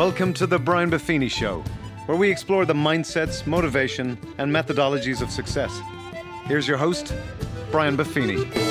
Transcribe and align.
Welcome 0.00 0.32
to 0.32 0.46
the 0.46 0.58
Brian 0.58 0.90
Buffini 0.90 1.30
Show, 1.30 1.62
where 2.06 2.16
we 2.16 2.30
explore 2.30 2.64
the 2.64 2.72
mindsets, 2.72 3.46
motivation, 3.46 4.16
and 4.38 4.50
methodologies 4.50 5.20
of 5.20 5.30
success. 5.30 5.78
Here's 6.46 6.66
your 6.66 6.78
host, 6.78 7.12
Brian 7.70 7.98
Buffini. 7.98 8.69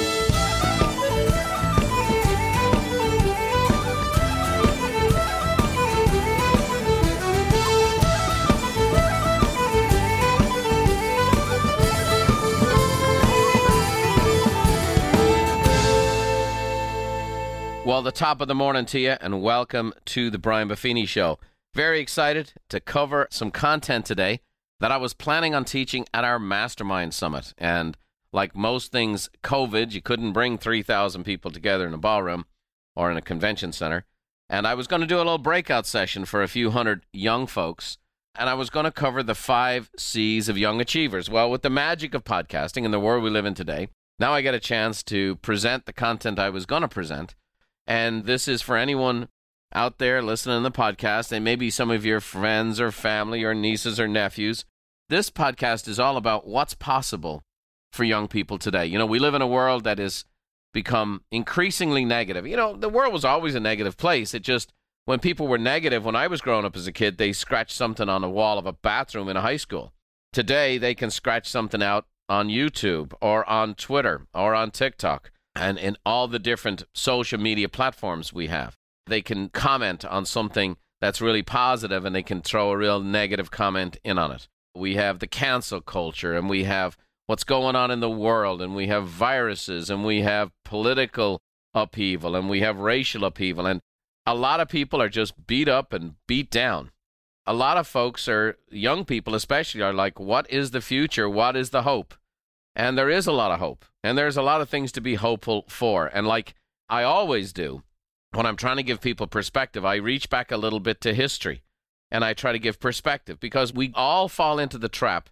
Well, 17.99 18.05
the 18.05 18.11
top 18.13 18.39
of 18.39 18.47
the 18.47 18.55
morning 18.55 18.85
to 18.85 18.99
you, 18.99 19.17
and 19.19 19.41
welcome 19.41 19.93
to 20.05 20.29
the 20.29 20.37
Brian 20.37 20.69
Buffini 20.69 21.05
Show. 21.05 21.37
Very 21.75 21.99
excited 21.99 22.53
to 22.69 22.79
cover 22.79 23.27
some 23.29 23.51
content 23.51 24.05
today 24.05 24.39
that 24.79 24.89
I 24.89 24.95
was 24.95 25.13
planning 25.13 25.53
on 25.53 25.65
teaching 25.65 26.05
at 26.13 26.23
our 26.23 26.39
Mastermind 26.39 27.13
Summit. 27.13 27.53
And 27.57 27.97
like 28.31 28.55
most 28.55 28.93
things, 28.93 29.29
COVID, 29.43 29.91
you 29.91 30.01
couldn't 30.01 30.31
bring 30.31 30.57
3,000 30.57 31.25
people 31.25 31.51
together 31.51 31.85
in 31.85 31.93
a 31.93 31.97
ballroom 31.97 32.45
or 32.95 33.11
in 33.11 33.17
a 33.17 33.22
convention 33.22 33.73
center. 33.73 34.05
And 34.50 34.66
I 34.66 34.75
was 34.75 34.88
going 34.88 35.02
to 35.02 35.05
do 35.05 35.17
a 35.17 35.17
little 35.17 35.38
breakout 35.38 35.86
session 35.86 36.23
for 36.23 36.41
a 36.41 36.47
few 36.47 36.72
hundred 36.72 37.05
young 37.11 37.47
folks. 37.47 37.97
And 38.33 38.50
I 38.50 38.53
was 38.53 38.69
going 38.69 38.86
to 38.86 38.91
cover 38.91 39.23
the 39.23 39.36
five 39.36 39.91
C's 39.97 40.47
of 40.47 40.58
young 40.58 40.80
achievers. 40.80 41.30
Well, 41.30 41.52
with 41.52 41.63
the 41.63 41.69
magic 41.69 42.13
of 42.13 42.23
podcasting 42.23 42.86
and 42.86 42.94
the 42.94 43.00
world 43.02 43.25
we 43.25 43.30
live 43.30 43.45
in 43.45 43.56
today, 43.56 43.89
now 44.19 44.31
I 44.31 44.39
get 44.39 44.53
a 44.53 44.59
chance 44.61 45.03
to 45.03 45.36
present 45.36 45.86
the 45.86 45.91
content 45.91 46.39
I 46.39 46.50
was 46.50 46.66
going 46.66 46.84
to 46.84 46.88
present 46.88 47.36
and 47.90 48.26
this 48.26 48.48
is 48.48 48.62
for 48.62 48.78
anyone 48.78 49.28
out 49.73 49.98
there 49.98 50.22
listening 50.22 50.59
to 50.59 50.70
the 50.70 50.72
podcast, 50.72 51.32
and 51.32 51.44
maybe 51.44 51.72
some 51.72 51.90
of 51.90 52.06
your 52.06 52.20
friends 52.20 52.80
or 52.80 52.92
family 52.92 53.44
or 53.44 53.56
nieces 53.56 54.00
or 54.00 54.08
nephews. 54.08 54.64
This 55.09 55.31
podcast 55.31 55.88
is 55.88 56.00
all 56.00 56.16
about 56.16 56.48
what's 56.48 56.76
possible 56.76 57.42
for 57.92 58.04
young 58.04 58.28
people 58.28 58.59
today. 58.59 58.86
You 58.86 59.00
know, 59.00 59.08
we 59.08 59.18
live 59.18 59.34
in 59.34 59.42
a 59.42 59.48
world 59.48 59.84
that 59.86 59.98
has 59.98 60.26
become 60.72 61.23
increasingly 61.31 62.06
negative. 62.06 62.46
You 62.46 62.58
know, 62.58 62.76
the 62.76 62.90
world 62.90 63.12
was 63.12 63.26
always 63.26 63.56
a 63.56 63.59
negative 63.59 63.98
place. 63.98 64.36
It 64.36 64.44
just, 64.44 64.72
when 65.06 65.18
people 65.18 65.48
were 65.48 65.58
negative 65.58 66.06
when 66.06 66.16
I 66.16 66.28
was 66.28 66.42
growing 66.42 66.66
up 66.66 66.76
as 66.76 66.86
a 66.86 66.92
kid, 66.92 67.18
they 67.18 67.34
scratched 67.34 67.76
something 67.76 68.08
on 68.08 68.22
the 68.22 68.30
wall 68.30 68.59
of 68.59 68.68
a 68.68 68.74
bathroom 68.74 69.30
in 69.30 69.36
a 69.36 69.42
high 69.42 69.58
school. 69.58 69.94
Today, 70.31 70.78
they 70.78 70.94
can 70.94 71.09
scratch 71.09 71.48
something 71.50 71.81
out 71.81 72.06
on 72.28 72.50
YouTube 72.50 73.14
or 73.20 73.50
on 73.50 73.74
Twitter 73.74 74.28
or 74.36 74.53
on 74.53 74.70
TikTok 74.70 75.31
and 75.60 75.78
in 75.78 75.98
all 76.06 76.28
the 76.28 76.40
different 76.40 76.84
social 76.94 77.40
media 77.40 77.70
platforms 77.70 78.34
we 78.34 78.48
have. 78.48 78.76
They 79.06 79.22
can 79.22 79.50
comment 79.50 80.06
on 80.06 80.26
something 80.26 80.78
that's 81.02 81.22
really 81.22 81.44
positive 81.44 82.06
and 82.06 82.16
they 82.16 82.24
can 82.24 82.42
throw 82.42 82.72
a 82.72 82.78
real 82.78 83.00
negative 83.00 83.52
comment 83.52 83.98
in 84.04 84.18
on 84.18 84.32
it. 84.32 84.48
We 84.76 84.96
have 84.96 85.20
the 85.20 85.28
cancel 85.28 85.82
culture 85.82 86.36
and 86.36 86.50
we 86.50 86.64
have 86.64 86.98
what's 87.26 87.44
going 87.44 87.76
on 87.76 87.92
in 87.92 88.00
the 88.00 88.10
world 88.10 88.62
and 88.62 88.76
we 88.76 88.88
have 88.88 89.08
viruses 89.08 89.90
and 89.90 90.06
we 90.06 90.22
have 90.22 90.52
political 90.64 91.42
upheaval 91.74 92.36
and 92.36 92.50
we 92.50 92.62
have 92.62 92.80
racial 92.80 93.26
upheaval 93.26 93.66
and 93.66 93.82
a 94.26 94.36
lot 94.36 94.60
of 94.60 94.70
people 94.70 95.02
are 95.02 95.10
just 95.10 95.48
beat 95.48 95.68
up 95.68 95.94
and 95.94 96.16
beat 96.28 96.52
down. 96.52 96.92
A 97.46 97.54
lot 97.54 97.78
of 97.78 97.88
folks 97.88 98.28
are 98.28 98.58
young 98.70 99.06
people 99.06 99.34
especially 99.34 99.82
are 99.82 99.94
like 99.94 100.20
what 100.20 100.50
is 100.52 100.72
the 100.72 100.82
future? 100.82 101.30
What 101.30 101.56
is 101.56 101.72
the 101.72 101.82
hope? 101.82 102.14
And 102.75 102.98
there 102.98 103.09
is 103.09 103.28
a 103.28 103.31
lot 103.31 103.52
of 103.52 103.59
hope. 103.59 103.86
And 104.03 104.17
there's 104.17 104.38
a 104.38 104.42
lot 104.42 104.62
of 104.62 104.70
things 104.70 104.92
to 104.94 105.02
be 105.02 105.16
hopeful 105.16 105.66
for. 105.68 106.07
And 106.07 106.28
like 106.28 106.56
I 106.90 107.03
always 107.03 107.52
do, 107.52 107.84
when 108.31 108.46
I'm 108.46 108.56
trying 108.56 108.78
to 108.78 108.84
give 108.84 109.02
people 109.02 109.28
perspective, 109.28 109.84
I 109.84 109.96
reach 109.96 110.30
back 110.30 110.52
a 110.52 110.57
little 110.57 110.80
bit 110.80 111.02
to 111.02 111.13
history 111.13 111.63
and 112.12 112.24
I 112.24 112.34
try 112.34 112.52
to 112.52 112.59
give 112.59 112.80
perspective 112.80 113.40
because 113.40 113.74
we 113.74 113.91
all 113.96 114.28
fall 114.28 114.59
into 114.59 114.78
the 114.78 114.90
trap 114.90 115.30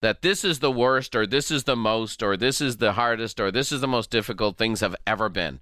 that 0.00 0.22
this 0.22 0.44
is 0.44 0.60
the 0.60 0.70
worst 0.70 1.16
or 1.16 1.26
this 1.26 1.50
is 1.50 1.64
the 1.64 1.76
most 1.76 2.22
or 2.22 2.36
this 2.36 2.60
is 2.60 2.76
the 2.76 2.92
hardest 2.92 3.40
or 3.40 3.50
this 3.50 3.72
is 3.72 3.80
the 3.80 3.88
most 3.88 4.10
difficult 4.10 4.56
things 4.56 4.80
have 4.80 4.96
ever 5.06 5.28
been. 5.28 5.60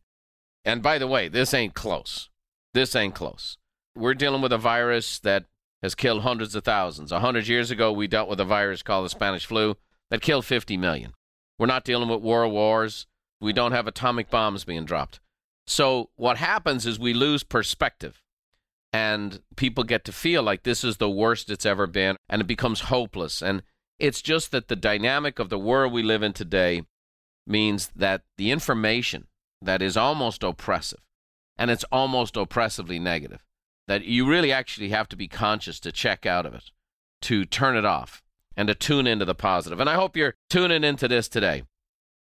And 0.64 0.82
by 0.82 0.98
the 0.98 1.06
way, 1.06 1.28
this 1.28 1.54
ain't 1.54 1.74
close. 1.74 2.28
This 2.74 2.94
ain't 2.94 3.14
close. 3.14 3.56
We're 3.94 4.14
dealing 4.14 4.42
with 4.42 4.52
a 4.52 4.58
virus 4.58 5.18
that 5.20 5.44
has 5.82 5.94
killed 5.94 6.22
hundreds 6.22 6.54
of 6.54 6.64
thousands. 6.64 7.12
A 7.12 7.20
hundred 7.20 7.48
years 7.48 7.70
ago, 7.70 7.92
we 7.92 8.06
dealt 8.06 8.28
with 8.28 8.40
a 8.40 8.44
virus 8.44 8.82
called 8.82 9.06
the 9.06 9.10
Spanish 9.10 9.46
flu 9.46 9.76
that 10.10 10.20
killed 10.20 10.44
50 10.44 10.76
million. 10.76 11.12
We're 11.58 11.66
not 11.66 11.84
dealing 11.84 12.08
with 12.08 12.22
world 12.22 12.52
wars. 12.52 13.06
We 13.40 13.52
don't 13.52 13.72
have 13.72 13.86
atomic 13.86 14.30
bombs 14.30 14.64
being 14.64 14.84
dropped. 14.84 15.20
So 15.66 16.10
what 16.16 16.36
happens 16.36 16.86
is 16.86 16.98
we 16.98 17.12
lose 17.12 17.42
perspective 17.42 18.22
and 18.92 19.42
people 19.56 19.84
get 19.84 20.04
to 20.04 20.12
feel 20.12 20.42
like 20.42 20.62
this 20.62 20.84
is 20.84 20.96
the 20.96 21.10
worst 21.10 21.50
it's 21.50 21.66
ever 21.66 21.86
been 21.86 22.16
and 22.28 22.40
it 22.40 22.46
becomes 22.46 22.82
hopeless. 22.82 23.42
And 23.42 23.62
it's 23.98 24.22
just 24.22 24.52
that 24.52 24.68
the 24.68 24.76
dynamic 24.76 25.38
of 25.38 25.48
the 25.48 25.58
world 25.58 25.92
we 25.92 26.02
live 26.02 26.22
in 26.22 26.32
today 26.32 26.82
means 27.46 27.90
that 27.96 28.22
the 28.36 28.50
information 28.50 29.26
that 29.62 29.82
is 29.82 29.96
almost 29.96 30.42
oppressive 30.42 31.00
and 31.58 31.70
it's 31.70 31.84
almost 31.90 32.36
oppressively 32.36 32.98
negative, 32.98 33.44
that 33.88 34.04
you 34.04 34.26
really 34.26 34.52
actually 34.52 34.90
have 34.90 35.08
to 35.08 35.16
be 35.16 35.28
conscious 35.28 35.80
to 35.80 35.90
check 35.90 36.26
out 36.26 36.46
of 36.46 36.54
it, 36.54 36.70
to 37.22 37.44
turn 37.44 37.76
it 37.76 37.84
off, 37.84 38.22
and 38.56 38.68
to 38.68 38.74
tune 38.74 39.06
into 39.06 39.24
the 39.24 39.34
positive. 39.34 39.80
And 39.80 39.90
I 39.90 39.94
hope 39.94 40.16
you're 40.16 40.34
tuning 40.48 40.84
into 40.84 41.08
this 41.08 41.28
today 41.28 41.64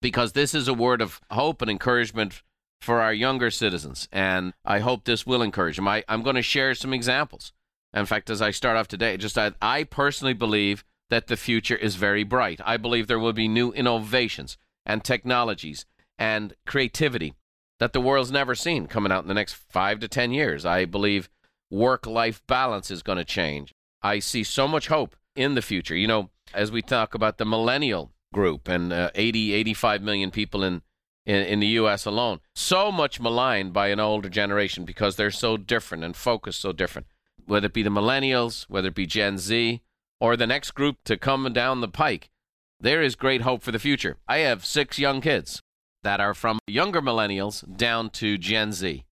because 0.00 0.32
this 0.32 0.54
is 0.54 0.68
a 0.68 0.74
word 0.74 1.02
of 1.02 1.20
hope 1.30 1.60
and 1.60 1.70
encouragement 1.70 2.42
for 2.80 3.00
our 3.00 3.12
younger 3.12 3.50
citizens. 3.50 4.08
And 4.12 4.54
I 4.64 4.78
hope 4.78 5.04
this 5.04 5.26
will 5.26 5.42
encourage 5.42 5.76
them. 5.76 5.88
I, 5.88 6.04
am 6.08 6.22
going 6.22 6.36
to 6.36 6.42
share 6.42 6.74
some 6.74 6.94
examples. 6.94 7.52
In 7.92 8.06
fact, 8.06 8.30
as 8.30 8.40
I 8.40 8.52
start 8.52 8.76
off 8.76 8.88
today, 8.88 9.16
just 9.16 9.36
I, 9.36 9.52
I 9.60 9.84
personally 9.84 10.32
believe 10.32 10.84
that 11.10 11.26
the 11.26 11.36
future 11.36 11.76
is 11.76 11.96
very 11.96 12.22
bright. 12.22 12.60
I 12.64 12.76
believe 12.76 13.06
there 13.06 13.18
will 13.18 13.32
be 13.32 13.48
new 13.48 13.72
innovations 13.72 14.56
and 14.86 15.02
technologies 15.02 15.84
and 16.18 16.54
creativity 16.66 17.34
that 17.80 17.92
the 17.92 18.00
world's 18.00 18.30
never 18.30 18.54
seen 18.54 18.86
coming 18.86 19.10
out 19.10 19.24
in 19.24 19.28
the 19.28 19.34
next 19.34 19.54
five 19.54 19.98
to 20.00 20.08
10 20.08 20.32
years. 20.32 20.64
I 20.64 20.84
believe 20.84 21.28
work 21.70 22.06
life 22.06 22.42
balance 22.46 22.90
is 22.90 23.02
going 23.02 23.18
to 23.18 23.24
change. 23.24 23.74
I 24.02 24.20
see 24.20 24.44
so 24.44 24.68
much 24.68 24.88
hope 24.88 25.16
in 25.34 25.54
the 25.54 25.62
future. 25.62 25.96
You 25.96 26.06
know, 26.06 26.30
as 26.54 26.70
we 26.70 26.82
talk 26.82 27.14
about 27.14 27.38
the 27.38 27.44
millennial 27.44 28.12
group 28.32 28.68
and 28.68 28.92
uh, 28.92 29.10
80, 29.14 29.52
85 29.54 30.02
million 30.02 30.30
people 30.30 30.62
in, 30.62 30.82
in, 31.26 31.36
in 31.36 31.60
the 31.60 31.66
U.S. 31.68 32.06
alone, 32.06 32.40
so 32.54 32.90
much 32.92 33.20
maligned 33.20 33.72
by 33.72 33.88
an 33.88 34.00
older 34.00 34.28
generation 34.28 34.84
because 34.84 35.16
they're 35.16 35.30
so 35.30 35.56
different 35.56 36.04
and 36.04 36.16
focused 36.16 36.60
so 36.60 36.72
different. 36.72 37.06
Whether 37.46 37.66
it 37.66 37.72
be 37.72 37.82
the 37.82 37.90
millennials, 37.90 38.64
whether 38.68 38.88
it 38.88 38.94
be 38.94 39.06
Gen 39.06 39.38
Z, 39.38 39.82
or 40.20 40.36
the 40.36 40.46
next 40.46 40.72
group 40.72 40.98
to 41.04 41.16
come 41.16 41.50
down 41.52 41.80
the 41.80 41.88
pike, 41.88 42.30
there 42.78 43.02
is 43.02 43.14
great 43.14 43.42
hope 43.42 43.62
for 43.62 43.72
the 43.72 43.78
future. 43.78 44.18
I 44.28 44.38
have 44.38 44.64
six 44.64 44.98
young 44.98 45.20
kids 45.20 45.62
that 46.02 46.20
are 46.20 46.34
from 46.34 46.58
younger 46.66 47.02
millennials 47.02 47.64
down 47.76 48.10
to 48.10 48.38
Gen 48.38 48.72
Z. 48.72 49.04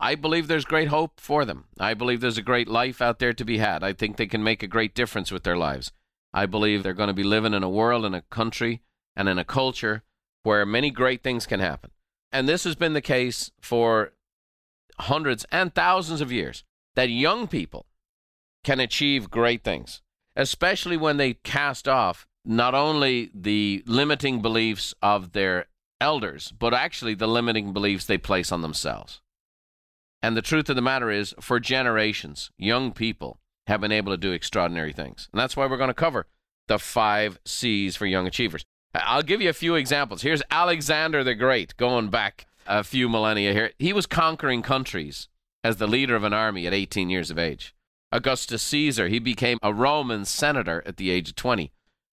I 0.00 0.14
believe 0.14 0.46
there's 0.46 0.64
great 0.64 0.88
hope 0.88 1.20
for 1.20 1.44
them. 1.44 1.64
I 1.78 1.94
believe 1.94 2.20
there's 2.20 2.38
a 2.38 2.42
great 2.42 2.68
life 2.68 3.02
out 3.02 3.18
there 3.18 3.32
to 3.32 3.44
be 3.44 3.58
had. 3.58 3.82
I 3.82 3.92
think 3.92 4.16
they 4.16 4.26
can 4.26 4.44
make 4.44 4.62
a 4.62 4.68
great 4.68 4.94
difference 4.94 5.32
with 5.32 5.42
their 5.42 5.56
lives. 5.56 5.90
I 6.32 6.46
believe 6.46 6.82
they're 6.82 6.94
going 6.94 7.08
to 7.08 7.14
be 7.14 7.24
living 7.24 7.54
in 7.54 7.64
a 7.64 7.68
world, 7.68 8.04
in 8.04 8.14
a 8.14 8.22
country, 8.22 8.82
and 9.16 9.28
in 9.28 9.38
a 9.38 9.44
culture 9.44 10.04
where 10.44 10.64
many 10.64 10.90
great 10.90 11.22
things 11.22 11.46
can 11.46 11.58
happen. 11.58 11.90
And 12.30 12.48
this 12.48 12.64
has 12.64 12.76
been 12.76 12.92
the 12.92 13.00
case 13.00 13.50
for 13.60 14.12
hundreds 15.00 15.44
and 15.50 15.74
thousands 15.74 16.20
of 16.20 16.30
years 16.30 16.62
that 16.94 17.08
young 17.08 17.48
people 17.48 17.86
can 18.62 18.78
achieve 18.78 19.30
great 19.30 19.64
things, 19.64 20.02
especially 20.36 20.96
when 20.96 21.16
they 21.16 21.34
cast 21.34 21.88
off 21.88 22.26
not 22.44 22.74
only 22.74 23.30
the 23.34 23.82
limiting 23.86 24.40
beliefs 24.40 24.94
of 25.02 25.32
their 25.32 25.66
elders, 26.00 26.52
but 26.56 26.72
actually 26.72 27.14
the 27.14 27.26
limiting 27.26 27.72
beliefs 27.72 28.04
they 28.04 28.18
place 28.18 28.52
on 28.52 28.62
themselves. 28.62 29.20
And 30.22 30.36
the 30.36 30.42
truth 30.42 30.68
of 30.68 30.76
the 30.76 30.82
matter 30.82 31.10
is, 31.10 31.34
for 31.40 31.60
generations, 31.60 32.50
young 32.58 32.92
people 32.92 33.38
have 33.66 33.80
been 33.80 33.92
able 33.92 34.12
to 34.12 34.18
do 34.18 34.32
extraordinary 34.32 34.92
things. 34.92 35.28
And 35.32 35.40
that's 35.40 35.56
why 35.56 35.66
we're 35.66 35.76
going 35.76 35.88
to 35.88 35.94
cover 35.94 36.26
the 36.66 36.78
five 36.78 37.38
C's 37.44 37.96
for 37.96 38.06
young 38.06 38.26
achievers. 38.26 38.64
I'll 38.94 39.22
give 39.22 39.40
you 39.40 39.50
a 39.50 39.54
few 39.54 39.74
examples. 39.74 40.22
Here's 40.22 40.42
Alexander 40.50 41.22
the 41.22 41.34
Great, 41.34 41.76
going 41.76 42.08
back 42.08 42.46
a 42.66 42.84
few 42.84 43.08
millennia 43.08 43.52
here. 43.52 43.72
He 43.78 43.92
was 43.92 44.06
conquering 44.06 44.62
countries 44.62 45.28
as 45.62 45.76
the 45.76 45.86
leader 45.86 46.16
of 46.16 46.24
an 46.24 46.32
army 46.32 46.66
at 46.66 46.74
18 46.74 47.10
years 47.10 47.30
of 47.30 47.38
age. 47.38 47.74
Augustus 48.10 48.62
Caesar, 48.62 49.08
he 49.08 49.18
became 49.18 49.58
a 49.62 49.74
Roman 49.74 50.24
senator 50.24 50.82
at 50.86 50.96
the 50.96 51.10
age 51.10 51.30
of 51.30 51.36
20. 51.36 51.72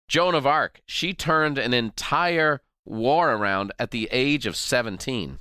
Joan 0.08 0.36
of 0.36 0.48
Arc, 0.48 0.82
she 0.86 1.14
turned 1.14 1.58
an 1.58 1.74
entire 1.74 2.62
war 2.86 3.32
around 3.32 3.72
at 3.80 3.92
the 3.92 4.10
age 4.12 4.46
of 4.46 4.56
17. 4.56 5.40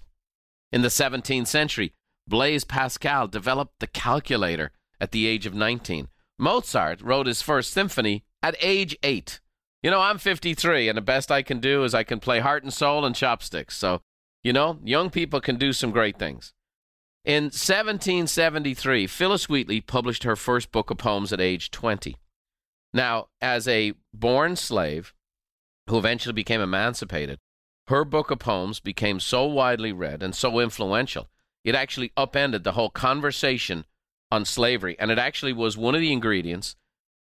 In 0.73 0.83
the 0.83 0.89
17th 0.89 1.47
century, 1.47 1.93
Blaise 2.27 2.65
Pascal 2.65 3.29
developed 3.29 3.81
the 3.81 3.87
calculator 3.87 4.71
at 5.01 5.11
the 5.11 5.27
age 5.27 5.47
of 5.47 5.55
19. 5.55 6.09
Mozart 6.39 7.01
wrote 7.03 7.27
his 7.27 7.43
first 7.43 7.73
symphony 7.73 8.25
at 8.43 8.57
age 8.61 8.97
8. 9.03 9.41
You 9.83 9.91
know, 9.91 10.01
I'm 10.01 10.19
53, 10.19 10.89
and 10.89 10.97
the 10.97 11.03
best 11.03 11.31
I 11.31 11.43
can 11.43 11.59
do 11.59 11.83
is 11.85 11.95
I 11.95 12.05
can 12.05 12.21
play 12.21 12.39
heart 12.39 12.63
and 12.63 12.73
soul 12.73 13.05
and 13.05 13.15
chopsticks. 13.15 13.77
So, 13.77 14.03
you 14.43 14.53
know, 14.53 14.79
young 14.85 15.11
people 15.11 15.41
can 15.41 15.57
do 15.57 15.73
some 15.73 15.91
great 15.91 16.19
things. 16.19 16.53
In 17.25 17.45
1773, 17.45 19.07
Phillis 19.07 19.49
Wheatley 19.49 19.81
published 19.81 20.25
her 20.25 20.37
first 20.37 20.73
book 20.73 20.91
of 20.91 20.99
poems 20.99 21.33
at 21.33 21.41
age 21.41 21.71
20. 21.71 22.17
Now, 22.93 23.29
as 23.41 23.67
a 23.67 23.95
born 24.13 24.57
slave 24.57 25.15
who 25.89 25.99
eventually 25.99 26.33
became 26.33 26.61
emancipated, 26.61 27.39
her 27.89 28.05
book 28.05 28.31
of 28.31 28.39
poems 28.39 28.81
became 28.81 29.21
so 29.21 29.45
widely 29.47 29.93
read 29.93 30.23
and 30.23 30.35
so 30.35 30.61
influential, 30.61 31.29
it 31.65 31.75
actually 31.75 32.13
upended 32.17 32.65
the 32.65 32.73
whole 32.73 32.91
conversation 32.91 33.85
on 34.31 34.45
slavery. 34.45 34.97
And 34.99 35.11
it 35.11 35.19
actually 35.19 35.53
was 35.53 35.77
one 35.77 35.95
of 35.95 36.01
the 36.01 36.13
ingredients 36.13 36.77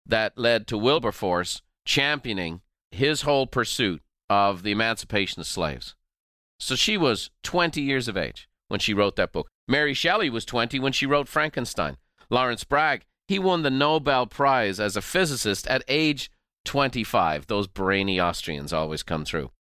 that 0.06 0.38
led 0.38 0.68
to 0.68 0.78
Wilberforce 0.78 1.62
championing 1.86 2.62
his 2.92 3.22
whole 3.22 3.48
pursuit 3.48 4.02
of 4.30 4.64
the 4.64 4.72
emancipation 4.72 5.40
of 5.40 5.48
slaves. 5.48 5.96
So 6.60 6.76
she 6.76 6.98
was 6.98 7.32
20 7.44 7.82
years 7.82 8.08
of 8.08 8.18
age 8.18 8.48
when 8.68 8.80
she 8.80 8.94
wrote 8.94 9.16
that 9.16 9.32
book. 9.32 9.48
Mary 9.68 9.94
Shelley 9.94 10.30
was 10.30 10.46
20 10.46 10.80
when 10.80 10.94
she 10.94 11.06
wrote 11.06 11.28
Frankenstein. 11.28 11.98
Lawrence 12.30 12.64
Bragg, 12.64 13.06
he 13.28 13.40
won 13.40 13.64
the 13.64 13.70
Nobel 13.70 14.28
Prize 14.28 14.80
as 14.80 14.96
a 14.96 15.02
physicist 15.02 15.68
at 15.68 15.84
age 15.88 16.32
25. 16.66 17.48
Those 17.48 17.68
brainy 17.68 18.20
Austrians 18.20 18.74
always 18.74 19.04
come 19.04 19.26
through. 19.26 19.52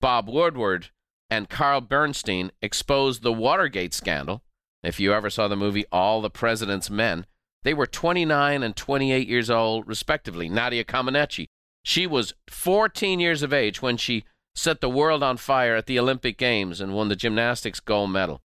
Bob 0.00 0.28
Woodward 0.28 0.90
and 1.30 1.48
Carl 1.48 1.80
Bernstein 1.80 2.52
exposed 2.60 3.22
the 3.22 3.32
Watergate 3.32 3.94
scandal. 3.94 4.42
If 4.82 4.98
you 4.98 5.12
ever 5.12 5.30
saw 5.30 5.48
the 5.48 5.56
movie 5.56 5.84
All 5.92 6.20
the 6.20 6.30
President's 6.30 6.90
Men, 6.90 7.26
they 7.62 7.74
were 7.74 7.86
29 7.86 8.62
and 8.62 8.76
28 8.76 9.28
years 9.28 9.48
old, 9.48 9.86
respectively. 9.86 10.48
Nadia 10.48 10.84
Comaneci, 10.84 11.46
she 11.84 12.06
was 12.06 12.34
14 12.48 13.20
years 13.20 13.42
of 13.42 13.52
age 13.52 13.80
when 13.80 13.96
she 13.96 14.24
set 14.54 14.80
the 14.80 14.90
world 14.90 15.22
on 15.22 15.36
fire 15.36 15.76
at 15.76 15.86
the 15.86 15.98
Olympic 15.98 16.36
Games 16.36 16.80
and 16.80 16.94
won 16.94 17.08
the 17.08 17.16
gymnastics 17.16 17.80
gold 17.80 18.10
medal. 18.10 18.40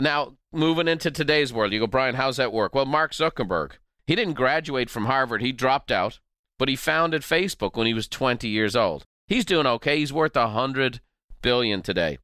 Now, 0.00 0.34
moving 0.52 0.88
into 0.88 1.10
today's 1.10 1.52
world, 1.52 1.72
you 1.72 1.80
go, 1.80 1.86
Brian, 1.86 2.14
how's 2.14 2.36
that 2.36 2.52
work? 2.52 2.74
Well, 2.74 2.86
Mark 2.86 3.12
Zuckerberg, 3.12 3.72
he 4.06 4.14
didn't 4.14 4.34
graduate 4.34 4.90
from 4.90 5.06
Harvard, 5.06 5.42
he 5.42 5.52
dropped 5.52 5.90
out, 5.90 6.20
but 6.58 6.68
he 6.68 6.76
founded 6.76 7.22
Facebook 7.22 7.76
when 7.76 7.86
he 7.86 7.94
was 7.94 8.08
20 8.08 8.48
years 8.48 8.74
old. 8.74 9.04
He's 9.26 9.44
doing 9.44 9.66
okay. 9.66 9.98
He's 9.98 10.12
worth 10.12 10.36
a 10.36 10.48
hundred 10.48 11.00
billion 11.42 11.82
today. 11.82 12.18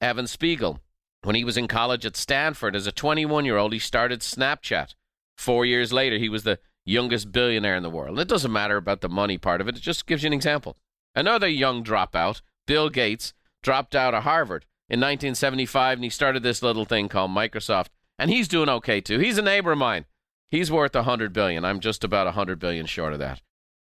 Evan 0.00 0.26
Spiegel, 0.26 0.80
when 1.22 1.34
he 1.34 1.44
was 1.44 1.56
in 1.56 1.68
college 1.68 2.06
at 2.06 2.16
Stanford 2.16 2.76
as 2.76 2.86
a 2.86 2.92
21 2.92 3.44
year 3.44 3.56
old, 3.56 3.72
he 3.72 3.78
started 3.78 4.20
Snapchat. 4.20 4.94
Four 5.36 5.64
years 5.64 5.92
later, 5.92 6.18
he 6.18 6.28
was 6.28 6.42
the 6.44 6.58
youngest 6.84 7.32
billionaire 7.32 7.76
in 7.76 7.82
the 7.82 7.90
world. 7.90 8.10
And 8.10 8.18
it 8.18 8.28
doesn't 8.28 8.52
matter 8.52 8.76
about 8.76 9.00
the 9.00 9.08
money 9.08 9.38
part 9.38 9.60
of 9.60 9.68
it, 9.68 9.76
it 9.76 9.82
just 9.82 10.06
gives 10.06 10.22
you 10.22 10.28
an 10.28 10.32
example. 10.32 10.76
Another 11.14 11.48
young 11.48 11.82
dropout, 11.84 12.40
Bill 12.66 12.88
Gates, 12.88 13.34
dropped 13.62 13.94
out 13.94 14.14
of 14.14 14.22
Harvard 14.22 14.64
in 14.88 15.00
1975 15.00 15.98
and 15.98 16.04
he 16.04 16.10
started 16.10 16.42
this 16.42 16.62
little 16.62 16.84
thing 16.84 17.08
called 17.08 17.30
Microsoft. 17.30 17.88
And 18.18 18.30
he's 18.30 18.48
doing 18.48 18.68
okay 18.68 19.00
too. 19.00 19.18
He's 19.18 19.38
a 19.38 19.42
neighbor 19.42 19.72
of 19.72 19.78
mine. 19.78 20.06
He's 20.50 20.72
worth 20.72 20.94
a 20.94 21.00
100 21.00 21.32
billion. 21.32 21.64
I'm 21.64 21.80
just 21.80 22.04
about 22.04 22.26
a 22.26 22.30
100 22.30 22.58
billion 22.58 22.86
short 22.86 23.12
of 23.12 23.18
that. 23.18 23.42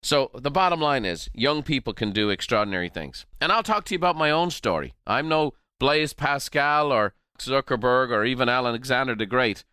So 0.03 0.31
the 0.35 0.51
bottom 0.51 0.81
line 0.81 1.05
is 1.05 1.29
young 1.35 1.63
people 1.63 1.93
can 1.93 2.13
do 2.13 2.31
extraordinary 2.31 2.89
things. 2.89 3.27
And 3.41 3.51
I'll 3.51 3.63
talk 3.63 3.85
to 3.87 3.95
you 3.95 3.99
about 3.99 4.17
my 4.17 4.31
own 4.31 4.51
story. 4.51 4.95
I'm 5.07 5.29
no 5.29 5.55
Blaise 5.81 6.13
Pascal 6.13 6.93
or 6.93 7.15
Zuckerberg 7.39 8.11
or 8.11 8.25
even 8.25 8.49
Alexander 8.49 9.15
the 9.15 9.27
Great. 9.27 9.65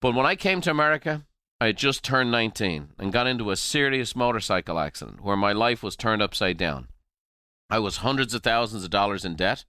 But 0.00 0.14
when 0.14 0.26
I 0.26 0.34
came 0.34 0.60
to 0.62 0.70
America, 0.70 1.24
I 1.60 1.66
had 1.66 1.76
just 1.76 2.02
turned 2.02 2.32
19 2.32 2.90
and 2.98 3.12
got 3.12 3.28
into 3.28 3.50
a 3.50 3.56
serious 3.56 4.16
motorcycle 4.16 4.78
accident 4.80 5.22
where 5.22 5.36
my 5.36 5.52
life 5.52 5.82
was 5.82 5.94
turned 5.94 6.20
upside 6.20 6.56
down. 6.56 6.88
I 7.70 7.78
was 7.78 7.98
hundreds 7.98 8.34
of 8.34 8.42
thousands 8.42 8.82
of 8.84 8.90
dollars 8.90 9.24
in 9.24 9.36
debt, 9.36 9.64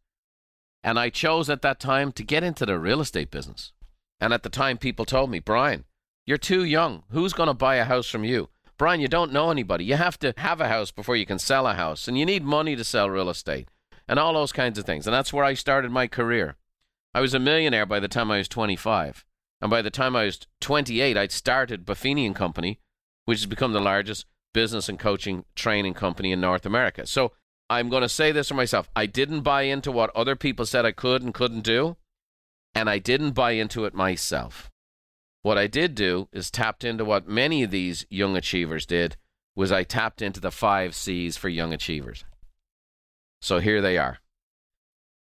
and 0.84 1.00
I 1.00 1.10
chose 1.10 1.50
at 1.50 1.62
that 1.62 1.80
time 1.80 2.12
to 2.14 2.24
get 2.24 2.44
into 2.44 2.66
the 2.66 2.80
real 2.80 3.00
estate 3.00 3.30
business. 3.30 3.74
And 4.20 4.34
at 4.34 4.44
the 4.44 4.50
time, 4.50 4.78
people 4.78 5.06
told 5.06 5.30
me, 5.30 5.40
Brian, 5.40 5.86
you're 6.26 6.38
too 6.38 6.64
young. 6.64 7.04
Who's 7.12 7.34
going 7.34 7.48
to 7.48 7.54
buy 7.54 7.76
a 7.76 7.86
house 7.86 8.10
from 8.10 8.24
you? 8.24 8.50
Brian, 8.78 9.02
you 9.02 9.08
don't 9.08 9.32
know 9.32 9.52
anybody. 9.52 9.86
You 9.86 9.96
have 9.96 10.18
to 10.20 10.34
have 10.38 10.60
a 10.60 10.68
house 10.68 10.92
before 10.92 11.16
you 11.16 11.26
can 11.26 11.40
sell 11.40 11.68
a 11.68 11.74
house, 11.74 12.08
and 12.08 12.18
you 12.18 12.26
need 12.26 12.44
money 12.44 12.76
to 12.76 12.84
sell 12.84 13.10
real 13.10 13.30
estate, 13.30 13.70
and 14.08 14.20
all 14.20 14.34
those 14.34 14.52
kinds 14.52 14.78
of 14.78 14.86
things. 14.86 15.08
And 15.08 15.14
that's 15.14 15.32
where 15.32 15.46
I 15.46 15.54
started 15.54 15.92
my 15.92 16.08
career. 16.08 16.56
I 17.14 17.22
was 17.22 17.34
a 17.34 17.40
millionaire 17.40 17.86
by 17.86 18.00
the 18.00 18.08
time 18.08 18.32
I 18.32 18.38
was 18.38 18.48
25. 18.48 19.26
And 19.62 19.70
by 19.70 19.82
the 19.82 19.92
time 19.92 20.16
I 20.16 20.26
was 20.26 20.40
28, 20.60 21.16
I'd 21.18 21.32
started 21.32 21.86
Buffini 21.86 22.26
and 22.26 22.36
Company, 22.36 22.80
which 23.26 23.40
has 23.40 23.46
become 23.46 23.72
the 23.72 23.80
largest 23.80 24.26
business 24.54 24.90
and 24.90 25.00
coaching 25.00 25.46
training 25.56 25.94
company 25.94 26.32
in 26.32 26.42
North 26.42 26.66
America. 26.66 27.08
So 27.08 27.32
I'm 27.70 27.90
going 27.90 28.02
to 28.02 28.10
say 28.10 28.32
this 28.32 28.50
for 28.50 28.56
myself. 28.56 28.90
I 28.96 29.06
didn't 29.06 29.42
buy 29.42 29.64
into 29.64 29.92
what 29.92 30.16
other 30.16 30.36
people 30.36 30.66
said 30.66 30.86
I 30.86 30.92
could 30.92 31.24
and 31.24 31.34
couldn't 31.34 31.62
do, 31.62 31.98
and 32.76 32.90
I 32.90 33.00
didn't 33.00 33.32
buy 33.32 33.52
into 33.52 33.86
it 33.86 33.94
myself. 33.94 34.70
What 35.44 35.58
I 35.58 35.68
did 35.68 35.94
do 35.94 36.30
is 36.32 36.50
tapped 36.50 36.86
into 36.86 37.04
what 37.04 37.28
many 37.28 37.64
of 37.64 37.72
these 37.72 38.06
young 38.10 38.38
achievers 38.38 38.86
did 38.86 39.18
was 39.56 39.74
I 39.74 39.84
tapped 39.84 40.22
into 40.22 40.40
the 40.40 40.52
5 40.52 40.96
Cs 40.96 41.38
for 41.38 41.50
young 41.50 41.74
achievers. 41.74 42.24
So 43.42 43.60
here 43.60 43.82
they 43.82 43.98
are. 43.98 44.20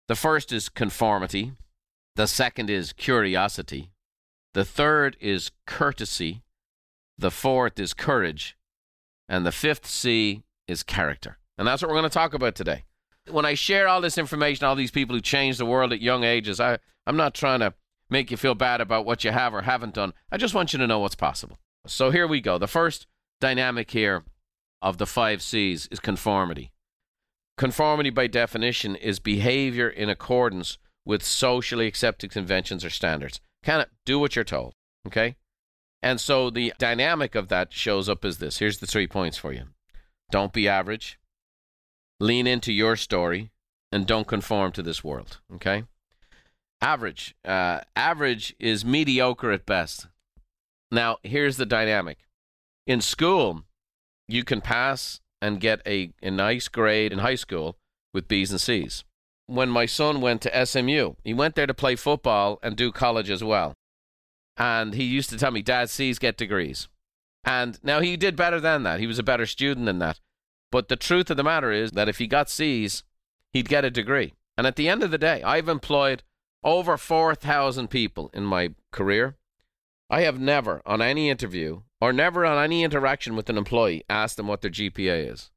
The 0.09 0.17
first 0.17 0.53
is 0.53 0.69
conformity, 0.69 1.53
the 2.17 2.27
second 2.27 2.69
is 2.69 2.93
curiosity, 2.93 3.93
the 4.55 4.65
third 4.65 5.17
is 5.21 5.53
courtesy, 5.67 6.43
the 7.17 7.31
fourth 7.31 7.79
is 7.79 7.95
courage, 7.95 8.57
and 9.29 9.47
the 9.47 9.53
fifth 9.53 9.87
C 9.87 10.43
is 10.67 10.83
character. 10.83 11.39
And 11.57 11.69
that's 11.69 11.81
what 11.81 11.91
we're 11.91 11.99
going 11.99 12.11
to 12.11 12.11
talk 12.11 12.35
about 12.35 12.57
today. 12.57 12.85
When 13.31 13.45
I 13.45 13.55
share 13.55 13.87
all 13.87 14.01
this 14.01 14.19
information, 14.19 14.67
all 14.67 14.75
these 14.75 14.91
people 14.91 15.15
who 15.15 15.21
changed 15.21 15.61
the 15.61 15.67
world 15.67 15.93
at 15.93 16.01
young 16.01 16.25
ages, 16.25 16.59
I, 16.59 16.79
I'm 17.07 17.17
not 17.17 17.35
trying 17.35 17.61
to 17.61 17.75
make 18.11 18.31
you 18.31 18.37
feel 18.37 18.55
bad 18.55 18.81
about 18.81 19.05
what 19.05 19.25
you 19.25 19.31
have 19.31 19.55
or 19.55 19.63
haven't 19.63 19.95
done. 19.95 20.13
I 20.31 20.37
just 20.37 20.55
want 20.55 20.73
you 20.73 20.79
to 20.79 20.87
know 20.87 20.99
what's 20.99 21.15
possible. 21.15 21.59
So 21.87 22.11
here 22.11 22.27
we 22.27 22.41
go. 22.41 22.59
The 22.59 22.67
first 22.67 23.07
dynamic 23.41 23.91
here 23.91 24.25
of 24.81 24.99
the 24.99 25.07
five 25.07 25.43
C's 25.43 25.87
is 25.91 26.01
conformity. 26.01 26.73
Conformity, 27.57 28.11
by 28.11 28.29
definition, 28.29 28.95
is 28.95 29.19
behavior 29.19 29.89
in 29.89 30.09
accordance 30.09 30.79
with 31.05 31.25
socially 31.25 31.87
accepted 31.87 32.31
conventions 32.31 32.85
or 32.85 32.91
standards. 32.91 33.41
Kind 33.65 33.83
of 33.83 33.89
do 34.05 34.19
what 34.19 34.37
you're 34.37 34.45
told, 34.45 34.75
okay? 35.07 35.37
And 36.03 36.21
so 36.21 36.51
the 36.51 36.73
dynamic 36.79 37.35
of 37.35 37.49
that 37.49 37.73
shows 37.73 38.09
up 38.09 38.25
as 38.25 38.39
this. 38.39 38.59
Here's 38.59 38.79
the 38.79 38.87
three 38.87 39.09
points 39.09 39.37
for 39.37 39.53
you 39.53 39.65
don't 40.31 40.53
be 40.53 40.69
average, 40.69 41.19
lean 42.21 42.47
into 42.47 42.73
your 42.73 42.95
story, 42.95 43.51
and 43.91 44.07
don't 44.07 44.29
conform 44.29 44.71
to 44.73 44.83
this 44.83 45.03
world, 45.03 45.41
okay? 45.55 45.85
Average. 46.81 47.35
Uh, 47.45 47.81
average 47.97 48.55
is 48.59 48.85
mediocre 48.85 49.51
at 49.51 49.67
best. 49.67 50.07
Now, 50.91 51.19
here's 51.23 51.57
the 51.57 51.67
dynamic. 51.67 52.19
In 52.87 53.01
school, 53.01 53.65
you 54.27 54.45
can 54.45 54.61
pass 54.61 55.21
and 55.43 55.61
get 55.61 55.81
a, 55.87 56.13
a 56.23 56.31
nice 56.31 56.69
grade 56.69 57.13
in 57.13 57.19
high 57.19 57.35
school 57.35 57.77
with 58.15 58.29
B's 58.29 58.51
and 58.51 58.61
C's. 58.61 59.05
When 59.47 59.69
my 59.69 59.87
son 59.87 60.21
went 60.21 60.43
to 60.43 60.67
SMU, 60.67 61.15
he 61.25 61.35
went 61.35 61.55
there 61.55 61.67
to 61.67 61.75
play 61.75 61.97
football 61.97 62.59
and 62.63 62.77
do 62.77 62.93
college 62.93 63.31
as 63.31 63.43
well. 63.43 63.75
And 64.57 64.95
he 64.95 65.05
used 65.05 65.31
to 65.31 65.39
tell 65.39 65.51
me, 65.51 65.63
Dad, 65.63 65.89
C's 65.89 66.19
get 66.19 66.37
degrees. 66.37 66.89
And 67.45 67.79
now 67.83 68.01
he 68.01 68.17
did 68.17 68.37
better 68.37 68.61
than 68.61 68.83
that. 68.83 69.01
He 69.01 69.07
was 69.07 69.19
a 69.19 69.23
better 69.23 69.47
student 69.47 69.87
than 69.87 70.01
that. 70.01 70.21
But 70.71 70.89
the 70.89 70.97
truth 70.97 71.31
of 71.31 71.37
the 71.37 71.45
matter 71.45 71.73
is 71.73 71.93
that 71.93 72.09
if 72.09 72.19
he 72.19 72.27
got 72.27 72.51
C's, 72.51 73.05
he'd 73.53 73.69
get 73.69 73.85
a 73.85 73.91
degree. 73.91 74.35
And 74.57 74.67
at 74.67 74.77
the 74.77 74.89
end 74.89 75.03
of 75.03 75.11
the 75.11 75.19
day, 75.19 75.43
I've 75.43 75.69
employed 75.69 76.25
over 76.65 76.97
4,000 76.97 77.89
people 77.89 78.31
in 78.33 78.45
my 78.45 78.75
career. 78.91 79.37
I 80.11 80.23
have 80.23 80.41
never, 80.41 80.83
on 80.87 81.03
any 81.03 81.29
interview 81.31 81.83
or 82.01 82.13
never 82.13 82.47
on 82.47 82.63
any 82.63 82.83
interaction 82.83 83.37
with 83.37 83.51
an 83.51 83.59
employee, 83.59 84.05
asked 84.09 84.37
them 84.37 84.47
what 84.47 84.63
their 84.63 84.71
GPA 84.71 85.31
is. 85.33 85.51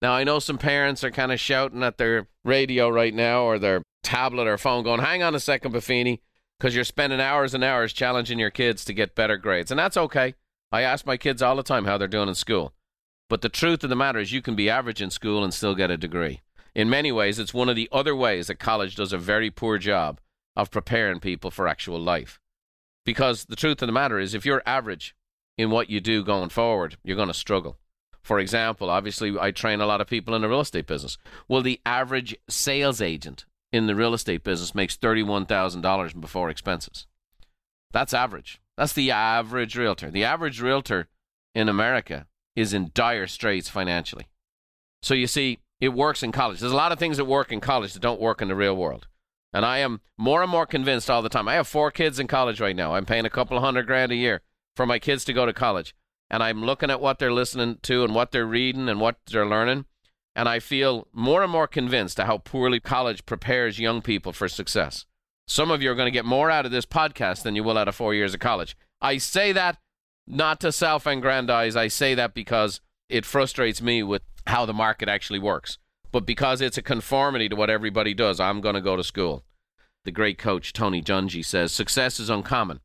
Now, 0.00 0.12
I 0.12 0.24
know 0.24 0.38
some 0.38 0.58
parents 0.58 1.02
are 1.02 1.10
kind 1.10 1.32
of 1.32 1.40
shouting 1.40 1.82
at 1.82 1.98
their 1.98 2.28
radio 2.44 2.88
right 2.88 3.14
now 3.14 3.42
or 3.42 3.58
their 3.58 3.82
tablet 4.02 4.46
or 4.46 4.58
phone 4.58 4.84
going, 4.84 5.00
hang 5.00 5.22
on 5.22 5.34
a 5.34 5.40
second, 5.40 5.72
Buffini, 5.72 6.20
because 6.58 6.74
you're 6.74 6.84
spending 6.84 7.20
hours 7.20 7.54
and 7.54 7.64
hours 7.64 7.92
challenging 7.92 8.38
your 8.38 8.50
kids 8.50 8.84
to 8.84 8.92
get 8.92 9.14
better 9.14 9.36
grades. 9.36 9.70
And 9.70 9.78
that's 9.78 9.96
okay. 9.96 10.34
I 10.70 10.82
ask 10.82 11.06
my 11.06 11.16
kids 11.16 11.42
all 11.42 11.56
the 11.56 11.62
time 11.62 11.86
how 11.86 11.98
they're 11.98 12.06
doing 12.06 12.28
in 12.28 12.34
school. 12.34 12.74
But 13.28 13.40
the 13.40 13.48
truth 13.48 13.82
of 13.82 13.90
the 13.90 13.96
matter 13.96 14.18
is, 14.18 14.32
you 14.32 14.40
can 14.40 14.54
be 14.54 14.70
average 14.70 15.02
in 15.02 15.10
school 15.10 15.42
and 15.42 15.52
still 15.52 15.74
get 15.74 15.90
a 15.90 15.96
degree. 15.96 16.42
In 16.74 16.88
many 16.88 17.10
ways, 17.10 17.38
it's 17.38 17.52
one 17.52 17.68
of 17.68 17.76
the 17.76 17.88
other 17.90 18.14
ways 18.14 18.46
that 18.46 18.58
college 18.58 18.94
does 18.94 19.12
a 19.12 19.18
very 19.18 19.50
poor 19.50 19.78
job 19.78 20.20
of 20.58 20.70
preparing 20.72 21.20
people 21.20 21.50
for 21.50 21.68
actual 21.68 22.00
life. 22.00 22.40
Because 23.06 23.46
the 23.46 23.56
truth 23.56 23.80
of 23.80 23.86
the 23.86 23.92
matter 23.92 24.18
is, 24.18 24.34
if 24.34 24.44
you're 24.44 24.62
average 24.66 25.14
in 25.56 25.70
what 25.70 25.88
you 25.88 26.00
do 26.00 26.24
going 26.24 26.50
forward, 26.50 26.98
you're 27.02 27.16
going 27.16 27.28
to 27.28 27.34
struggle. 27.34 27.78
For 28.22 28.38
example, 28.40 28.90
obviously, 28.90 29.38
I 29.38 29.52
train 29.52 29.80
a 29.80 29.86
lot 29.86 30.02
of 30.02 30.08
people 30.08 30.34
in 30.34 30.42
the 30.42 30.48
real 30.48 30.60
estate 30.60 30.86
business. 30.86 31.16
Well, 31.46 31.62
the 31.62 31.80
average 31.86 32.36
sales 32.48 33.00
agent 33.00 33.46
in 33.72 33.86
the 33.86 33.94
real 33.94 34.12
estate 34.12 34.42
business 34.42 34.74
makes 34.74 34.96
$31,000 34.96 36.20
before 36.20 36.50
expenses. 36.50 37.06
That's 37.92 38.12
average. 38.12 38.60
That's 38.76 38.92
the 38.92 39.10
average 39.12 39.76
realtor. 39.76 40.10
The 40.10 40.24
average 40.24 40.60
realtor 40.60 41.08
in 41.54 41.68
America 41.68 42.26
is 42.56 42.74
in 42.74 42.90
dire 42.92 43.28
straits 43.28 43.68
financially. 43.68 44.28
So 45.02 45.14
you 45.14 45.28
see, 45.28 45.60
it 45.80 45.90
works 45.90 46.22
in 46.22 46.32
college. 46.32 46.60
There's 46.60 46.72
a 46.72 46.76
lot 46.76 46.92
of 46.92 46.98
things 46.98 47.16
that 47.16 47.24
work 47.24 47.52
in 47.52 47.60
college 47.60 47.92
that 47.94 48.02
don't 48.02 48.20
work 48.20 48.42
in 48.42 48.48
the 48.48 48.56
real 48.56 48.76
world. 48.76 49.06
And 49.52 49.64
I 49.64 49.78
am 49.78 50.00
more 50.16 50.42
and 50.42 50.50
more 50.50 50.66
convinced 50.66 51.08
all 51.08 51.22
the 51.22 51.28
time. 51.28 51.48
I 51.48 51.54
have 51.54 51.66
four 51.66 51.90
kids 51.90 52.18
in 52.18 52.26
college 52.26 52.60
right 52.60 52.76
now. 52.76 52.94
I'm 52.94 53.06
paying 53.06 53.24
a 53.24 53.30
couple 53.30 53.58
hundred 53.60 53.86
grand 53.86 54.12
a 54.12 54.16
year 54.16 54.42
for 54.76 54.86
my 54.86 54.98
kids 54.98 55.24
to 55.24 55.32
go 55.32 55.46
to 55.46 55.52
college. 55.52 55.94
And 56.30 56.42
I'm 56.42 56.62
looking 56.62 56.90
at 56.90 57.00
what 57.00 57.18
they're 57.18 57.32
listening 57.32 57.78
to 57.82 58.04
and 58.04 58.14
what 58.14 58.32
they're 58.32 58.46
reading 58.46 58.88
and 58.88 59.00
what 59.00 59.16
they're 59.30 59.46
learning. 59.46 59.86
And 60.36 60.48
I 60.48 60.60
feel 60.60 61.08
more 61.12 61.42
and 61.42 61.50
more 61.50 61.66
convinced 61.66 62.20
of 62.20 62.26
how 62.26 62.38
poorly 62.38 62.78
college 62.78 63.26
prepares 63.26 63.78
young 63.78 64.02
people 64.02 64.32
for 64.32 64.48
success. 64.48 65.06
Some 65.46 65.70
of 65.70 65.82
you 65.82 65.90
are 65.90 65.94
going 65.94 66.06
to 66.06 66.12
get 66.12 66.26
more 66.26 66.50
out 66.50 66.66
of 66.66 66.70
this 66.70 66.84
podcast 66.84 67.42
than 67.42 67.56
you 67.56 67.64
will 67.64 67.78
out 67.78 67.88
of 67.88 67.94
four 67.94 68.14
years 68.14 68.34
of 68.34 68.40
college. 68.40 68.76
I 69.00 69.16
say 69.16 69.52
that 69.52 69.78
not 70.26 70.60
to 70.60 70.70
self 70.70 71.06
aggrandize. 71.06 71.74
I 71.74 71.88
say 71.88 72.14
that 72.14 72.34
because 72.34 72.80
it 73.08 73.24
frustrates 73.24 73.80
me 73.80 74.02
with 74.02 74.22
how 74.46 74.66
the 74.66 74.74
market 74.74 75.08
actually 75.08 75.38
works. 75.38 75.78
But 76.10 76.26
because 76.26 76.60
it's 76.60 76.78
a 76.78 76.82
conformity 76.82 77.48
to 77.48 77.56
what 77.56 77.70
everybody 77.70 78.14
does, 78.14 78.40
I'm 78.40 78.60
going 78.60 78.74
to 78.74 78.80
go 78.80 78.96
to 78.96 79.04
school. 79.04 79.44
The 80.04 80.12
great 80.12 80.38
coach 80.38 80.72
Tony 80.72 81.02
Dungy 81.02 81.44
says 81.44 81.72
success 81.72 82.18
is 82.18 82.30
uncommon 82.30 82.80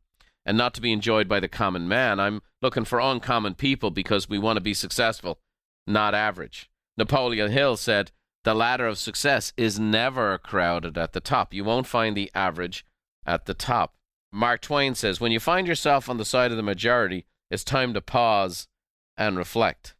and 0.46 0.58
not 0.58 0.74
to 0.74 0.82
be 0.82 0.92
enjoyed 0.92 1.28
by 1.28 1.40
the 1.40 1.48
common 1.48 1.88
man. 1.88 2.20
I'm 2.20 2.42
looking 2.62 2.86
for 2.86 3.00
uncommon 3.00 3.56
people 3.56 3.92
because 3.92 4.28
we 4.28 4.38
want 4.38 4.58
to 4.58 4.62
be 4.62 4.74
successful, 4.74 5.40
not 5.88 6.14
average. 6.14 6.70
Napoleon 6.98 7.52
Hill 7.52 7.78
said, 7.78 8.12
The 8.44 8.54
ladder 8.54 8.88
of 8.88 8.98
success 8.98 9.54
is 9.56 9.80
never 9.80 10.38
crowded 10.38 10.98
at 10.98 11.14
the 11.14 11.22
top. 11.22 11.54
You 11.54 11.64
won't 11.64 11.88
find 11.88 12.16
the 12.16 12.32
average 12.36 12.86
at 13.26 13.46
the 13.46 13.54
top. 13.54 13.96
Mark 14.32 14.62
Twain 14.62 14.96
says, 14.96 15.22
When 15.22 15.32
you 15.32 15.40
find 15.40 15.68
yourself 15.68 16.10
on 16.10 16.18
the 16.18 16.26
side 16.26 16.52
of 16.52 16.58
the 16.58 16.64
majority, 16.64 17.26
it's 17.50 17.64
time 17.64 17.94
to 17.94 18.02
pause 18.02 18.68
and 19.16 19.38
reflect. 19.38 19.96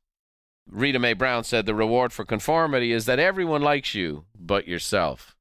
Rita 0.70 1.00
Mae 1.00 1.14
Brown 1.14 1.44
said, 1.44 1.66
The 1.66 1.76
reward 1.76 2.14
for 2.14 2.26
conformity 2.26 2.92
is 2.92 3.06
that 3.06 3.20
everyone 3.20 3.62
likes 3.62 3.94
you 3.94 4.26
but 4.38 4.68
yourself. 4.68 5.36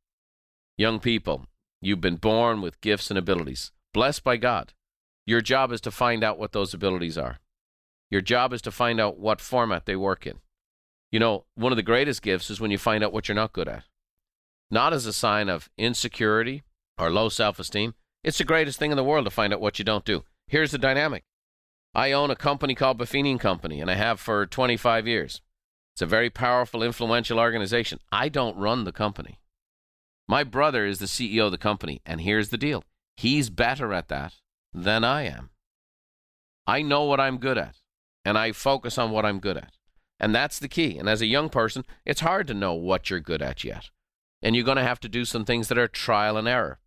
Young 0.76 1.00
people, 1.00 1.46
you've 1.80 2.00
been 2.00 2.16
born 2.16 2.60
with 2.60 2.80
gifts 2.80 3.10
and 3.10 3.18
abilities, 3.18 3.72
blessed 3.94 4.24
by 4.24 4.36
God. 4.36 4.72
Your 5.26 5.40
job 5.40 5.72
is 5.72 5.80
to 5.82 5.90
find 5.90 6.24
out 6.24 6.38
what 6.38 6.52
those 6.52 6.74
abilities 6.74 7.16
are. 7.16 7.38
Your 8.10 8.20
job 8.20 8.52
is 8.52 8.60
to 8.62 8.70
find 8.70 9.00
out 9.00 9.18
what 9.18 9.40
format 9.40 9.86
they 9.86 9.96
work 9.96 10.26
in. 10.26 10.40
You 11.10 11.20
know, 11.20 11.44
one 11.54 11.72
of 11.72 11.76
the 11.76 11.82
greatest 11.82 12.22
gifts 12.22 12.50
is 12.50 12.60
when 12.60 12.70
you 12.70 12.78
find 12.78 13.04
out 13.04 13.12
what 13.12 13.28
you're 13.28 13.34
not 13.34 13.52
good 13.52 13.68
at. 13.68 13.84
Not 14.70 14.92
as 14.92 15.06
a 15.06 15.12
sign 15.12 15.48
of 15.48 15.70
insecurity 15.78 16.62
or 16.98 17.10
low 17.10 17.28
self 17.28 17.58
esteem. 17.58 17.94
It's 18.24 18.38
the 18.38 18.44
greatest 18.44 18.78
thing 18.78 18.90
in 18.90 18.96
the 18.96 19.04
world 19.04 19.26
to 19.26 19.30
find 19.30 19.52
out 19.52 19.60
what 19.60 19.78
you 19.78 19.84
don't 19.84 20.04
do. 20.04 20.24
Here's 20.46 20.70
the 20.72 20.78
dynamic 20.78 21.24
I 21.94 22.12
own 22.12 22.30
a 22.30 22.36
company 22.36 22.74
called 22.74 22.98
Buffini 22.98 23.38
Company, 23.38 23.80
and 23.80 23.90
I 23.90 23.94
have 23.94 24.18
for 24.18 24.46
25 24.46 25.06
years. 25.06 25.42
It's 25.94 26.02
a 26.02 26.06
very 26.06 26.30
powerful, 26.30 26.82
influential 26.82 27.38
organization. 27.38 27.98
I 28.10 28.28
don't 28.30 28.56
run 28.56 28.84
the 28.84 28.92
company. 28.92 29.38
My 30.26 30.42
brother 30.42 30.86
is 30.86 30.98
the 30.98 31.06
CEO 31.06 31.46
of 31.46 31.50
the 31.50 31.58
company, 31.58 32.00
and 32.06 32.22
here's 32.22 32.48
the 32.48 32.58
deal 32.58 32.84
he's 33.16 33.50
better 33.50 33.92
at 33.92 34.08
that 34.08 34.34
than 34.72 35.04
I 35.04 35.22
am. 35.24 35.50
I 36.66 36.80
know 36.80 37.04
what 37.04 37.20
I'm 37.20 37.38
good 37.38 37.58
at, 37.58 37.76
and 38.24 38.38
I 38.38 38.52
focus 38.52 38.96
on 38.96 39.10
what 39.10 39.26
I'm 39.26 39.40
good 39.40 39.58
at. 39.58 39.74
And 40.18 40.34
that's 40.34 40.58
the 40.58 40.68
key. 40.68 40.98
And 40.98 41.08
as 41.08 41.20
a 41.20 41.26
young 41.26 41.48
person, 41.48 41.84
it's 42.06 42.20
hard 42.20 42.46
to 42.46 42.54
know 42.54 42.72
what 42.72 43.10
you're 43.10 43.20
good 43.20 43.42
at 43.42 43.64
yet. 43.64 43.90
And 44.40 44.54
you're 44.54 44.64
going 44.64 44.76
to 44.76 44.84
have 44.84 45.00
to 45.00 45.08
do 45.08 45.24
some 45.24 45.44
things 45.44 45.68
that 45.68 45.78
are 45.78 45.88
trial 45.88 46.36
and 46.36 46.46
error. 46.46 46.78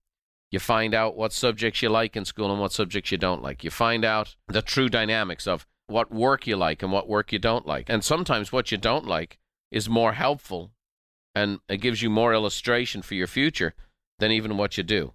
You 0.52 0.60
find 0.60 0.94
out 0.94 1.18
what 1.18 1.34
subjects 1.34 1.82
you 1.82 1.90
like 1.90 2.16
in 2.16 2.26
school 2.26 2.52
and 2.52 2.62
what 2.62 2.72
subjects 2.72 3.12
you 3.12 3.18
don't 3.18 3.42
like. 3.42 3.64
You 3.64 3.72
find 3.72 4.06
out 4.06 4.36
the 4.48 4.62
true 4.62 4.90
dynamics 4.90 5.48
of 5.48 5.66
what 5.88 6.12
work 6.12 6.48
you 6.48 6.56
like 6.56 6.82
and 6.82 6.92
what 6.92 7.08
work 7.08 7.32
you 7.32 7.40
don't 7.40 7.68
like. 7.68 7.90
And 7.90 8.04
sometimes 8.04 8.52
what 8.52 8.72
you 8.72 8.78
don't 8.78 9.06
like 9.06 9.38
is 9.72 9.90
more 9.90 10.14
helpful 10.14 10.72
and 11.34 11.60
it 11.68 11.78
gives 11.78 12.02
you 12.02 12.10
more 12.10 12.34
illustration 12.34 13.02
for 13.02 13.16
your 13.16 13.28
future 13.28 13.74
than 14.20 14.32
even 14.32 14.58
what 14.58 14.78
you 14.78 14.84
do. 14.84 15.14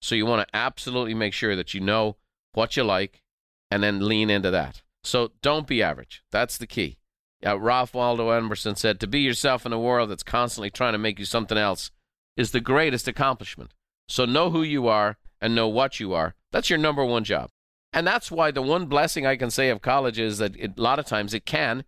So 0.00 0.14
you 0.14 0.26
want 0.26 0.46
to 0.46 0.56
absolutely 0.56 1.14
make 1.14 1.32
sure 1.32 1.56
that 1.56 1.74
you 1.74 1.80
know 1.80 2.16
what 2.52 2.76
you 2.76 2.84
like 2.84 3.22
and 3.70 3.82
then 3.82 4.06
lean 4.06 4.28
into 4.28 4.50
that. 4.50 4.82
So 5.02 5.32
don't 5.40 5.66
be 5.66 5.82
average. 5.82 6.22
That's 6.30 6.58
the 6.58 6.66
key. 6.66 6.98
Uh, 7.44 7.58
Ralph 7.58 7.94
Waldo 7.94 8.30
Emerson 8.30 8.76
said, 8.76 9.00
To 9.00 9.06
be 9.06 9.20
yourself 9.20 9.66
in 9.66 9.72
a 9.72 9.80
world 9.80 10.10
that's 10.10 10.22
constantly 10.22 10.70
trying 10.70 10.92
to 10.92 10.98
make 10.98 11.18
you 11.18 11.24
something 11.24 11.58
else 11.58 11.90
is 12.36 12.52
the 12.52 12.60
greatest 12.60 13.08
accomplishment. 13.08 13.72
So 14.08 14.24
know 14.24 14.50
who 14.50 14.62
you 14.62 14.88
are 14.88 15.16
and 15.40 15.54
know 15.54 15.68
what 15.68 16.00
you 16.00 16.12
are. 16.12 16.34
That's 16.50 16.70
your 16.70 16.78
number 16.78 17.04
one 17.04 17.24
job. 17.24 17.50
And 17.92 18.06
that's 18.06 18.30
why 18.30 18.50
the 18.50 18.62
one 18.62 18.86
blessing 18.86 19.26
I 19.26 19.36
can 19.36 19.50
say 19.50 19.68
of 19.68 19.82
college 19.82 20.18
is 20.18 20.38
that 20.38 20.56
it, 20.56 20.78
a 20.78 20.82
lot 20.82 20.98
of 20.98 21.06
times 21.06 21.34
it 21.34 21.44
can, 21.44 21.84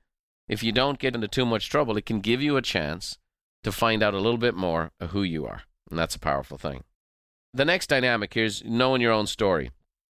if 0.49 0.63
you 0.63 0.73
don't 0.73 0.99
get 0.99 1.15
into 1.15 1.29
too 1.29 1.47
much 1.47 1.71
trouble, 1.71 1.97
it 1.97 2.07
can 2.07 2.21
give 2.21 2.43
you 2.43 2.57
a 2.57 2.63
chance 2.63 3.19
to 3.63 3.73
find 3.73 4.03
out 4.03 4.15
a 4.15 4.21
little 4.21 4.39
bit 4.39 4.55
more 4.55 4.91
of 5.01 5.11
who 5.11 5.23
you 5.23 5.47
are. 5.47 5.63
And 5.91 5.99
that's 5.99 6.15
a 6.15 6.21
powerful 6.21 6.59
thing. 6.59 6.85
The 7.55 7.65
next 7.65 7.89
dynamic 7.89 8.35
here 8.35 8.45
is 8.45 8.63
knowing 8.65 9.01
your 9.01 9.13
own 9.13 9.27
story. 9.27 9.71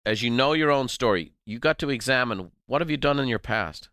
As 0.04 0.22
you 0.22 0.30
know 0.30 0.52
your 0.52 0.70
own 0.70 0.88
story, 0.88 1.32
you 1.46 1.58
got 1.58 1.78
to 1.78 1.90
examine 1.90 2.50
what 2.66 2.80
have 2.80 2.90
you 2.90 2.96
done 2.96 3.18
in 3.18 3.28
your 3.28 3.38
past? 3.38 3.88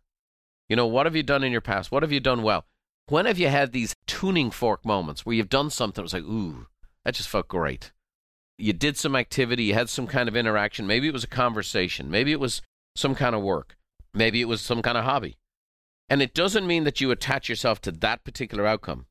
You 0.68 0.76
know, 0.76 0.86
what 0.86 1.06
have 1.06 1.16
you 1.16 1.22
done 1.22 1.44
in 1.44 1.52
your 1.52 1.60
past? 1.60 1.92
What 1.92 2.02
have 2.02 2.12
you 2.12 2.20
done 2.20 2.42
well? 2.42 2.66
When 3.08 3.26
have 3.26 3.38
you 3.38 3.48
had 3.48 3.72
these 3.72 3.94
tuning 4.06 4.50
fork 4.50 4.84
moments 4.84 5.24
where 5.24 5.36
you've 5.36 5.48
done 5.48 5.70
something 5.70 6.02
that 6.02 6.02
was 6.02 6.12
like, 6.12 6.24
ooh, 6.24 6.66
that 7.04 7.14
just 7.14 7.28
felt 7.28 7.48
great? 7.48 7.92
You 8.58 8.72
did 8.72 8.96
some 8.96 9.14
activity, 9.14 9.64
you 9.64 9.74
had 9.74 9.88
some 9.88 10.06
kind 10.06 10.28
of 10.28 10.36
interaction. 10.36 10.86
Maybe 10.86 11.08
it 11.08 11.12
was 11.12 11.24
a 11.24 11.28
conversation, 11.28 12.10
maybe 12.10 12.32
it 12.32 12.40
was 12.40 12.62
some 12.94 13.14
kind 13.14 13.34
of 13.34 13.42
work, 13.42 13.76
maybe 14.14 14.40
it 14.40 14.48
was 14.48 14.60
some 14.60 14.82
kind 14.82 14.96
of 14.96 15.04
hobby. 15.04 15.36
And 16.08 16.22
it 16.22 16.34
doesn't 16.34 16.66
mean 16.66 16.84
that 16.84 17.00
you 17.00 17.10
attach 17.10 17.48
yourself 17.48 17.80
to 17.82 17.92
that 17.92 18.24
particular 18.24 18.66
outcome, 18.66 19.06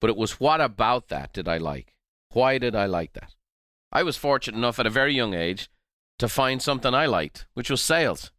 but 0.00 0.10
it 0.10 0.16
was 0.16 0.40
what 0.40 0.60
about 0.60 1.08
that 1.08 1.32
did 1.32 1.48
I 1.48 1.58
like? 1.58 1.94
Why 2.32 2.58
did 2.58 2.74
I 2.74 2.86
like 2.86 3.12
that? 3.14 3.34
I 3.92 4.02
was 4.02 4.16
fortunate 4.16 4.56
enough 4.56 4.78
at 4.78 4.86
a 4.86 4.90
very 4.90 5.14
young 5.14 5.34
age 5.34 5.68
to 6.18 6.28
find 6.28 6.62
something 6.62 6.94
I 6.94 7.06
liked, 7.06 7.46
which 7.54 7.70
was 7.70 7.82
sales. 7.82 8.30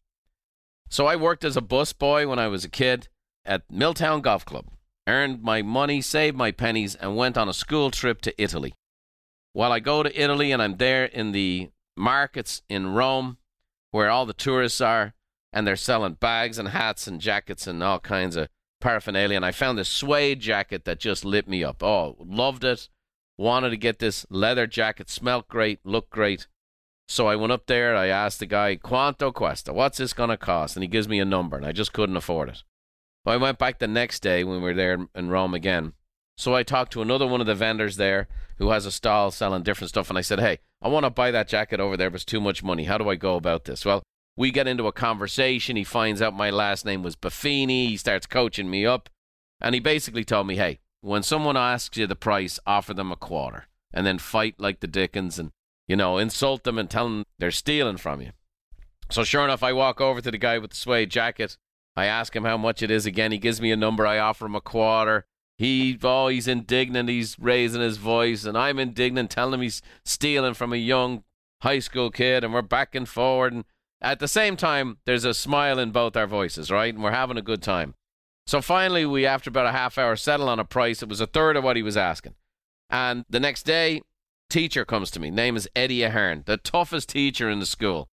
So 0.90 1.08
I 1.08 1.16
worked 1.16 1.44
as 1.44 1.58
a 1.58 1.62
bus 1.62 1.94
boy 1.94 2.28
when 2.28 2.40
I 2.40 2.48
was 2.48 2.64
a 2.64 2.70
kid 2.70 3.10
at 3.46 3.70
Milltown 3.70 4.22
Golf 4.22 4.46
Club, 4.46 4.68
earned 5.08 5.42
my 5.42 5.62
money, 5.62 6.02
saved 6.02 6.38
my 6.38 6.52
pennies, 6.52 6.96
and 6.96 7.18
went 7.18 7.38
on 7.38 7.50
a 7.50 7.54
school 7.54 7.92
trip 7.92 8.22
to 8.22 8.42
Italy. 8.42 8.74
While 9.54 9.72
I 9.72 9.80
go 9.80 10.04
to 10.04 10.22
Italy 10.22 10.52
and 10.52 10.62
I'm 10.62 10.78
there 10.78 11.06
in 11.06 11.32
the 11.32 11.70
markets 11.96 12.62
in 12.70 12.94
Rome 12.94 13.38
where 13.92 14.10
all 14.10 14.26
the 14.26 14.34
tourists 14.34 14.82
are 14.82 15.14
and 15.52 15.68
they're 15.68 15.76
selling 15.76 16.14
bags 16.14 16.58
and 16.58 16.70
hats 16.70 17.08
and 17.08 17.20
jackets 17.20 17.68
and 17.68 17.84
all 17.84 18.00
kinds 18.00 18.36
of 18.36 18.48
paraphernalia, 18.80 19.36
and 19.36 19.46
I 19.46 19.52
found 19.52 19.78
this 19.78 19.90
suede 19.90 20.40
jacket 20.40 20.86
that 20.86 21.00
just 21.00 21.26
lit 21.26 21.48
me 21.48 21.64
up. 21.64 21.84
Oh, 21.84 22.16
loved 22.20 22.64
it 22.64 22.90
wanted 23.42 23.72
to 23.72 23.78
get 23.78 24.00
this 24.00 24.26
leather 24.30 24.68
jacket, 24.68 25.10
smelled 25.10 25.48
great, 25.48 25.80
looked 25.84 26.12
great. 26.12 26.48
So 27.08 27.28
I 27.28 27.36
went 27.36 27.52
up 27.52 27.66
there, 27.66 27.96
I 27.96 28.08
asked 28.08 28.40
the 28.40 28.46
guy, 28.46 28.76
Quanto 28.76 29.32
cuesta? 29.32 29.74
What's 29.74 29.98
this 29.98 30.14
going 30.14 30.30
to 30.30 30.38
cost? 30.38 30.76
And 30.76 30.84
he 30.84 30.88
gives 30.88 31.10
me 31.10 31.20
a 31.20 31.26
number, 31.26 31.58
and 31.58 31.66
I 31.66 31.72
just 31.72 31.92
couldn't 31.92 32.16
afford 32.16 32.50
it. 32.50 32.64
But 33.26 33.32
I 33.32 33.38
went 33.38 33.58
back 33.58 33.80
the 33.80 33.88
next 33.88 34.22
day 34.22 34.44
when 34.44 34.58
we 34.58 34.64
were 34.64 34.74
there 34.74 35.08
in 35.14 35.30
Rome 35.30 35.54
again. 35.54 35.94
So 36.42 36.56
I 36.56 36.64
talked 36.64 36.92
to 36.94 37.04
another 37.04 37.28
one 37.28 37.40
of 37.40 37.46
the 37.46 37.54
vendors 37.54 37.98
there 37.98 38.28
who 38.58 38.72
has 38.72 38.88
a 38.88 38.92
stall 38.92 39.30
selling 39.30 39.62
different 39.62 39.90
stuff, 39.90 40.10
and 40.10 40.18
I 40.18 40.22
said, 40.22 40.40
Hey, 40.40 40.58
I 40.82 40.88
want 40.88 41.04
to 41.04 41.12
buy 41.12 41.30
that 41.30 41.48
jacket 41.48 41.80
over 41.80 41.96
there, 41.96 42.10
but 42.10 42.16
it's 42.16 42.26
too 42.26 42.42
much 42.42 42.64
money. 42.64 42.86
How 42.86 42.98
do 42.98 43.10
I 43.10 43.16
go 43.16 43.36
about 43.36 43.66
this? 43.66 43.86
Well, 43.86 44.02
we 44.36 44.50
get 44.50 44.68
into 44.68 44.88
a 44.88 44.92
conversation. 44.92 45.76
He 45.76 45.84
finds 45.84 46.20
out 46.20 46.34
my 46.34 46.50
last 46.50 46.84
name 46.84 47.04
was 47.04 47.16
Buffini. 47.16 47.90
He 47.90 47.98
starts 47.98 48.26
coaching 48.26 48.72
me 48.72 48.88
up. 48.88 49.08
And 49.62 49.76
he 49.76 49.80
basically 49.80 50.24
told 50.24 50.48
me, 50.48 50.56
Hey, 50.56 50.80
when 51.02 51.22
someone 51.22 51.58
asks 51.58 51.96
you 51.96 52.08
the 52.08 52.16
price, 52.16 52.60
offer 52.66 52.96
them 52.96 53.12
a 53.12 53.16
quarter 53.16 53.68
and 53.94 54.04
then 54.08 54.18
fight 54.18 54.56
like 54.58 54.80
the 54.80 54.88
Dickens 54.88 55.38
and, 55.38 55.52
you 55.88 55.96
know, 55.96 56.18
insult 56.18 56.64
them 56.64 56.80
and 56.80 56.90
tell 56.90 57.04
them 57.04 57.24
they're 57.38 57.52
stealing 57.52 57.98
from 57.98 58.20
you. 58.20 58.32
So 59.12 59.24
sure 59.24 59.44
enough, 59.44 59.62
I 59.62 59.74
walk 59.74 60.02
over 60.02 60.22
to 60.22 60.32
the 60.32 60.40
guy 60.40 60.58
with 60.58 60.72
the 60.72 60.78
suede 60.78 61.12
jacket. 61.12 61.56
I 61.96 62.06
ask 62.06 62.36
him 62.36 62.46
how 62.46 62.58
much 62.58 62.82
it 62.82 62.90
is 62.90 63.06
again. 63.06 63.32
He 63.32 63.38
gives 63.38 63.62
me 63.62 63.72
a 63.72 63.78
number. 63.78 64.08
I 64.08 64.18
offer 64.18 64.48
him 64.48 64.56
a 64.56 64.62
quarter. 64.62 65.28
He, 65.62 65.96
oh, 66.02 66.28
he's 66.28 66.48
indignant. 66.48 67.08
He's 67.08 67.38
raising 67.38 67.82
his 67.82 67.98
voice, 67.98 68.46
and 68.46 68.58
I'm 68.58 68.80
indignant, 68.80 69.30
telling 69.30 69.54
him 69.54 69.62
he's 69.62 69.84
stealing 70.04 70.56
from 70.56 70.74
a 70.74 70.78
young 70.78 71.24
high 71.62 71.78
school 71.78 72.10
kid, 72.10 72.44
and 72.44 72.52
we're 72.52 72.64
back 72.64 72.96
and 72.96 73.08
forward. 73.08 73.54
And 73.54 73.66
at 74.02 74.18
the 74.18 74.28
same 74.28 74.58
time, 74.58 74.98
there's 75.06 75.24
a 75.24 75.36
smile 75.36 75.78
in 75.78 75.92
both 75.92 76.18
our 76.18 76.26
voices, 76.26 76.72
right? 76.72 76.92
And 76.92 77.04
we're 77.04 77.12
having 77.12 77.38
a 77.38 77.44
good 77.44 77.62
time. 77.62 77.94
So 78.48 78.60
finally, 78.60 79.06
we, 79.06 79.28
after 79.28 79.52
about 79.52 79.68
a 79.68 79.72
half 79.72 80.00
hour, 80.00 80.16
settle 80.16 80.50
on 80.50 80.60
a 80.60 80.66
price. 80.66 81.04
It 81.04 81.10
was 81.10 81.22
a 81.22 81.28
third 81.28 81.56
of 81.56 81.64
what 81.64 81.76
he 81.76 81.84
was 81.84 81.96
asking. 81.96 82.34
And 82.90 83.24
the 83.30 83.40
next 83.40 83.62
day, 83.62 84.02
teacher 84.50 84.84
comes 84.84 85.12
to 85.12 85.20
me. 85.20 85.30
Name 85.30 85.56
is 85.56 85.70
Eddie 85.76 86.02
Ahern, 86.02 86.42
the 86.48 86.58
toughest 86.58 87.10
teacher 87.10 87.52
in 87.52 87.60
the 87.60 87.68
school. 87.68 88.10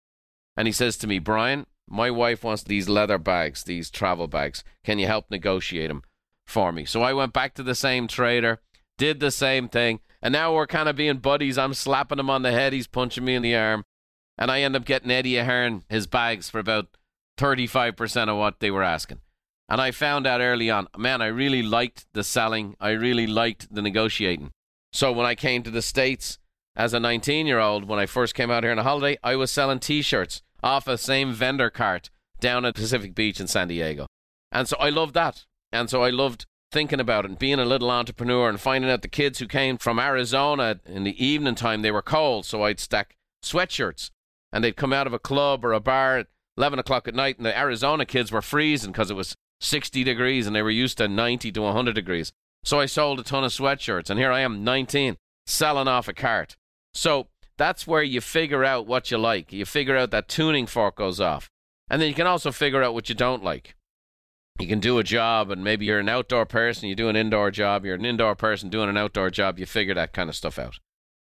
And 0.54 0.68
he 0.68 0.72
says 0.72 0.98
to 0.98 1.06
me, 1.06 1.18
Brian, 1.18 1.64
my 1.88 2.10
wife 2.10 2.44
wants 2.44 2.62
these 2.62 2.90
leather 2.90 3.16
bags, 3.16 3.64
these 3.64 3.90
travel 3.90 4.26
bags. 4.26 4.64
Can 4.84 4.98
you 4.98 5.06
help 5.06 5.30
negotiate 5.30 5.88
them 5.88 6.02
for 6.48 6.72
me? 6.72 6.84
So 6.84 7.02
I 7.02 7.12
went 7.12 7.32
back 7.32 7.54
to 7.54 7.62
the 7.62 7.74
same 7.74 8.08
trader, 8.08 8.60
did 8.96 9.20
the 9.20 9.30
same 9.30 9.68
thing, 9.68 10.00
and 10.22 10.32
now 10.32 10.54
we're 10.54 10.66
kind 10.66 10.88
of 10.88 10.96
being 10.96 11.18
buddies. 11.18 11.58
I'm 11.58 11.74
slapping 11.74 12.18
him 12.18 12.30
on 12.30 12.42
the 12.42 12.52
head, 12.52 12.72
he's 12.72 12.86
punching 12.86 13.24
me 13.24 13.34
in 13.34 13.42
the 13.42 13.56
arm, 13.56 13.84
and 14.36 14.50
I 14.50 14.62
end 14.62 14.76
up 14.76 14.84
getting 14.84 15.10
Eddie 15.10 15.36
Ahern 15.36 15.84
his 15.88 16.06
bags 16.06 16.50
for 16.50 16.58
about 16.58 16.96
35% 17.38 18.28
of 18.28 18.36
what 18.36 18.60
they 18.60 18.70
were 18.70 18.82
asking. 18.82 19.20
And 19.68 19.80
I 19.80 19.90
found 19.90 20.26
out 20.26 20.40
early 20.40 20.70
on, 20.70 20.88
man, 20.96 21.20
I 21.20 21.26
really 21.26 21.62
liked 21.62 22.06
the 22.14 22.24
selling. 22.24 22.74
I 22.80 22.90
really 22.90 23.26
liked 23.26 23.72
the 23.72 23.82
negotiating. 23.82 24.50
So 24.92 25.12
when 25.12 25.26
I 25.26 25.34
came 25.34 25.62
to 25.62 25.70
the 25.70 25.82
States 25.82 26.38
as 26.74 26.94
a 26.94 27.00
19 27.00 27.46
year 27.46 27.58
old, 27.58 27.86
when 27.86 27.98
I 27.98 28.06
first 28.06 28.34
came 28.34 28.50
out 28.50 28.62
here 28.62 28.72
on 28.72 28.78
a 28.78 28.82
holiday, 28.82 29.18
I 29.22 29.36
was 29.36 29.50
selling 29.50 29.78
t 29.78 30.00
shirts 30.00 30.42
off 30.62 30.88
a 30.88 30.96
same 30.96 31.32
vendor 31.32 31.68
cart 31.68 32.08
down 32.40 32.64
at 32.64 32.74
Pacific 32.74 33.14
Beach 33.14 33.40
in 33.40 33.46
San 33.46 33.68
Diego. 33.68 34.06
And 34.50 34.66
so 34.66 34.76
I 34.78 34.88
loved 34.88 35.14
that. 35.14 35.44
And 35.72 35.90
so 35.90 36.02
I 36.02 36.10
loved 36.10 36.46
thinking 36.70 37.00
about 37.00 37.24
it 37.24 37.30
and 37.30 37.38
being 37.38 37.58
a 37.58 37.64
little 37.64 37.90
entrepreneur 37.90 38.48
and 38.48 38.60
finding 38.60 38.90
out 38.90 39.02
the 39.02 39.08
kids 39.08 39.38
who 39.38 39.46
came 39.46 39.78
from 39.78 39.98
Arizona 39.98 40.80
in 40.86 41.04
the 41.04 41.24
evening 41.24 41.54
time, 41.54 41.82
they 41.82 41.90
were 41.90 42.02
cold. 42.02 42.44
So 42.44 42.62
I'd 42.62 42.80
stack 42.80 43.16
sweatshirts 43.42 44.10
and 44.52 44.62
they'd 44.62 44.76
come 44.76 44.92
out 44.92 45.06
of 45.06 45.12
a 45.12 45.18
club 45.18 45.64
or 45.64 45.72
a 45.72 45.80
bar 45.80 46.18
at 46.18 46.26
11 46.56 46.78
o'clock 46.78 47.08
at 47.08 47.14
night 47.14 47.36
and 47.36 47.46
the 47.46 47.56
Arizona 47.58 48.04
kids 48.04 48.32
were 48.32 48.42
freezing 48.42 48.92
because 48.92 49.10
it 49.10 49.14
was 49.14 49.34
60 49.60 50.04
degrees 50.04 50.46
and 50.46 50.54
they 50.54 50.62
were 50.62 50.70
used 50.70 50.98
to 50.98 51.08
90 51.08 51.52
to 51.52 51.62
100 51.62 51.94
degrees. 51.94 52.32
So 52.64 52.80
I 52.80 52.86
sold 52.86 53.20
a 53.20 53.22
ton 53.22 53.44
of 53.44 53.52
sweatshirts 53.52 54.10
and 54.10 54.18
here 54.18 54.32
I 54.32 54.40
am, 54.40 54.64
19, 54.64 55.16
selling 55.46 55.88
off 55.88 56.08
a 56.08 56.12
cart. 56.12 56.56
So 56.92 57.28
that's 57.56 57.86
where 57.86 58.02
you 58.02 58.20
figure 58.20 58.64
out 58.64 58.86
what 58.86 59.10
you 59.10 59.18
like. 59.18 59.52
You 59.52 59.64
figure 59.64 59.96
out 59.96 60.10
that 60.10 60.28
tuning 60.28 60.66
fork 60.66 60.96
goes 60.96 61.20
off. 61.20 61.48
And 61.90 62.02
then 62.02 62.08
you 62.08 62.14
can 62.14 62.26
also 62.26 62.52
figure 62.52 62.82
out 62.82 62.94
what 62.94 63.08
you 63.08 63.14
don't 63.14 63.42
like 63.42 63.74
you 64.60 64.68
can 64.68 64.80
do 64.80 64.98
a 64.98 65.04
job 65.04 65.50
and 65.50 65.62
maybe 65.62 65.86
you're 65.86 65.98
an 65.98 66.08
outdoor 66.08 66.46
person, 66.46 66.88
you 66.88 66.94
do 66.94 67.08
an 67.08 67.16
indoor 67.16 67.50
job, 67.50 67.84
you're 67.84 67.94
an 67.94 68.04
indoor 68.04 68.34
person 68.34 68.70
doing 68.70 68.88
an 68.88 68.96
outdoor 68.96 69.30
job, 69.30 69.58
you 69.58 69.66
figure 69.66 69.94
that 69.94 70.12
kind 70.12 70.28
of 70.28 70.36
stuff 70.36 70.58
out. 70.58 70.78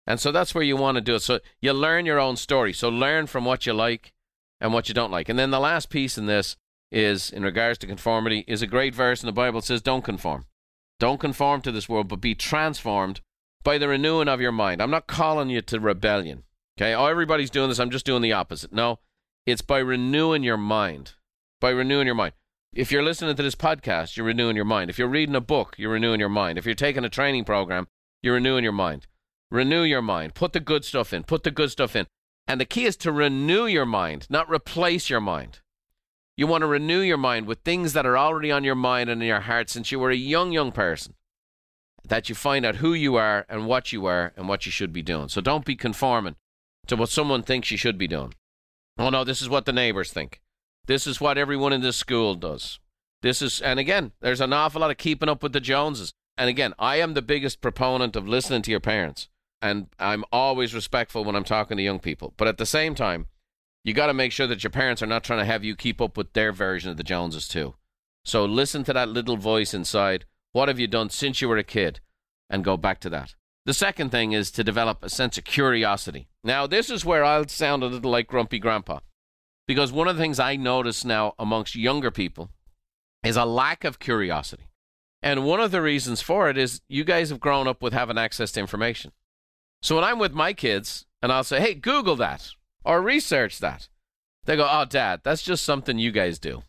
And 0.07 0.19
so 0.19 0.31
that's 0.31 0.55
where 0.55 0.63
you 0.63 0.75
want 0.75 0.95
to 0.95 1.01
do 1.01 1.15
it. 1.15 1.21
So 1.21 1.39
you 1.61 1.73
learn 1.73 2.05
your 2.05 2.19
own 2.19 2.35
story. 2.35 2.73
So 2.73 2.89
learn 2.89 3.27
from 3.27 3.45
what 3.45 3.65
you 3.65 3.73
like 3.73 4.13
and 4.59 4.73
what 4.73 4.89
you 4.89 4.95
don't 4.95 5.11
like. 5.11 5.29
And 5.29 5.37
then 5.37 5.51
the 5.51 5.59
last 5.59 5.89
piece 5.89 6.17
in 6.17 6.25
this 6.25 6.57
is, 6.91 7.31
in 7.31 7.43
regards 7.43 7.77
to 7.79 7.87
conformity, 7.87 8.43
is 8.47 8.61
a 8.61 8.67
great 8.67 8.95
verse 8.95 9.21
in 9.21 9.27
the 9.27 9.31
Bible 9.31 9.61
says, 9.61 9.81
Don't 9.81 10.03
conform. 10.03 10.45
Don't 10.99 11.19
conform 11.19 11.61
to 11.61 11.71
this 11.71 11.87
world, 11.87 12.07
but 12.07 12.21
be 12.21 12.35
transformed 12.35 13.21
by 13.63 13.77
the 13.77 13.87
renewing 13.87 14.27
of 14.27 14.41
your 14.41 14.51
mind. 14.51 14.81
I'm 14.81 14.91
not 14.91 15.07
calling 15.07 15.49
you 15.49 15.61
to 15.61 15.79
rebellion. 15.79 16.43
Okay? 16.77 16.93
Oh, 16.93 17.05
everybody's 17.05 17.49
doing 17.49 17.69
this. 17.69 17.79
I'm 17.79 17.91
just 17.91 18.05
doing 18.05 18.21
the 18.21 18.33
opposite. 18.33 18.73
No, 18.73 18.99
it's 19.45 19.61
by 19.61 19.79
renewing 19.79 20.43
your 20.43 20.57
mind. 20.57 21.13
By 21.59 21.69
renewing 21.69 22.07
your 22.07 22.15
mind. 22.15 22.33
If 22.73 22.89
you're 22.89 23.03
listening 23.03 23.35
to 23.35 23.43
this 23.43 23.55
podcast, 23.55 24.15
you're 24.15 24.25
renewing 24.25 24.55
your 24.55 24.63
mind. 24.63 24.89
If 24.89 24.97
you're 24.97 25.09
reading 25.09 25.35
a 25.35 25.41
book, 25.41 25.75
you're 25.77 25.91
renewing 25.91 26.21
your 26.21 26.29
mind. 26.29 26.57
If 26.57 26.65
you're 26.65 26.73
taking 26.73 27.03
a 27.03 27.09
training 27.09 27.43
program, 27.43 27.89
you're 28.21 28.35
renewing 28.35 28.63
your 28.63 28.71
mind. 28.71 29.07
Renew 29.49 29.81
your 29.81 30.01
mind. 30.01 30.35
Put 30.35 30.53
the 30.53 30.61
good 30.61 30.85
stuff 30.85 31.11
in. 31.11 31.23
Put 31.23 31.43
the 31.43 31.51
good 31.51 31.69
stuff 31.69 31.97
in. 31.97 32.07
And 32.47 32.61
the 32.61 32.65
key 32.65 32.85
is 32.85 32.95
to 32.97 33.11
renew 33.11 33.65
your 33.65 33.85
mind, 33.85 34.25
not 34.29 34.49
replace 34.49 35.09
your 35.09 35.19
mind. 35.19 35.59
You 36.37 36.47
want 36.47 36.61
to 36.61 36.67
renew 36.67 37.01
your 37.01 37.17
mind 37.17 37.45
with 37.45 37.59
things 37.59 37.91
that 37.91 38.05
are 38.05 38.17
already 38.17 38.53
on 38.53 38.63
your 38.63 38.75
mind 38.75 39.09
and 39.09 39.21
in 39.21 39.27
your 39.27 39.41
heart 39.41 39.69
since 39.69 39.91
you 39.91 39.99
were 39.99 40.11
a 40.11 40.15
young, 40.15 40.53
young 40.53 40.71
person. 40.71 41.15
That 42.07 42.29
you 42.29 42.35
find 42.35 42.65
out 42.65 42.75
who 42.77 42.93
you 42.93 43.17
are 43.17 43.45
and 43.49 43.67
what 43.67 43.91
you 43.91 44.05
are 44.05 44.31
and 44.37 44.47
what 44.47 44.65
you 44.65 44.71
should 44.71 44.93
be 44.93 45.03
doing. 45.03 45.27
So 45.27 45.41
don't 45.41 45.65
be 45.65 45.75
conforming 45.75 46.37
to 46.87 46.95
what 46.95 47.09
someone 47.09 47.43
thinks 47.43 47.69
you 47.69 47.77
should 47.77 47.97
be 47.97 48.07
doing. 48.07 48.33
Oh 48.97 49.09
no, 49.09 49.25
this 49.25 49.41
is 49.41 49.49
what 49.49 49.65
the 49.65 49.73
neighbors 49.73 50.13
think. 50.13 50.39
This 50.85 51.07
is 51.07 51.21
what 51.21 51.37
everyone 51.37 51.73
in 51.73 51.81
this 51.81 51.97
school 51.97 52.35
does. 52.35 52.79
This 53.21 53.41
is, 53.41 53.61
and 53.61 53.79
again, 53.79 54.11
there's 54.21 54.41
an 54.41 54.53
awful 54.53 54.81
lot 54.81 54.91
of 54.91 54.97
keeping 54.97 55.29
up 55.29 55.43
with 55.43 55.53
the 55.53 55.59
Joneses. 55.59 56.11
And 56.37 56.49
again, 56.49 56.73
I 56.79 56.97
am 56.97 57.13
the 57.13 57.21
biggest 57.21 57.61
proponent 57.61 58.15
of 58.15 58.27
listening 58.27 58.63
to 58.63 58.71
your 58.71 58.79
parents. 58.79 59.29
And 59.61 59.87
I'm 59.99 60.25
always 60.31 60.73
respectful 60.73 61.23
when 61.23 61.35
I'm 61.35 61.43
talking 61.43 61.77
to 61.77 61.83
young 61.83 61.99
people. 61.99 62.33
But 62.35 62.47
at 62.47 62.57
the 62.57 62.65
same 62.65 62.95
time, 62.95 63.27
you 63.83 63.93
got 63.93 64.07
to 64.07 64.13
make 64.13 64.31
sure 64.31 64.47
that 64.47 64.63
your 64.63 64.71
parents 64.71 65.03
are 65.03 65.07
not 65.07 65.23
trying 65.23 65.39
to 65.39 65.45
have 65.45 65.63
you 65.63 65.75
keep 65.75 66.01
up 66.01 66.17
with 66.17 66.33
their 66.33 66.51
version 66.51 66.89
of 66.89 66.97
the 66.97 67.03
Joneses 67.03 67.47
too. 67.47 67.75
So 68.25 68.45
listen 68.45 68.83
to 68.85 68.93
that 68.93 69.09
little 69.09 69.37
voice 69.37 69.73
inside. 69.73 70.25
What 70.51 70.67
have 70.67 70.79
you 70.79 70.87
done 70.87 71.09
since 71.09 71.41
you 71.41 71.49
were 71.49 71.57
a 71.57 71.63
kid? 71.63 71.99
And 72.49 72.63
go 72.63 72.75
back 72.75 72.99
to 73.01 73.09
that. 73.09 73.35
The 73.65 73.73
second 73.73 74.09
thing 74.09 74.31
is 74.31 74.49
to 74.51 74.63
develop 74.63 75.03
a 75.03 75.09
sense 75.09 75.37
of 75.37 75.43
curiosity. 75.43 76.27
Now, 76.43 76.65
this 76.65 76.89
is 76.89 77.05
where 77.05 77.23
I'll 77.23 77.47
sound 77.47 77.83
a 77.83 77.85
little 77.85 78.11
like 78.11 78.27
Grumpy 78.27 78.57
Grandpa. 78.57 78.99
Because 79.71 79.93
one 79.93 80.09
of 80.09 80.17
the 80.17 80.21
things 80.21 80.37
I 80.37 80.57
notice 80.57 81.05
now 81.05 81.33
amongst 81.39 81.75
younger 81.75 82.11
people 82.11 82.49
is 83.23 83.37
a 83.37 83.45
lack 83.45 83.85
of 83.85 83.99
curiosity. 83.99 84.67
And 85.23 85.45
one 85.45 85.61
of 85.61 85.71
the 85.71 85.81
reasons 85.81 86.21
for 86.21 86.49
it 86.49 86.57
is 86.57 86.81
you 86.89 87.05
guys 87.05 87.29
have 87.29 87.39
grown 87.39 87.69
up 87.69 87.81
with 87.81 87.93
having 87.93 88.17
access 88.17 88.51
to 88.51 88.59
information. 88.59 89.13
So 89.81 89.95
when 89.95 90.03
I'm 90.03 90.19
with 90.19 90.33
my 90.33 90.51
kids 90.51 91.05
and 91.21 91.31
I'll 91.31 91.45
say, 91.45 91.61
hey, 91.61 91.73
Google 91.73 92.17
that 92.17 92.49
or 92.83 93.01
research 93.01 93.59
that, 93.59 93.87
they 94.43 94.57
go, 94.57 94.67
oh, 94.69 94.83
dad, 94.83 95.21
that's 95.23 95.41
just 95.41 95.63
something 95.63 95.97
you 95.97 96.11
guys 96.11 96.37
do. 96.37 96.63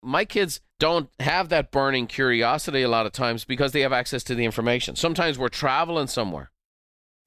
My 0.00 0.24
kids 0.24 0.60
don't 0.78 1.10
have 1.18 1.48
that 1.48 1.72
burning 1.72 2.06
curiosity 2.06 2.82
a 2.82 2.88
lot 2.88 3.06
of 3.06 3.10
times 3.10 3.44
because 3.44 3.72
they 3.72 3.80
have 3.80 3.92
access 3.92 4.22
to 4.22 4.36
the 4.36 4.44
information. 4.44 4.94
Sometimes 4.94 5.40
we're 5.40 5.48
traveling 5.48 6.06
somewhere. 6.06 6.52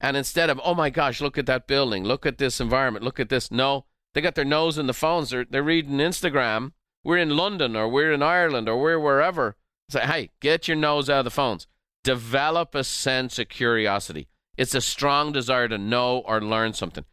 And 0.00 0.16
instead 0.16 0.48
of, 0.48 0.58
oh 0.64 0.74
my 0.74 0.88
gosh, 0.88 1.20
look 1.20 1.36
at 1.36 1.44
that 1.44 1.66
building, 1.66 2.02
look 2.02 2.24
at 2.24 2.38
this 2.38 2.62
environment, 2.62 3.04
look 3.04 3.20
at 3.20 3.28
this, 3.28 3.50
no, 3.50 3.84
they 4.16 4.22
got 4.22 4.34
their 4.34 4.46
nose 4.46 4.78
in 4.78 4.86
the 4.86 4.94
phones. 4.94 5.28
They're, 5.28 5.44
they're 5.44 5.62
reading 5.62 5.98
Instagram. 5.98 6.72
We're 7.04 7.18
in 7.18 7.36
London 7.36 7.76
or 7.76 7.86
we're 7.86 8.14
in 8.14 8.22
Ireland 8.22 8.66
or 8.66 8.80
we're 8.80 8.98
wherever. 8.98 9.56
Say, 9.90 10.06
hey, 10.06 10.30
get 10.40 10.66
your 10.66 10.76
nose 10.78 11.10
out 11.10 11.18
of 11.18 11.24
the 11.26 11.30
phones. 11.30 11.66
Develop 12.02 12.74
a 12.74 12.82
sense 12.82 13.38
of 13.38 13.50
curiosity. 13.50 14.26
It's 14.56 14.74
a 14.74 14.80
strong 14.80 15.32
desire 15.32 15.68
to 15.68 15.76
know 15.76 16.20
or 16.20 16.40
learn 16.40 16.72
something. 16.72 17.04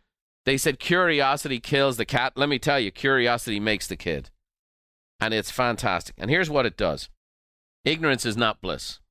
They 0.46 0.56
said 0.56 0.80
curiosity 0.80 1.60
kills 1.60 1.98
the 1.98 2.06
cat. 2.06 2.38
Let 2.38 2.48
me 2.48 2.58
tell 2.58 2.80
you, 2.80 2.90
curiosity 2.90 3.60
makes 3.60 3.86
the 3.86 3.98
kid. 3.98 4.30
And 5.20 5.34
it's 5.34 5.52
fantastic. 5.52 6.16
And 6.18 6.32
here's 6.32 6.50
what 6.50 6.66
it 6.66 6.78
does 6.78 7.10
ignorance 7.84 8.26
is 8.26 8.38
not 8.38 8.62
bliss. 8.62 9.02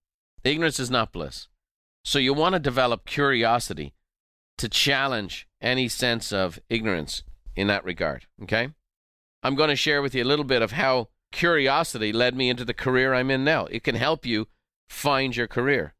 Ignorance 0.44 0.80
is 0.80 0.90
not 0.90 1.12
bliss. 1.12 1.48
So 2.06 2.18
you 2.18 2.32
want 2.32 2.54
to 2.54 2.58
develop 2.58 3.04
curiosity 3.04 3.92
to 4.56 4.70
challenge 4.70 5.46
any 5.60 5.88
sense 5.88 6.32
of 6.32 6.58
ignorance 6.70 7.22
in 7.56 7.66
that 7.68 7.84
regard. 7.84 8.26
Okay? 8.42 8.70
I'm 9.42 9.54
going 9.54 9.70
to 9.70 9.76
share 9.76 10.02
with 10.02 10.14
you 10.14 10.22
a 10.22 10.24
little 10.24 10.44
bit 10.44 10.62
of 10.62 10.72
how 10.72 11.08
curiosity 11.32 12.12
led 12.12 12.36
me 12.36 12.48
into 12.48 12.64
the 12.64 12.74
career 12.74 13.14
I'm 13.14 13.30
in 13.30 13.44
now. 13.44 13.66
It 13.66 13.82
can 13.82 13.94
help 13.94 14.24
you 14.24 14.48
find 14.88 15.34
your 15.34 15.48
career. 15.48 15.94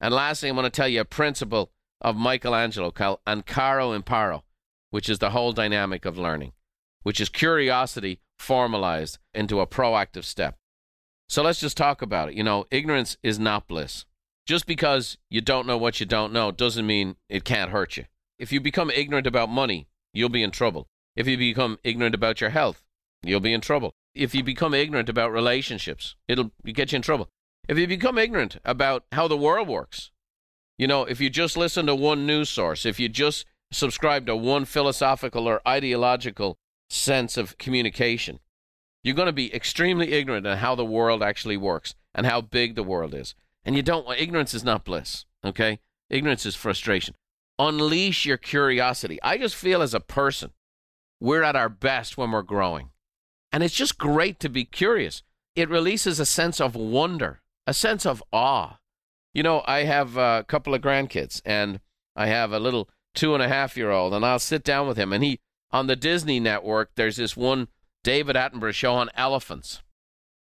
And 0.00 0.14
lastly, 0.14 0.48
I'm 0.48 0.54
going 0.54 0.64
to 0.64 0.70
tell 0.70 0.88
you 0.88 1.00
a 1.00 1.04
principle 1.04 1.72
of 2.00 2.16
Michelangelo 2.16 2.90
called 2.90 3.18
Ancora 3.26 3.94
Imparo, 3.94 4.44
which 4.90 5.08
is 5.08 5.18
the 5.18 5.30
whole 5.30 5.52
dynamic 5.52 6.04
of 6.04 6.16
learning, 6.16 6.52
which 7.02 7.20
is 7.20 7.28
curiosity 7.28 8.20
formalized 8.38 9.18
into 9.34 9.60
a 9.60 9.66
proactive 9.66 10.24
step. 10.24 10.56
So 11.28 11.42
let's 11.42 11.60
just 11.60 11.76
talk 11.76 12.00
about 12.00 12.30
it. 12.30 12.36
You 12.36 12.44
know, 12.44 12.66
ignorance 12.70 13.18
is 13.22 13.38
not 13.38 13.66
bliss. 13.66 14.06
Just 14.46 14.64
because 14.64 15.18
you 15.28 15.42
don't 15.42 15.66
know 15.66 15.76
what 15.76 16.00
you 16.00 16.06
don't 16.06 16.32
know 16.32 16.50
doesn't 16.50 16.86
mean 16.86 17.16
it 17.28 17.44
can't 17.44 17.70
hurt 17.70 17.98
you. 17.98 18.04
If 18.38 18.50
you 18.50 18.60
become 18.60 18.90
ignorant 18.90 19.26
about 19.26 19.50
money, 19.50 19.88
you'll 20.18 20.28
be 20.28 20.42
in 20.42 20.50
trouble. 20.50 20.88
If 21.14 21.28
you 21.28 21.36
become 21.36 21.78
ignorant 21.84 22.14
about 22.14 22.40
your 22.40 22.50
health, 22.50 22.82
you'll 23.22 23.38
be 23.38 23.52
in 23.52 23.60
trouble. 23.60 23.94
If 24.14 24.34
you 24.34 24.42
become 24.42 24.74
ignorant 24.74 25.08
about 25.08 25.30
relationships, 25.30 26.16
it'll 26.26 26.50
get 26.64 26.90
you 26.90 26.96
in 26.96 27.02
trouble. 27.02 27.28
If 27.68 27.78
you 27.78 27.86
become 27.86 28.18
ignorant 28.18 28.58
about 28.64 29.04
how 29.12 29.28
the 29.28 29.36
world 29.36 29.68
works, 29.68 30.10
you 30.76 30.88
know, 30.88 31.04
if 31.04 31.20
you 31.20 31.30
just 31.30 31.56
listen 31.56 31.86
to 31.86 31.94
one 31.94 32.26
news 32.26 32.48
source, 32.48 32.84
if 32.84 32.98
you 32.98 33.08
just 33.08 33.46
subscribe 33.70 34.26
to 34.26 34.34
one 34.34 34.64
philosophical 34.64 35.48
or 35.48 35.60
ideological 35.66 36.58
sense 36.90 37.36
of 37.36 37.56
communication, 37.58 38.40
you're 39.04 39.14
going 39.14 39.26
to 39.26 39.32
be 39.32 39.54
extremely 39.54 40.12
ignorant 40.12 40.46
on 40.46 40.58
how 40.58 40.74
the 40.74 40.84
world 40.84 41.22
actually 41.22 41.56
works 41.56 41.94
and 42.12 42.26
how 42.26 42.40
big 42.40 42.74
the 42.74 42.82
world 42.82 43.14
is. 43.14 43.36
And 43.64 43.76
you 43.76 43.82
don't 43.82 44.06
want 44.06 44.20
ignorance 44.20 44.52
is 44.52 44.64
not 44.64 44.84
bliss, 44.84 45.26
okay? 45.44 45.78
Ignorance 46.10 46.44
is 46.44 46.56
frustration 46.56 47.14
unleash 47.58 48.24
your 48.24 48.36
curiosity. 48.36 49.18
I 49.22 49.38
just 49.38 49.56
feel 49.56 49.82
as 49.82 49.94
a 49.94 50.00
person, 50.00 50.52
we're 51.20 51.42
at 51.42 51.56
our 51.56 51.68
best 51.68 52.16
when 52.16 52.30
we're 52.30 52.42
growing. 52.42 52.90
And 53.50 53.62
it's 53.62 53.74
just 53.74 53.98
great 53.98 54.38
to 54.40 54.48
be 54.48 54.64
curious. 54.64 55.22
It 55.56 55.68
releases 55.68 56.20
a 56.20 56.26
sense 56.26 56.60
of 56.60 56.76
wonder, 56.76 57.40
a 57.66 57.74
sense 57.74 58.06
of 58.06 58.22
awe. 58.32 58.78
You 59.34 59.42
know, 59.42 59.62
I 59.66 59.84
have 59.84 60.16
a 60.16 60.44
couple 60.46 60.74
of 60.74 60.80
grandkids, 60.80 61.40
and 61.44 61.80
I 62.14 62.26
have 62.26 62.52
a 62.52 62.60
little 62.60 62.88
two 63.14 63.34
and 63.34 63.42
a 63.42 63.48
half 63.48 63.76
year 63.76 63.90
old, 63.90 64.14
and 64.14 64.24
I'll 64.24 64.38
sit 64.38 64.62
down 64.62 64.86
with 64.86 64.96
him, 64.96 65.12
and 65.12 65.24
he, 65.24 65.40
on 65.70 65.86
the 65.86 65.96
Disney 65.96 66.40
network, 66.40 66.90
there's 66.94 67.16
this 67.16 67.36
one 67.36 67.68
David 68.04 68.36
Attenborough 68.36 68.72
show 68.72 68.94
on 68.94 69.10
elephants. 69.14 69.82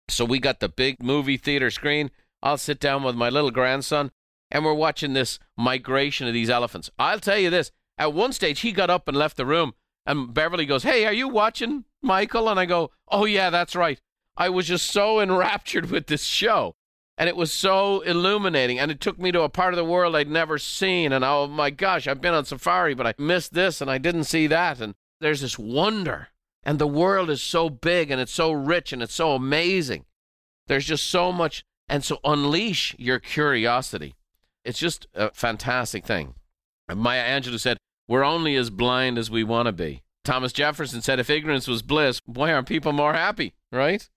So 0.08 0.24
we 0.24 0.38
got 0.38 0.60
the 0.60 0.68
big 0.68 1.02
movie 1.02 1.36
theater 1.36 1.70
screen. 1.70 2.10
I'll 2.42 2.58
sit 2.58 2.80
down 2.80 3.02
with 3.02 3.14
my 3.14 3.28
little 3.28 3.50
grandson, 3.50 4.10
and 4.54 4.64
we're 4.64 4.72
watching 4.72 5.12
this 5.12 5.40
migration 5.58 6.28
of 6.28 6.32
these 6.32 6.48
elephants. 6.48 6.88
I'll 6.96 7.18
tell 7.18 7.36
you 7.36 7.50
this 7.50 7.72
at 7.98 8.14
one 8.14 8.32
stage, 8.32 8.60
he 8.60 8.72
got 8.72 8.88
up 8.88 9.08
and 9.08 9.16
left 9.16 9.36
the 9.36 9.44
room, 9.44 9.74
and 10.06 10.32
Beverly 10.32 10.64
goes, 10.64 10.84
Hey, 10.84 11.04
are 11.04 11.12
you 11.12 11.28
watching 11.28 11.84
Michael? 12.00 12.48
And 12.48 12.58
I 12.58 12.64
go, 12.64 12.92
Oh, 13.08 13.24
yeah, 13.24 13.50
that's 13.50 13.76
right. 13.76 14.00
I 14.36 14.48
was 14.48 14.66
just 14.66 14.86
so 14.86 15.20
enraptured 15.20 15.90
with 15.90 16.06
this 16.06 16.22
show. 16.22 16.76
And 17.16 17.28
it 17.28 17.36
was 17.36 17.52
so 17.52 18.00
illuminating. 18.00 18.78
And 18.78 18.90
it 18.90 19.00
took 19.00 19.18
me 19.18 19.30
to 19.32 19.42
a 19.42 19.48
part 19.48 19.72
of 19.72 19.76
the 19.76 19.84
world 19.84 20.16
I'd 20.16 20.28
never 20.28 20.58
seen. 20.58 21.12
And 21.12 21.24
oh 21.24 21.46
my 21.46 21.70
gosh, 21.70 22.08
I've 22.08 22.20
been 22.20 22.34
on 22.34 22.44
safari, 22.44 22.94
but 22.94 23.06
I 23.06 23.14
missed 23.18 23.54
this 23.54 23.80
and 23.80 23.88
I 23.88 23.98
didn't 23.98 24.24
see 24.24 24.48
that. 24.48 24.80
And 24.80 24.96
there's 25.20 25.40
this 25.40 25.56
wonder. 25.56 26.28
And 26.64 26.80
the 26.80 26.88
world 26.88 27.30
is 27.30 27.40
so 27.40 27.70
big 27.70 28.10
and 28.10 28.20
it's 28.20 28.32
so 28.32 28.50
rich 28.50 28.92
and 28.92 29.00
it's 29.00 29.14
so 29.14 29.32
amazing. 29.32 30.06
There's 30.66 30.86
just 30.86 31.06
so 31.06 31.30
much. 31.30 31.64
And 31.88 32.02
so 32.02 32.18
unleash 32.24 32.96
your 32.98 33.20
curiosity. 33.20 34.16
It's 34.64 34.78
just 34.78 35.06
a 35.14 35.30
fantastic 35.32 36.06
thing. 36.06 36.34
Maya 36.94 37.40
Angelou 37.40 37.60
said, 37.60 37.78
We're 38.08 38.24
only 38.24 38.56
as 38.56 38.70
blind 38.70 39.18
as 39.18 39.30
we 39.30 39.44
want 39.44 39.66
to 39.66 39.72
be. 39.72 40.02
Thomas 40.24 40.52
Jefferson 40.52 41.02
said, 41.02 41.20
If 41.20 41.30
ignorance 41.30 41.68
was 41.68 41.82
bliss, 41.82 42.20
why 42.24 42.52
aren't 42.52 42.68
people 42.68 42.92
more 42.92 43.12
happy? 43.12 43.54
Right? 43.70 44.08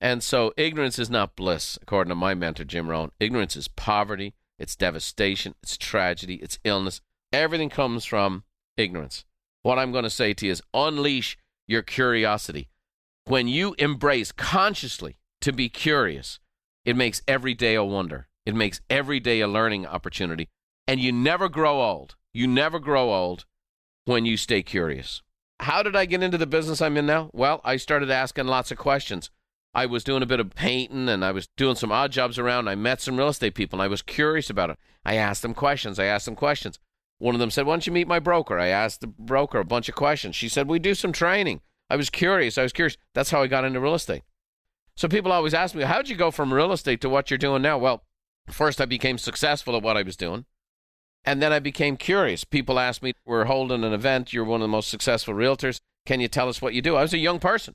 And 0.00 0.22
so 0.22 0.52
ignorance 0.56 0.98
is 0.98 1.10
not 1.10 1.36
bliss, 1.36 1.78
according 1.80 2.08
to 2.08 2.16
my 2.16 2.34
mentor, 2.34 2.64
Jim 2.64 2.88
Rohn. 2.88 3.12
Ignorance 3.20 3.54
is 3.54 3.68
poverty, 3.68 4.34
it's 4.58 4.74
devastation, 4.74 5.54
it's 5.62 5.76
tragedy, 5.76 6.36
it's 6.36 6.58
illness. 6.64 7.00
Everything 7.32 7.70
comes 7.70 8.04
from 8.04 8.44
ignorance. 8.76 9.24
What 9.62 9.78
I'm 9.78 9.92
going 9.92 10.04
to 10.04 10.10
say 10.10 10.34
to 10.34 10.46
you 10.46 10.52
is 10.52 10.62
unleash 10.74 11.38
your 11.68 11.82
curiosity. 11.82 12.68
When 13.26 13.46
you 13.46 13.76
embrace 13.78 14.32
consciously 14.32 15.18
to 15.40 15.52
be 15.52 15.68
curious, 15.68 16.40
it 16.84 16.96
makes 16.96 17.22
every 17.28 17.54
day 17.54 17.76
a 17.76 17.84
wonder. 17.84 18.26
It 18.44 18.54
makes 18.54 18.80
every 18.90 19.20
day 19.20 19.40
a 19.40 19.48
learning 19.48 19.86
opportunity. 19.86 20.48
And 20.86 21.00
you 21.00 21.12
never 21.12 21.48
grow 21.48 21.80
old. 21.80 22.16
You 22.32 22.46
never 22.46 22.78
grow 22.78 23.12
old 23.12 23.44
when 24.04 24.24
you 24.26 24.36
stay 24.36 24.62
curious. 24.62 25.22
How 25.60 25.82
did 25.82 25.94
I 25.94 26.06
get 26.06 26.22
into 26.22 26.38
the 26.38 26.46
business 26.46 26.82
I'm 26.82 26.96
in 26.96 27.06
now? 27.06 27.30
Well, 27.32 27.60
I 27.64 27.76
started 27.76 28.10
asking 28.10 28.46
lots 28.46 28.72
of 28.72 28.78
questions. 28.78 29.30
I 29.74 29.86
was 29.86 30.04
doing 30.04 30.22
a 30.22 30.26
bit 30.26 30.40
of 30.40 30.50
painting 30.50 31.08
and 31.08 31.24
I 31.24 31.30
was 31.30 31.48
doing 31.56 31.76
some 31.76 31.92
odd 31.92 32.12
jobs 32.12 32.38
around. 32.38 32.68
I 32.68 32.74
met 32.74 33.00
some 33.00 33.16
real 33.16 33.28
estate 33.28 33.54
people 33.54 33.78
and 33.78 33.84
I 33.84 33.88
was 33.88 34.02
curious 34.02 34.50
about 34.50 34.70
it. 34.70 34.78
I 35.04 35.14
asked 35.14 35.42
them 35.42 35.54
questions. 35.54 35.98
I 35.98 36.04
asked 36.04 36.26
them 36.26 36.36
questions. 36.36 36.78
One 37.18 37.34
of 37.34 37.38
them 37.38 37.50
said, 37.50 37.64
Why 37.66 37.74
don't 37.74 37.86
you 37.86 37.92
meet 37.92 38.08
my 38.08 38.18
broker? 38.18 38.58
I 38.58 38.66
asked 38.66 39.00
the 39.00 39.06
broker 39.06 39.60
a 39.60 39.64
bunch 39.64 39.88
of 39.88 39.94
questions. 39.94 40.34
She 40.34 40.48
said, 40.48 40.68
We 40.68 40.78
do 40.78 40.94
some 40.94 41.12
training. 41.12 41.60
I 41.88 41.96
was 41.96 42.10
curious. 42.10 42.58
I 42.58 42.64
was 42.64 42.72
curious. 42.72 42.96
That's 43.14 43.30
how 43.30 43.42
I 43.42 43.46
got 43.46 43.64
into 43.64 43.80
real 43.80 43.94
estate. 43.94 44.22
So 44.96 45.08
people 45.08 45.32
always 45.32 45.54
ask 45.54 45.74
me, 45.74 45.84
How'd 45.84 46.08
you 46.08 46.16
go 46.16 46.30
from 46.30 46.52
real 46.52 46.72
estate 46.72 47.00
to 47.02 47.08
what 47.08 47.30
you're 47.30 47.38
doing 47.38 47.62
now? 47.62 47.78
Well, 47.78 48.02
first 48.48 48.80
I 48.80 48.86
became 48.86 49.18
successful 49.18 49.76
at 49.76 49.82
what 49.82 49.96
I 49.96 50.02
was 50.02 50.16
doing. 50.16 50.46
And 51.24 51.40
then 51.40 51.52
I 51.52 51.60
became 51.60 51.96
curious. 51.96 52.44
People 52.44 52.78
asked 52.78 53.02
me, 53.02 53.12
We're 53.24 53.44
holding 53.44 53.84
an 53.84 53.92
event. 53.92 54.32
You're 54.32 54.44
one 54.44 54.60
of 54.60 54.64
the 54.64 54.68
most 54.68 54.88
successful 54.88 55.34
realtors. 55.34 55.80
Can 56.04 56.20
you 56.20 56.28
tell 56.28 56.48
us 56.48 56.60
what 56.60 56.74
you 56.74 56.82
do? 56.82 56.96
I 56.96 57.02
was 57.02 57.14
a 57.14 57.18
young 57.18 57.38
person. 57.38 57.74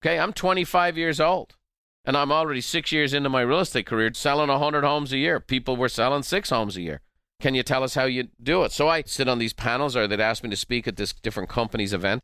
Okay, 0.00 0.18
I'm 0.18 0.32
25 0.32 0.96
years 0.96 1.20
old. 1.20 1.56
And 2.04 2.16
I'm 2.16 2.32
already 2.32 2.60
six 2.60 2.92
years 2.92 3.12
into 3.12 3.28
my 3.28 3.40
real 3.40 3.60
estate 3.60 3.86
career, 3.86 4.12
selling 4.14 4.48
100 4.48 4.84
homes 4.84 5.12
a 5.12 5.18
year. 5.18 5.40
People 5.40 5.76
were 5.76 5.88
selling 5.88 6.22
six 6.22 6.50
homes 6.50 6.76
a 6.76 6.80
year. 6.80 7.00
Can 7.40 7.54
you 7.54 7.62
tell 7.62 7.82
us 7.82 7.94
how 7.94 8.04
you 8.04 8.28
do 8.42 8.62
it? 8.62 8.72
So 8.72 8.88
I 8.88 9.02
sit 9.02 9.28
on 9.28 9.38
these 9.38 9.52
panels, 9.52 9.96
or 9.96 10.06
they'd 10.06 10.20
ask 10.20 10.42
me 10.42 10.50
to 10.50 10.56
speak 10.56 10.88
at 10.88 10.96
this 10.96 11.12
different 11.12 11.48
company's 11.48 11.92
event. 11.92 12.20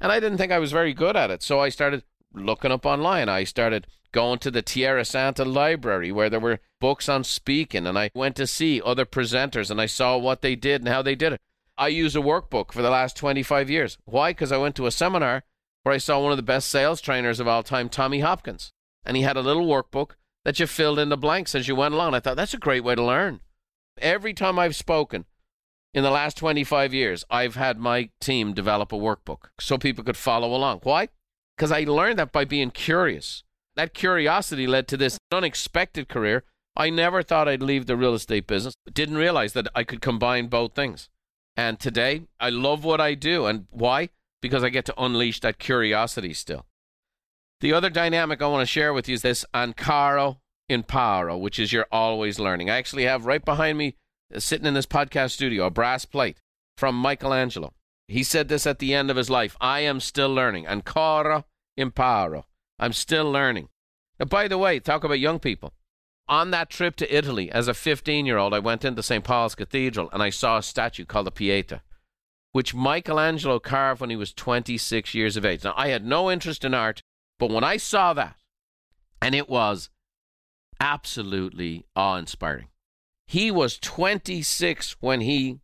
And 0.00 0.12
I 0.12 0.20
didn't 0.20 0.38
think 0.38 0.52
I 0.52 0.58
was 0.58 0.72
very 0.72 0.92
good 0.92 1.16
at 1.16 1.30
it. 1.30 1.42
So 1.42 1.60
I 1.60 1.68
started 1.68 2.02
looking 2.34 2.72
up 2.72 2.86
online. 2.86 3.28
I 3.28 3.44
started 3.44 3.86
going 4.12 4.38
to 4.40 4.50
the 4.50 4.62
Tierrasanta 4.62 5.50
Library 5.50 6.12
where 6.12 6.30
there 6.30 6.40
were 6.40 6.60
books 6.80 7.08
on 7.08 7.24
speaking. 7.24 7.86
And 7.86 7.98
I 7.98 8.10
went 8.14 8.36
to 8.36 8.46
see 8.46 8.80
other 8.84 9.06
presenters 9.06 9.70
and 9.70 9.80
I 9.80 9.86
saw 9.86 10.16
what 10.16 10.42
they 10.42 10.54
did 10.54 10.82
and 10.82 10.88
how 10.88 11.02
they 11.02 11.14
did 11.14 11.32
it. 11.32 11.40
I 11.78 11.88
use 11.88 12.14
a 12.14 12.20
workbook 12.20 12.72
for 12.72 12.82
the 12.82 12.90
last 12.90 13.16
25 13.16 13.70
years. 13.70 13.98
Why? 14.04 14.30
Because 14.30 14.52
I 14.52 14.58
went 14.58 14.76
to 14.76 14.86
a 14.86 14.90
seminar 14.90 15.44
where 15.82 15.94
I 15.94 15.98
saw 15.98 16.20
one 16.20 16.30
of 16.30 16.36
the 16.36 16.42
best 16.42 16.68
sales 16.68 17.00
trainers 17.00 17.40
of 17.40 17.48
all 17.48 17.62
time, 17.62 17.88
Tommy 17.88 18.20
Hopkins. 18.20 18.72
And 19.04 19.16
he 19.16 19.22
had 19.22 19.36
a 19.36 19.42
little 19.42 19.66
workbook 19.66 20.12
that 20.44 20.60
you 20.60 20.66
filled 20.66 20.98
in 20.98 21.08
the 21.08 21.16
blanks 21.16 21.54
as 21.54 21.66
you 21.66 21.74
went 21.74 21.94
along. 21.94 22.14
I 22.14 22.20
thought 22.20 22.36
that's 22.36 22.54
a 22.54 22.58
great 22.58 22.84
way 22.84 22.94
to 22.94 23.02
learn. 23.02 23.40
Every 23.98 24.34
time 24.34 24.58
I've 24.58 24.76
spoken 24.76 25.24
in 25.94 26.02
the 26.02 26.10
last 26.10 26.36
25 26.36 26.94
years, 26.94 27.24
I've 27.30 27.56
had 27.56 27.78
my 27.78 28.10
team 28.20 28.52
develop 28.52 28.92
a 28.92 28.96
workbook 28.96 29.48
so 29.58 29.78
people 29.78 30.04
could 30.04 30.16
follow 30.16 30.54
along. 30.54 30.80
Why? 30.82 31.08
Because 31.56 31.72
I 31.72 31.80
learned 31.84 32.18
that 32.18 32.32
by 32.32 32.44
being 32.44 32.70
curious. 32.70 33.44
That 33.76 33.94
curiosity 33.94 34.66
led 34.66 34.88
to 34.88 34.96
this 34.96 35.18
unexpected 35.30 36.08
career. 36.08 36.44
I 36.76 36.90
never 36.90 37.22
thought 37.22 37.48
I'd 37.48 37.62
leave 37.62 37.86
the 37.86 37.96
real 37.96 38.14
estate 38.14 38.46
business, 38.46 38.74
didn't 38.92 39.16
realize 39.16 39.52
that 39.52 39.68
I 39.74 39.84
could 39.84 40.00
combine 40.00 40.48
both 40.48 40.74
things. 40.74 41.08
And 41.56 41.78
today, 41.78 42.22
I 42.40 42.48
love 42.48 42.84
what 42.84 43.00
I 43.00 43.14
do. 43.14 43.46
And 43.46 43.66
why? 43.70 44.08
Because 44.40 44.64
I 44.64 44.70
get 44.70 44.86
to 44.86 45.02
unleash 45.02 45.40
that 45.40 45.58
curiosity 45.58 46.32
still. 46.32 46.66
The 47.60 47.72
other 47.72 47.90
dynamic 47.90 48.42
I 48.42 48.48
want 48.48 48.62
to 48.62 48.72
share 48.72 48.92
with 48.92 49.08
you 49.08 49.14
is 49.14 49.22
this 49.22 49.44
Ancora 49.54 50.38
Imparo, 50.68 51.36
which 51.36 51.58
is 51.58 51.72
you're 51.72 51.86
always 51.92 52.38
learning. 52.38 52.70
I 52.70 52.76
actually 52.76 53.04
have 53.04 53.26
right 53.26 53.44
behind 53.44 53.78
me, 53.78 53.96
uh, 54.34 54.40
sitting 54.40 54.66
in 54.66 54.74
this 54.74 54.86
podcast 54.86 55.32
studio, 55.32 55.66
a 55.66 55.70
brass 55.70 56.04
plate 56.04 56.38
from 56.76 56.96
Michelangelo. 56.96 57.74
He 58.12 58.22
said 58.22 58.48
this 58.48 58.66
at 58.66 58.78
the 58.78 58.92
end 58.92 59.10
of 59.10 59.16
his 59.16 59.30
life 59.30 59.56
I 59.58 59.80
am 59.80 59.98
still 59.98 60.32
learning. 60.32 60.66
Ancora 60.66 61.44
imparo. 61.78 62.44
I'm 62.78 62.92
still 62.92 63.30
learning. 63.30 63.70
Now, 64.20 64.26
by 64.26 64.48
the 64.48 64.58
way, 64.58 64.80
talk 64.80 65.02
about 65.02 65.18
young 65.18 65.38
people. 65.38 65.72
On 66.28 66.50
that 66.50 66.68
trip 66.68 66.94
to 66.96 67.16
Italy, 67.16 67.50
as 67.50 67.68
a 67.68 67.74
15 67.74 68.26
year 68.26 68.36
old, 68.36 68.52
I 68.52 68.58
went 68.58 68.84
into 68.84 69.02
St. 69.02 69.24
Paul's 69.24 69.54
Cathedral 69.54 70.10
and 70.12 70.22
I 70.22 70.28
saw 70.28 70.58
a 70.58 70.62
statue 70.62 71.06
called 71.06 71.26
the 71.26 71.30
Pieta, 71.30 71.80
which 72.52 72.74
Michelangelo 72.74 73.58
carved 73.58 74.02
when 74.02 74.10
he 74.10 74.16
was 74.16 74.34
26 74.34 75.14
years 75.14 75.38
of 75.38 75.46
age. 75.46 75.64
Now, 75.64 75.72
I 75.74 75.88
had 75.88 76.04
no 76.04 76.30
interest 76.30 76.66
in 76.66 76.74
art, 76.74 77.02
but 77.38 77.50
when 77.50 77.64
I 77.64 77.78
saw 77.78 78.12
that, 78.12 78.36
and 79.22 79.34
it 79.34 79.48
was 79.48 79.88
absolutely 80.78 81.86
awe 81.96 82.16
inspiring. 82.16 82.68
He 83.26 83.50
was 83.50 83.78
26 83.78 84.96
when 85.00 85.22
he 85.22 85.60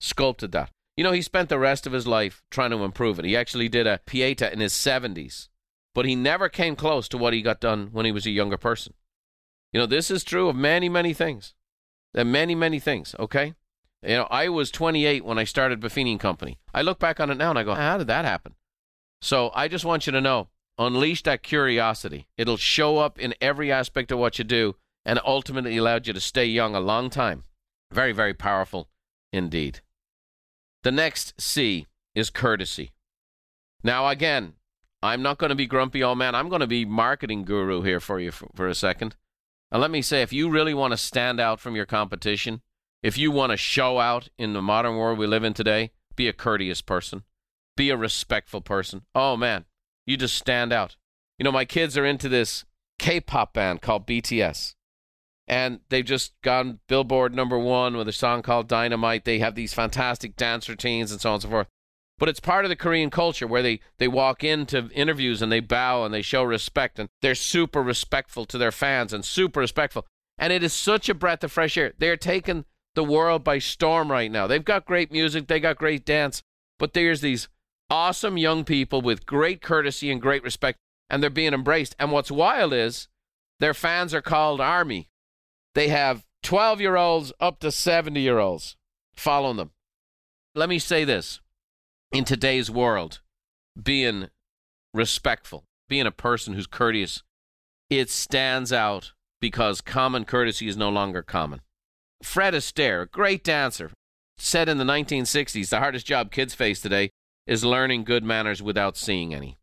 sculpted 0.00 0.52
that. 0.52 0.70
You 0.96 1.04
know, 1.04 1.12
he 1.12 1.22
spent 1.22 1.48
the 1.48 1.58
rest 1.58 1.86
of 1.86 1.92
his 1.92 2.06
life 2.06 2.42
trying 2.50 2.70
to 2.70 2.84
improve 2.84 3.18
it. 3.18 3.24
He 3.24 3.36
actually 3.36 3.68
did 3.68 3.86
a 3.86 4.00
Pieta 4.04 4.52
in 4.52 4.60
his 4.60 4.72
70s, 4.72 5.48
but 5.94 6.04
he 6.04 6.14
never 6.14 6.48
came 6.48 6.76
close 6.76 7.08
to 7.08 7.18
what 7.18 7.32
he 7.32 7.40
got 7.42 7.60
done 7.60 7.88
when 7.92 8.04
he 8.04 8.12
was 8.12 8.26
a 8.26 8.30
younger 8.30 8.58
person. 8.58 8.94
You 9.72 9.80
know, 9.80 9.86
this 9.86 10.10
is 10.10 10.22
true 10.22 10.48
of 10.48 10.56
many, 10.56 10.88
many 10.88 11.14
things. 11.14 11.54
And 12.14 12.30
many, 12.30 12.54
many 12.54 12.78
things, 12.78 13.14
okay? 13.18 13.54
You 14.02 14.16
know, 14.16 14.28
I 14.30 14.50
was 14.50 14.70
28 14.70 15.24
when 15.24 15.38
I 15.38 15.44
started 15.44 15.80
Buffini 15.80 16.18
Company. 16.20 16.58
I 16.74 16.82
look 16.82 16.98
back 16.98 17.20
on 17.20 17.30
it 17.30 17.38
now 17.38 17.50
and 17.50 17.58
I 17.58 17.62
go, 17.62 17.74
how 17.74 17.96
did 17.96 18.08
that 18.08 18.26
happen? 18.26 18.54
So 19.22 19.50
I 19.54 19.68
just 19.68 19.84
want 19.84 20.06
you 20.06 20.12
to 20.12 20.20
know 20.20 20.48
unleash 20.78 21.22
that 21.22 21.42
curiosity. 21.42 22.26
It'll 22.36 22.56
show 22.56 22.98
up 22.98 23.18
in 23.18 23.34
every 23.40 23.70
aspect 23.72 24.10
of 24.10 24.18
what 24.18 24.38
you 24.38 24.44
do 24.44 24.76
and 25.04 25.20
ultimately 25.24 25.76
allowed 25.76 26.06
you 26.06 26.12
to 26.12 26.20
stay 26.20 26.44
young 26.44 26.74
a 26.74 26.80
long 26.80 27.08
time. 27.08 27.44
Very, 27.90 28.12
very 28.12 28.34
powerful 28.34 28.88
indeed. 29.32 29.80
The 30.82 30.92
next 30.92 31.40
C 31.40 31.86
is 32.14 32.30
courtesy. 32.30 32.92
Now, 33.84 34.08
again, 34.08 34.54
I'm 35.02 35.22
not 35.22 35.38
going 35.38 35.50
to 35.50 35.56
be 35.56 35.66
grumpy 35.66 36.02
old 36.02 36.18
man. 36.18 36.34
I'm 36.34 36.48
going 36.48 36.60
to 36.60 36.66
be 36.66 36.84
marketing 36.84 37.44
guru 37.44 37.82
here 37.82 38.00
for 38.00 38.20
you 38.20 38.30
for, 38.30 38.48
for 38.54 38.68
a 38.68 38.74
second. 38.74 39.16
And 39.70 39.80
let 39.80 39.90
me 39.90 40.02
say, 40.02 40.22
if 40.22 40.32
you 40.32 40.50
really 40.50 40.74
want 40.74 40.92
to 40.92 40.96
stand 40.96 41.40
out 41.40 41.60
from 41.60 41.74
your 41.74 41.86
competition, 41.86 42.62
if 43.02 43.16
you 43.16 43.30
want 43.30 43.50
to 43.50 43.56
show 43.56 43.98
out 43.98 44.28
in 44.38 44.52
the 44.52 44.62
modern 44.62 44.96
world 44.96 45.18
we 45.18 45.26
live 45.26 45.44
in 45.44 45.54
today, 45.54 45.90
be 46.14 46.28
a 46.28 46.32
courteous 46.32 46.82
person, 46.82 47.24
be 47.76 47.90
a 47.90 47.96
respectful 47.96 48.60
person. 48.60 49.02
Oh, 49.14 49.36
man, 49.36 49.64
you 50.06 50.16
just 50.16 50.36
stand 50.36 50.72
out. 50.72 50.96
You 51.38 51.44
know, 51.44 51.52
my 51.52 51.64
kids 51.64 51.96
are 51.96 52.04
into 52.04 52.28
this 52.28 52.64
K 52.98 53.20
pop 53.20 53.54
band 53.54 53.82
called 53.82 54.06
BTS. 54.06 54.74
And 55.52 55.80
they've 55.90 56.02
just 56.02 56.32
gone 56.40 56.78
Billboard 56.88 57.34
number 57.34 57.58
one 57.58 57.94
with 57.94 58.08
a 58.08 58.12
song 58.12 58.40
called 58.40 58.68
Dynamite. 58.68 59.26
They 59.26 59.38
have 59.40 59.54
these 59.54 59.74
fantastic 59.74 60.34
dance 60.34 60.66
routines 60.66 61.12
and 61.12 61.20
so 61.20 61.28
on 61.28 61.34
and 61.34 61.42
so 61.42 61.50
forth. 61.50 61.66
But 62.18 62.30
it's 62.30 62.40
part 62.40 62.64
of 62.64 62.70
the 62.70 62.74
Korean 62.74 63.10
culture 63.10 63.46
where 63.46 63.60
they, 63.60 63.80
they 63.98 64.08
walk 64.08 64.42
into 64.42 64.88
interviews 64.94 65.42
and 65.42 65.52
they 65.52 65.60
bow 65.60 66.06
and 66.06 66.14
they 66.14 66.22
show 66.22 66.42
respect 66.42 66.98
and 66.98 67.10
they're 67.20 67.34
super 67.34 67.82
respectful 67.82 68.46
to 68.46 68.56
their 68.56 68.72
fans 68.72 69.12
and 69.12 69.26
super 69.26 69.60
respectful. 69.60 70.06
And 70.38 70.54
it 70.54 70.62
is 70.62 70.72
such 70.72 71.10
a 71.10 71.14
breath 71.14 71.44
of 71.44 71.52
fresh 71.52 71.76
air. 71.76 71.92
They're 71.98 72.16
taking 72.16 72.64
the 72.94 73.04
world 73.04 73.44
by 73.44 73.58
storm 73.58 74.10
right 74.10 74.32
now. 74.32 74.46
They've 74.46 74.64
got 74.64 74.86
great 74.86 75.12
music, 75.12 75.48
they 75.48 75.60
got 75.60 75.76
great 75.76 76.06
dance, 76.06 76.42
but 76.78 76.94
there's 76.94 77.20
these 77.20 77.48
awesome 77.90 78.38
young 78.38 78.64
people 78.64 79.02
with 79.02 79.26
great 79.26 79.60
courtesy 79.60 80.10
and 80.10 80.22
great 80.22 80.44
respect, 80.44 80.78
and 81.10 81.22
they're 81.22 81.28
being 81.28 81.52
embraced. 81.52 81.94
And 81.98 82.10
what's 82.10 82.30
wild 82.30 82.72
is 82.72 83.08
their 83.60 83.74
fans 83.74 84.14
are 84.14 84.22
called 84.22 84.58
Army. 84.58 85.10
They 85.74 85.88
have 85.88 86.24
12 86.42 86.80
year 86.80 86.96
olds 86.96 87.32
up 87.40 87.60
to 87.60 87.70
70 87.70 88.20
year 88.20 88.38
olds 88.38 88.76
following 89.14 89.56
them. 89.56 89.70
Let 90.54 90.68
me 90.68 90.78
say 90.78 91.04
this 91.04 91.40
in 92.12 92.24
today's 92.24 92.70
world, 92.70 93.20
being 93.80 94.28
respectful, 94.92 95.64
being 95.88 96.06
a 96.06 96.10
person 96.10 96.54
who's 96.54 96.66
courteous, 96.66 97.22
it 97.88 98.10
stands 98.10 98.72
out 98.72 99.12
because 99.40 99.80
common 99.80 100.24
courtesy 100.24 100.68
is 100.68 100.76
no 100.76 100.88
longer 100.88 101.22
common. 101.22 101.60
Fred 102.22 102.54
Astaire, 102.54 103.10
great 103.10 103.42
dancer, 103.42 103.90
said 104.38 104.68
in 104.68 104.78
the 104.78 104.84
1960s 104.84 105.70
the 105.70 105.78
hardest 105.78 106.06
job 106.06 106.30
kids 106.30 106.54
face 106.54 106.80
today 106.80 107.10
is 107.46 107.64
learning 107.64 108.04
good 108.04 108.22
manners 108.22 108.62
without 108.62 108.96
seeing 108.96 109.34
any. 109.34 109.58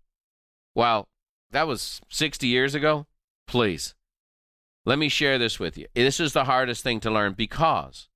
Well, 0.76 1.08
that 1.52 1.68
was 1.68 2.02
60 2.10 2.48
years 2.48 2.76
ago. 2.76 3.06
Please, 3.48 3.96
let 4.90 4.98
me 4.98 5.08
share 5.08 5.38
this 5.38 5.60
with 5.60 5.78
you. 5.78 5.86
This 5.94 6.20
is 6.20 6.34
the 6.34 6.46
hardest 6.46 6.82
thing 6.82 7.00
to 7.02 7.12
learn 7.12 7.34
because 7.34 8.10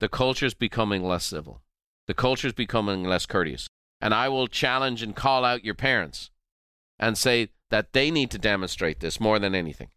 the 0.00 0.08
culture 0.08 0.46
is 0.46 0.54
becoming 0.54 1.04
less 1.04 1.26
civil, 1.26 1.60
the 2.06 2.14
culture 2.14 2.46
is 2.46 2.54
becoming 2.54 3.04
less 3.04 3.26
courteous. 3.26 3.68
And 4.00 4.14
I 4.14 4.30
will 4.30 4.46
challenge 4.46 5.02
and 5.02 5.14
call 5.14 5.44
out 5.44 5.66
your 5.66 5.74
parents 5.74 6.30
and 6.98 7.18
say 7.18 7.50
that 7.68 7.92
they 7.92 8.10
need 8.10 8.30
to 8.30 8.38
demonstrate 8.38 9.00
this 9.00 9.20
more 9.20 9.38
than 9.38 9.54
anything. 9.54 9.90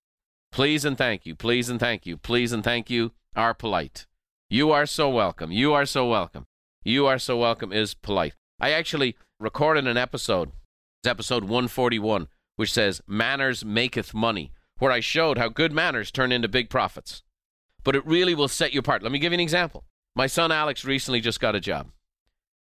Please 0.52 0.84
and 0.84 0.98
thank 0.98 1.26
you, 1.26 1.34
please 1.34 1.70
and 1.70 1.80
thank 1.80 2.06
you, 2.06 2.18
please 2.18 2.52
and 2.52 2.62
thank 2.62 2.90
you 2.90 3.14
are 3.34 3.54
polite. 3.54 4.06
You 4.50 4.72
are 4.72 4.86
so 4.86 5.10
welcome. 5.10 5.54
You 5.54 5.74
are 5.74 5.86
so 5.86 6.10
welcome. 6.10 6.46
You 6.84 7.06
are 7.06 7.20
so 7.20 7.38
welcome 7.38 7.72
is 7.72 7.94
polite. 7.94 8.34
I 8.60 8.72
actually 8.72 9.16
recorded 9.40 9.88
an 9.88 9.96
episode, 9.96 10.52
it's 11.02 11.10
episode 11.10 11.44
141, 11.44 12.28
which 12.58 12.74
says, 12.74 13.02
Manners 13.08 13.64
maketh 13.64 14.14
money, 14.14 14.52
where 14.80 14.92
I 14.92 15.00
showed 15.00 15.38
how 15.38 15.50
good 15.50 15.72
manners 15.72 16.12
turn 16.12 16.32
into 16.32 16.48
big 16.48 16.70
profits. 16.70 17.24
But 17.84 17.96
it 17.96 18.06
really 18.06 18.36
will 18.36 18.48
set 18.48 18.74
you 18.74 18.80
apart. 18.80 19.04
Let 19.04 19.12
me 19.12 19.20
give 19.20 19.32
you 19.32 19.38
an 19.38 19.42
example. 19.42 19.86
My 20.16 20.28
son 20.28 20.52
Alex 20.52 20.84
recently 20.84 21.22
just 21.22 21.40
got 21.40 21.56
a 21.56 21.60
job. 21.60 21.92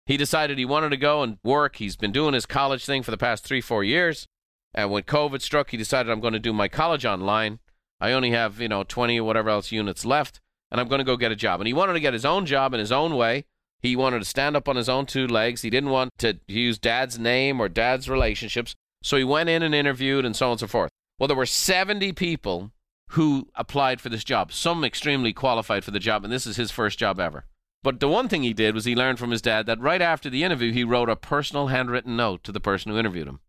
He 0.05 0.17
decided 0.17 0.57
he 0.57 0.65
wanted 0.65 0.89
to 0.89 0.97
go 0.97 1.23
and 1.23 1.37
work. 1.43 1.77
He's 1.77 1.95
been 1.95 2.11
doing 2.11 2.33
his 2.33 2.45
college 2.45 2.85
thing 2.85 3.01
for 3.01 3.11
the 3.11 3.17
past 3.17 3.43
three, 3.43 3.61
four 3.61 3.83
years. 3.83 4.27
And 4.73 4.91
when 4.91 5.03
COVID 5.03 5.41
struck, 5.41 5.71
he 5.71 5.77
decided 5.77 6.11
I'm 6.11 6.19
going 6.19 6.33
to 6.33 6.39
do 6.39 6.53
my 6.53 6.67
college 6.67 7.05
online. 7.05 7.59
I 7.99 8.11
only 8.11 8.31
have, 8.31 8.59
you 8.59 8.67
know, 8.67 8.83
20 8.83 9.19
or 9.19 9.23
whatever 9.23 9.49
else 9.49 9.71
units 9.71 10.05
left, 10.05 10.41
and 10.69 10.81
I'm 10.81 10.89
going 10.89 10.99
to 10.99 11.05
go 11.05 11.15
get 11.15 11.31
a 11.31 11.35
job. 11.35 11.61
And 11.61 11.67
he 11.67 11.73
wanted 11.73 11.93
to 11.93 12.01
get 12.01 12.13
his 12.13 12.25
own 12.25 12.45
job 12.45 12.73
in 12.73 12.79
his 12.79 12.91
own 12.91 13.15
way. 13.15 13.45
He 13.81 13.95
wanted 13.95 14.19
to 14.19 14.25
stand 14.25 14.55
up 14.55 14.67
on 14.67 14.75
his 14.75 14.89
own 14.89 15.05
two 15.05 15.27
legs. 15.27 15.61
He 15.61 15.69
didn't 15.69 15.91
want 15.91 16.11
to 16.19 16.39
use 16.47 16.77
dad's 16.77 17.17
name 17.17 17.59
or 17.59 17.69
dad's 17.69 18.09
relationships. 18.09 18.75
So 19.01 19.17
he 19.17 19.23
went 19.23 19.49
in 19.49 19.63
and 19.63 19.73
interviewed 19.73 20.25
and 20.25 20.35
so 20.35 20.47
on 20.47 20.51
and 20.53 20.59
so 20.59 20.67
forth. 20.67 20.91
Well, 21.19 21.27
there 21.27 21.37
were 21.37 21.45
70 21.45 22.13
people 22.13 22.71
who 23.09 23.47
applied 23.55 24.01
for 24.01 24.09
this 24.09 24.23
job, 24.23 24.51
some 24.51 24.83
extremely 24.83 25.31
qualified 25.31 25.83
for 25.83 25.91
the 25.91 25.99
job, 25.99 26.23
and 26.23 26.33
this 26.33 26.45
is 26.45 26.57
his 26.57 26.71
first 26.71 26.99
job 26.99 27.19
ever. 27.19 27.45
But 27.83 27.99
the 27.99 28.07
one 28.07 28.27
thing 28.27 28.43
he 28.43 28.53
did 28.53 28.73
was 28.73 28.85
he 28.85 28.95
learned 28.95 29.19
from 29.19 29.31
his 29.31 29.43
dad 29.43 29.67
that 29.67 29.79
right 29.79 30.01
after 30.01 30.29
the 30.29 30.43
interview, 30.43 30.71
he 30.71 30.83
wrote 30.83 31.09
a 31.09 31.15
personal 31.15 31.67
handwritten 31.67 32.17
note 32.17 32.43
to 32.43 32.51
the 32.51 32.59
person 32.59 32.91
who 32.91 32.97
interviewed 32.97 33.27
him. 33.27 33.39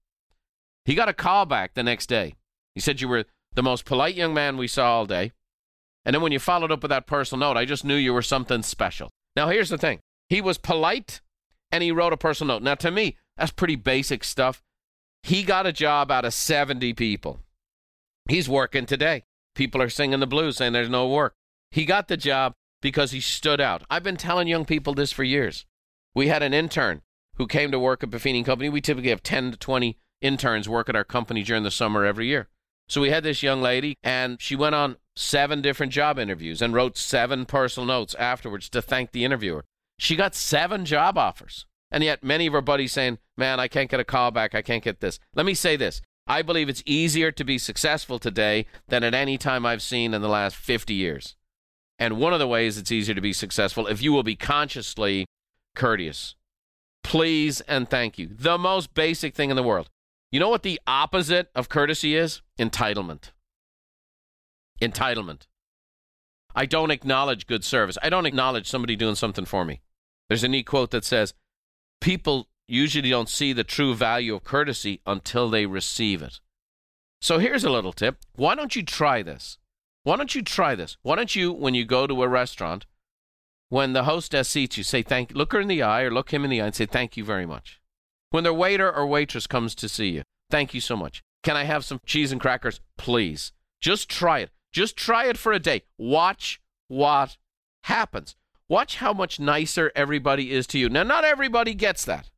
He 0.85 0.95
got 0.95 1.09
a 1.09 1.15
call 1.15 1.47
back 1.47 1.75
the 1.75 1.83
next 1.83 2.07
day. 2.07 2.35
He 2.75 2.81
said, 2.81 3.01
You 3.01 3.09
were 3.09 3.25
the 3.55 3.63
most 3.63 3.87
polite 3.87 4.15
young 4.15 4.35
man 4.35 4.59
we 4.59 4.69
saw 4.69 4.93
all 4.93 5.07
day. 5.07 5.33
And 6.05 6.15
then 6.15 6.23
when 6.23 6.33
you 6.33 6.39
followed 6.39 6.71
up 6.71 6.83
with 6.83 6.91
that 6.91 7.07
personal 7.07 7.49
note, 7.49 7.59
I 7.59 7.65
just 7.65 7.85
knew 7.85 7.97
you 7.97 8.13
were 8.13 8.23
something 8.23 8.63
special. 8.63 9.11
Now, 9.35 9.49
here's 9.49 9.71
the 9.71 9.79
thing 9.79 10.01
he 10.29 10.41
was 10.41 10.59
polite 10.59 11.23
and 11.73 11.83
he 11.83 11.91
wrote 11.91 12.13
a 12.13 12.17
personal 12.17 12.57
note. 12.57 12.63
Now, 12.63 12.75
to 12.77 12.91
me, 12.91 13.17
that's 13.37 13.51
pretty 13.51 13.77
basic 13.77 14.23
stuff. 14.23 14.63
He 15.23 15.43
got 15.43 15.67
a 15.67 15.73
job 15.73 16.11
out 16.11 16.25
of 16.25 16.35
70 16.35 16.93
people. 16.93 17.41
He's 18.29 18.49
working 18.49 18.87
today. 18.87 19.25
People 19.55 19.81
are 19.81 19.89
singing 19.89 20.21
the 20.21 20.27
blues 20.27 20.57
saying 20.57 20.73
there's 20.73 20.89
no 20.89 21.09
work. 21.09 21.35
He 21.71 21.85
got 21.85 22.09
the 22.09 22.17
job 22.17 22.55
because 22.83 23.13
he 23.13 23.21
stood 23.21 23.61
out. 23.61 23.83
I've 23.91 24.03
been 24.03 24.17
telling 24.17 24.49
young 24.49 24.65
people 24.65 24.95
this 24.95 25.13
for 25.13 25.25
years. 25.25 25.65
We 26.15 26.29
had 26.29 26.43
an 26.43 26.55
intern 26.55 27.03
who 27.37 27.47
came 27.47 27.71
to 27.71 27.79
work 27.79 28.03
at 28.03 28.11
Buffini 28.11 28.45
Company. 28.45 28.69
We 28.69 28.81
typically 28.81 29.11
have 29.11 29.23
10 29.23 29.53
to 29.53 29.57
20 29.57 29.97
interns 30.21 30.69
work 30.69 30.89
at 30.89 30.97
our 30.97 31.05
company 31.05 31.43
during 31.43 31.63
the 31.63 31.71
summer 31.71 32.05
every 32.05 32.27
year. 32.27 32.49
So 32.89 33.01
we 33.01 33.11
had 33.11 33.25
this 33.25 33.43
young 33.43 33.61
lady, 33.61 33.97
and 34.03 34.41
she 34.41 34.55
went 34.55 34.75
on 34.75 34.97
seven 35.17 35.61
different 35.61 35.93
job 35.93 36.19
interviews 36.19 36.63
and 36.63 36.73
wrote 36.73 36.97
seven 36.97 37.45
personal 37.45 37.87
notes 37.87 38.15
afterwards 38.15 38.69
to 38.71 38.81
thank 38.81 39.11
the 39.11 39.25
interviewer. 39.25 39.65
She 39.99 40.15
got 40.15 40.35
seven 40.35 40.85
job 40.85 41.19
offers. 41.19 41.67
And 41.91 42.05
yet, 42.05 42.23
many 42.23 42.47
of 42.47 42.53
her 42.53 42.61
buddies 42.61 42.93
saying, 42.93 43.19
Man, 43.37 43.61
I 43.61 43.69
can't 43.69 43.91
get 43.91 44.01
a 44.01 44.05
call 44.05 44.31
back. 44.31 44.55
I 44.55 44.63
can't 44.63 44.83
get 44.83 45.01
this. 45.01 45.19
Let 45.35 45.47
me 45.47 45.55
say 45.55 45.77
this 45.77 46.01
I 46.27 46.43
believe 46.43 46.69
it's 46.69 46.83
easier 46.87 47.31
to 47.31 47.45
be 47.45 47.59
successful 47.59 48.19
today 48.19 48.67
than 48.89 49.05
at 49.05 49.15
any 49.15 49.39
time 49.39 49.65
I've 49.65 49.83
seen 49.83 50.13
in 50.13 50.23
the 50.23 50.29
last 50.29 50.57
50 50.57 50.93
years. 50.95 51.37
And 51.99 52.19
one 52.19 52.33
of 52.33 52.41
the 52.41 52.49
ways 52.49 52.77
it's 52.77 52.93
easier 52.93 53.15
to 53.15 53.21
be 53.21 53.33
successful 53.33 53.87
if 53.87 54.03
you 54.03 54.13
will 54.13 54.23
be 54.23 54.37
consciously 54.37 55.27
courteous. 55.75 56.35
Please 57.05 57.61
and 57.63 57.89
thank 57.89 58.19
you. 58.19 58.29
The 58.31 58.59
most 58.59 58.93
basic 58.93 59.35
thing 59.35 59.51
in 59.51 59.57
the 59.57 59.63
world. 59.63 59.89
You 60.33 60.41
know 60.41 60.49
what 60.49 60.65
the 60.65 60.81
opposite 60.87 61.51
of 61.55 61.69
courtesy 61.69 62.17
is? 62.17 62.43
Entitlement. 62.59 63.31
Entitlement. 64.83 65.47
I 66.55 66.67
don't 66.67 66.91
acknowledge 66.91 67.47
good 67.47 67.65
service. 67.65 67.97
I 68.03 68.11
don't 68.11 68.27
acknowledge 68.27 68.69
somebody 68.69 68.97
doing 68.97 69.15
something 69.15 69.45
for 69.45 69.65
me. 69.65 69.83
There's 70.29 70.43
a 70.43 70.49
neat 70.49 70.67
quote 70.67 70.91
that 70.91 71.05
says, 71.05 71.35
People 72.01 72.49
usually 72.69 73.11
don't 73.11 73.29
see 73.29 73.53
the 73.53 73.65
true 73.65 73.95
value 73.95 74.35
of 74.35 74.45
courtesy 74.45 75.01
until 75.07 75.49
they 75.49 75.67
receive 75.67 76.23
it. 76.23 76.41
So 77.21 77.39
here's 77.39 77.65
a 77.65 77.71
little 77.71 77.93
tip. 77.93 78.19
Why 78.35 78.55
don't 78.55 78.77
you 78.77 78.83
try 78.83 79.23
this? 79.23 79.59
Why 80.03 80.17
don't 80.17 80.35
you 80.35 80.43
try 80.43 80.75
this? 80.75 80.97
Why 81.03 81.17
don't 81.17 81.35
you, 81.35 81.53
when 81.53 81.75
you 81.75 81.85
go 81.85 82.07
to 82.07 82.23
a 82.23 82.29
restaurant, 82.29 82.87
when 83.69 83.93
the 83.93 84.05
hostess 84.05 84.49
seats 84.49 84.79
you, 84.79 84.85
say 84.85 85.03
thank 85.03 85.33
look 85.33 85.53
her 85.53 85.61
in 85.61 85.69
the 85.69 85.83
eye 85.83 86.03
or 86.03 86.11
look 86.11 86.33
him 86.33 86.45
in 86.45 86.51
the 86.51 86.61
eye 86.61 86.67
and 86.67 86.75
say 86.75 86.87
thank 86.87 87.17
you 87.17 87.25
very 87.25 87.47
much. 87.47 87.81
When 88.31 88.45
their 88.45 88.55
waiter 88.55 88.93
or 88.93 89.07
waitress 89.07 89.47
comes 89.47 89.75
to 89.77 89.89
see 89.89 90.11
you, 90.11 90.23
thank 90.51 90.75
you 90.75 90.81
so 90.81 90.97
much. 90.97 91.23
Can 91.43 91.57
I 91.57 91.65
have 91.65 91.85
some 91.85 92.01
cheese 92.07 92.33
and 92.33 92.41
crackers? 92.41 92.81
Please. 92.97 93.53
Just 93.81 94.09
try 94.09 94.41
it. 94.41 94.51
Just 94.73 94.97
try 94.97 95.27
it 95.27 95.39
for 95.39 95.53
a 95.53 95.59
day. 95.59 95.83
Watch 95.99 96.61
what 96.89 97.37
happens. 97.85 98.37
Watch 98.69 98.97
how 98.97 99.13
much 99.13 99.39
nicer 99.39 99.93
everybody 99.95 100.53
is 100.53 100.67
to 100.69 100.79
you. 100.79 100.89
Now, 100.89 101.05
not 101.05 101.25
everybody 101.25 101.73
gets 101.75 102.05
that. 102.05 102.31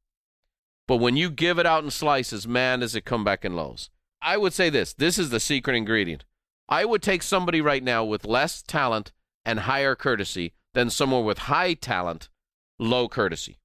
But 0.89 0.97
when 0.97 1.17
you 1.17 1.31
give 1.31 1.59
it 1.59 1.67
out 1.67 1.85
in 1.85 1.91
slices, 1.91 2.49
man, 2.49 2.81
does 2.81 2.97
it 2.97 3.05
come 3.05 3.23
back 3.23 3.45
in 3.45 3.55
loaves. 3.55 3.91
I 4.21 4.37
would 4.37 4.55
say 4.55 4.71
this 4.71 4.95
this 4.95 5.19
is 5.19 5.31
the 5.31 5.39
secret 5.39 5.77
ingredient. 5.77 6.25
I 6.69 6.85
would 6.85 7.03
take 7.03 7.23
somebody 7.23 7.61
right 7.61 7.85
now 7.85 8.05
with 8.05 8.25
less 8.27 8.63
talent 8.63 9.13
and 9.45 9.61
higher 9.61 9.95
courtesy 9.95 10.55
than 10.75 10.91
someone 10.91 11.25
with 11.25 11.39
high 11.39 11.75
talent, 11.75 12.31
low 12.79 13.09
courtesy. 13.09 13.59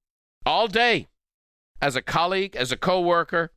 All 0.46 0.68
day. 0.68 1.08
As 1.82 1.96
a 1.96 2.02
colleague, 2.02 2.56
as 2.56 2.72
a 2.72 2.78
coworker, 2.78 3.52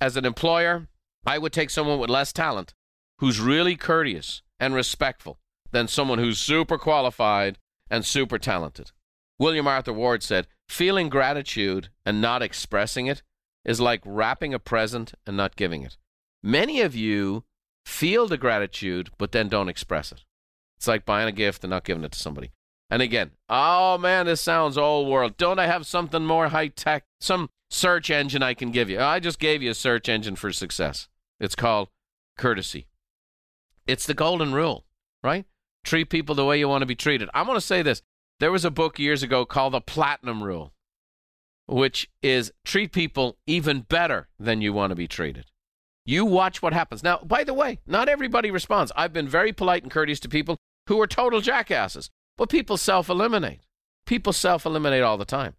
as 0.00 0.16
an 0.16 0.24
employer, 0.24 0.88
I 1.26 1.38
would 1.38 1.52
take 1.52 1.70
someone 1.70 1.98
with 1.98 2.10
less 2.10 2.32
talent 2.32 2.74
who's 3.18 3.40
really 3.40 3.76
courteous 3.76 4.42
and 4.58 4.74
respectful 4.74 5.38
than 5.70 5.86
someone 5.86 6.18
who's 6.18 6.38
super 6.38 6.78
qualified 6.78 7.58
and 7.90 8.04
super 8.04 8.38
talented. 8.38 8.92
William 9.38 9.68
Arthur 9.68 9.92
Ward 9.92 10.22
said, 10.22 10.48
Feeling 10.68 11.08
gratitude 11.08 11.88
and 12.04 12.20
not 12.20 12.42
expressing 12.42 13.06
it 13.06 13.22
is 13.64 13.80
like 13.80 14.02
wrapping 14.04 14.54
a 14.54 14.58
present 14.58 15.14
and 15.26 15.36
not 15.36 15.56
giving 15.56 15.82
it. 15.82 15.96
Many 16.42 16.80
of 16.80 16.94
you 16.94 17.44
feel 17.84 18.26
the 18.26 18.38
gratitude, 18.38 19.10
but 19.18 19.32
then 19.32 19.48
don't 19.48 19.68
express 19.68 20.12
it. 20.12 20.24
It's 20.76 20.86
like 20.86 21.04
buying 21.04 21.28
a 21.28 21.32
gift 21.32 21.64
and 21.64 21.70
not 21.70 21.84
giving 21.84 22.04
it 22.04 22.12
to 22.12 22.18
somebody. 22.18 22.52
And 22.90 23.02
again, 23.02 23.32
oh 23.48 23.98
man, 23.98 24.26
this 24.26 24.40
sounds 24.40 24.78
old 24.78 25.08
world. 25.08 25.36
Don't 25.36 25.58
I 25.58 25.66
have 25.66 25.86
something 25.86 26.24
more 26.24 26.48
high 26.48 26.68
tech? 26.68 27.04
Some 27.20 27.50
search 27.70 28.10
engine 28.10 28.42
I 28.42 28.54
can 28.54 28.70
give 28.70 28.88
you. 28.88 29.00
I 29.00 29.20
just 29.20 29.38
gave 29.38 29.62
you 29.62 29.70
a 29.70 29.74
search 29.74 30.08
engine 30.08 30.36
for 30.36 30.52
success. 30.52 31.08
It's 31.40 31.54
called 31.54 31.88
courtesy. 32.36 32.86
It's 33.86 34.06
the 34.06 34.14
golden 34.14 34.52
rule, 34.52 34.84
right? 35.22 35.44
Treat 35.84 36.10
people 36.10 36.34
the 36.34 36.44
way 36.44 36.58
you 36.58 36.68
want 36.68 36.82
to 36.82 36.86
be 36.86 36.94
treated. 36.94 37.28
I 37.34 37.42
want 37.42 37.56
to 37.56 37.66
say 37.66 37.82
this. 37.82 38.02
There 38.40 38.52
was 38.52 38.64
a 38.64 38.70
book 38.70 39.00
years 39.00 39.24
ago 39.24 39.44
called 39.44 39.74
The 39.74 39.80
Platinum 39.80 40.44
Rule, 40.44 40.72
which 41.66 42.08
is 42.22 42.52
treat 42.64 42.92
people 42.92 43.36
even 43.46 43.80
better 43.80 44.28
than 44.38 44.62
you 44.62 44.72
want 44.72 44.90
to 44.90 44.96
be 44.96 45.08
treated. 45.08 45.46
You 46.06 46.24
watch 46.24 46.62
what 46.62 46.72
happens. 46.72 47.02
Now, 47.02 47.18
by 47.18 47.42
the 47.42 47.52
way, 47.52 47.80
not 47.84 48.08
everybody 48.08 48.50
responds. 48.52 48.92
I've 48.94 49.12
been 49.12 49.28
very 49.28 49.52
polite 49.52 49.82
and 49.82 49.90
courteous 49.90 50.20
to 50.20 50.28
people 50.28 50.56
who 50.86 51.00
are 51.00 51.06
total 51.06 51.40
jackasses, 51.40 52.10
but 52.36 52.48
people 52.48 52.76
self 52.76 53.08
eliminate. 53.08 53.60
People 54.06 54.32
self 54.32 54.64
eliminate 54.64 55.02
all 55.02 55.18
the 55.18 55.24
time. 55.24 55.54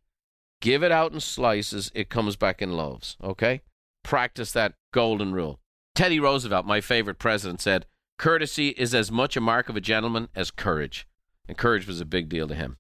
Give 0.62 0.82
it 0.82 0.92
out 0.92 1.12
in 1.12 1.20
slices, 1.20 1.92
it 1.94 2.10
comes 2.10 2.38
back 2.38 2.62
in 2.62 2.74
loaves, 2.74 3.18
okay? 3.22 3.62
Practice 4.04 4.54
that 4.54 4.74
golden 4.94 5.34
rule. 5.34 5.60
Teddy 5.96 6.20
Roosevelt, 6.20 6.66
my 6.66 6.80
favorite 6.80 7.20
president, 7.20 7.62
said, 7.62 7.86
Courtesy 8.18 8.70
is 8.70 8.96
as 8.96 9.12
much 9.12 9.38
a 9.38 9.42
mark 9.42 9.70
of 9.70 9.76
a 9.76 9.82
gentleman 9.82 10.30
as 10.34 10.50
courage. 10.50 11.06
And 11.50 11.58
courage 11.58 11.88
was 11.88 12.00
a 12.00 12.06
big 12.06 12.30
deal 12.30 12.48
to 12.48 12.54
him. 12.54 12.78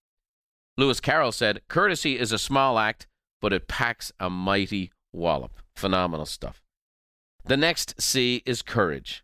Lewis 0.78 1.00
Carroll 1.00 1.32
said, 1.32 1.62
Courtesy 1.68 2.20
is 2.20 2.32
a 2.32 2.38
small 2.38 2.78
act, 2.78 3.08
but 3.42 3.52
it 3.52 3.68
packs 3.68 4.12
a 4.20 4.30
mighty 4.30 4.92
wallop. 5.12 5.54
Phenomenal 5.76 6.28
stuff. 6.28 6.62
The 7.44 7.58
next 7.58 8.00
C 8.00 8.44
is 8.46 8.62
courage. 8.62 9.24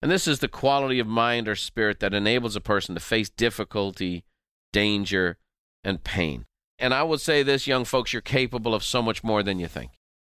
And 0.00 0.10
this 0.10 0.26
is 0.26 0.38
the 0.38 0.48
quality 0.48 0.98
of 0.98 1.06
mind 1.06 1.48
or 1.48 1.54
spirit 1.54 2.00
that 2.00 2.14
enables 2.14 2.56
a 2.56 2.62
person 2.62 2.94
to 2.94 3.00
face 3.00 3.28
difficulty, 3.28 4.24
danger, 4.72 5.36
and 5.84 6.02
pain. 6.02 6.46
And 6.78 6.94
I 6.94 7.02
would 7.02 7.20
say 7.20 7.42
this, 7.42 7.66
young 7.66 7.84
folks, 7.84 8.14
you're 8.14 8.22
capable 8.22 8.74
of 8.74 8.82
so 8.82 9.02
much 9.02 9.22
more 9.22 9.42
than 9.42 9.58
you 9.60 9.68
think. 9.68 9.90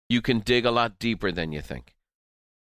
You 0.10 0.22
can 0.22 0.40
dig 0.40 0.66
a 0.66 0.72
lot 0.72 1.00
deeper 1.00 1.32
than 1.32 1.54
you 1.54 1.62
think. 1.62 1.96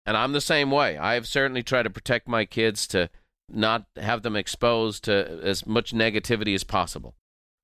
And 0.06 0.16
I'm 0.16 0.32
the 0.32 0.40
same 0.40 0.70
way. 0.70 0.96
I 0.96 1.14
have 1.14 1.26
certainly 1.26 1.64
tried 1.64 1.82
to 1.82 1.90
protect 1.90 2.28
my 2.28 2.44
kids 2.44 2.86
to 2.88 3.10
not 3.48 3.86
have 3.96 4.22
them 4.22 4.36
exposed 4.36 5.04
to 5.04 5.40
as 5.42 5.66
much 5.66 5.92
negativity 5.92 6.54
as 6.54 6.64
possible. 6.64 7.14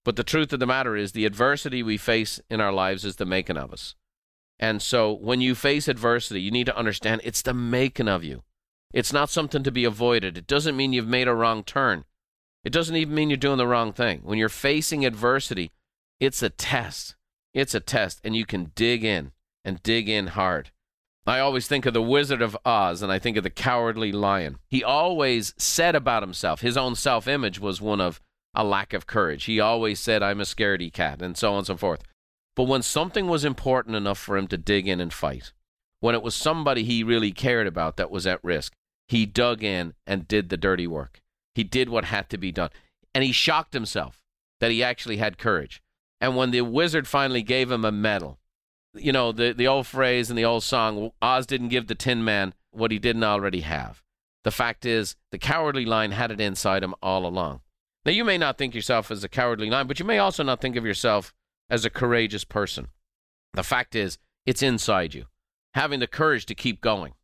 But 0.04 0.16
the 0.16 0.24
truth 0.24 0.52
of 0.52 0.60
the 0.60 0.66
matter 0.66 0.96
is, 0.96 1.12
the 1.12 1.26
adversity 1.26 1.82
we 1.82 1.96
face 1.96 2.40
in 2.50 2.60
our 2.60 2.72
lives 2.72 3.04
is 3.04 3.16
the 3.16 3.24
making 3.24 3.56
of 3.56 3.72
us. 3.72 3.94
And 4.58 4.82
so 4.82 5.12
when 5.12 5.40
you 5.40 5.54
face 5.54 5.88
adversity, 5.88 6.40
you 6.40 6.50
need 6.50 6.66
to 6.66 6.76
understand 6.76 7.20
it's 7.24 7.42
the 7.42 7.54
making 7.54 8.08
of 8.08 8.24
you. 8.24 8.42
It's 8.92 9.12
not 9.12 9.30
something 9.30 9.62
to 9.62 9.72
be 9.72 9.84
avoided. 9.84 10.36
It 10.36 10.46
doesn't 10.46 10.76
mean 10.76 10.92
you've 10.92 11.08
made 11.08 11.28
a 11.28 11.34
wrong 11.34 11.64
turn. 11.64 12.04
It 12.64 12.72
doesn't 12.72 12.94
even 12.94 13.14
mean 13.14 13.30
you're 13.30 13.36
doing 13.36 13.58
the 13.58 13.66
wrong 13.66 13.92
thing. 13.92 14.20
When 14.22 14.38
you're 14.38 14.48
facing 14.48 15.04
adversity, 15.04 15.72
it's 16.20 16.42
a 16.42 16.50
test. 16.50 17.16
It's 17.54 17.74
a 17.74 17.80
test, 17.80 18.20
and 18.22 18.36
you 18.36 18.46
can 18.46 18.72
dig 18.74 19.04
in 19.04 19.32
and 19.64 19.82
dig 19.82 20.08
in 20.08 20.28
hard. 20.28 20.70
I 21.24 21.38
always 21.38 21.68
think 21.68 21.86
of 21.86 21.94
the 21.94 22.02
Wizard 22.02 22.42
of 22.42 22.56
Oz, 22.64 23.00
and 23.00 23.12
I 23.12 23.18
think 23.20 23.36
of 23.36 23.44
the 23.44 23.50
cowardly 23.50 24.10
lion. 24.10 24.58
He 24.66 24.82
always 24.82 25.54
said 25.56 25.94
about 25.94 26.22
himself, 26.22 26.60
his 26.60 26.76
own 26.76 26.96
self 26.96 27.28
image 27.28 27.60
was 27.60 27.80
one 27.80 28.00
of 28.00 28.20
a 28.54 28.64
lack 28.64 28.92
of 28.92 29.06
courage. 29.06 29.44
He 29.44 29.60
always 29.60 30.00
said, 30.00 30.22
I'm 30.22 30.40
a 30.40 30.44
scaredy 30.44 30.92
cat, 30.92 31.22
and 31.22 31.36
so 31.36 31.52
on 31.52 31.58
and 31.58 31.66
so 31.66 31.76
forth. 31.76 32.02
But 32.56 32.64
when 32.64 32.82
something 32.82 33.28
was 33.28 33.44
important 33.44 33.96
enough 33.96 34.18
for 34.18 34.36
him 34.36 34.48
to 34.48 34.58
dig 34.58 34.88
in 34.88 35.00
and 35.00 35.12
fight, 35.12 35.52
when 36.00 36.14
it 36.14 36.22
was 36.22 36.34
somebody 36.34 36.82
he 36.82 37.04
really 37.04 37.32
cared 37.32 37.66
about 37.66 37.96
that 37.96 38.10
was 38.10 38.26
at 38.26 38.42
risk, 38.42 38.74
he 39.08 39.24
dug 39.24 39.62
in 39.62 39.94
and 40.06 40.28
did 40.28 40.48
the 40.48 40.56
dirty 40.56 40.86
work. 40.86 41.20
He 41.54 41.64
did 41.64 41.88
what 41.88 42.06
had 42.06 42.28
to 42.30 42.38
be 42.38 42.50
done. 42.50 42.70
And 43.14 43.22
he 43.22 43.32
shocked 43.32 43.74
himself 43.74 44.22
that 44.60 44.70
he 44.70 44.82
actually 44.82 45.18
had 45.18 45.38
courage. 45.38 45.82
And 46.20 46.36
when 46.36 46.50
the 46.50 46.62
wizard 46.62 47.06
finally 47.06 47.42
gave 47.42 47.70
him 47.70 47.84
a 47.84 47.92
medal, 47.92 48.38
you 48.94 49.12
know, 49.12 49.32
the, 49.32 49.52
the 49.52 49.66
old 49.66 49.86
phrase 49.86 50.30
and 50.30 50.38
the 50.38 50.44
old 50.44 50.62
song, 50.62 51.12
Oz 51.20 51.46
didn't 51.46 51.68
give 51.68 51.86
the 51.86 51.94
Tin 51.94 52.24
Man 52.24 52.54
what 52.70 52.90
he 52.90 52.98
didn't 52.98 53.24
already 53.24 53.60
have. 53.60 54.02
The 54.44 54.50
fact 54.50 54.84
is, 54.84 55.16
the 55.30 55.38
cowardly 55.38 55.84
lion 55.84 56.12
had 56.12 56.30
it 56.30 56.40
inside 56.40 56.82
him 56.82 56.94
all 57.02 57.26
along. 57.26 57.60
Now, 58.04 58.12
you 58.12 58.24
may 58.24 58.38
not 58.38 58.58
think 58.58 58.74
yourself 58.74 59.10
as 59.10 59.22
a 59.22 59.28
cowardly 59.28 59.70
lion, 59.70 59.86
but 59.86 59.98
you 59.98 60.04
may 60.04 60.18
also 60.18 60.42
not 60.42 60.60
think 60.60 60.76
of 60.76 60.84
yourself 60.84 61.32
as 61.70 61.84
a 61.84 61.90
courageous 61.90 62.44
person. 62.44 62.88
The 63.54 63.62
fact 63.62 63.94
is, 63.94 64.18
it's 64.44 64.62
inside 64.62 65.14
you. 65.14 65.26
Having 65.74 66.00
the 66.00 66.06
courage 66.06 66.44
to 66.46 66.54
keep 66.54 66.80
going, 66.80 67.14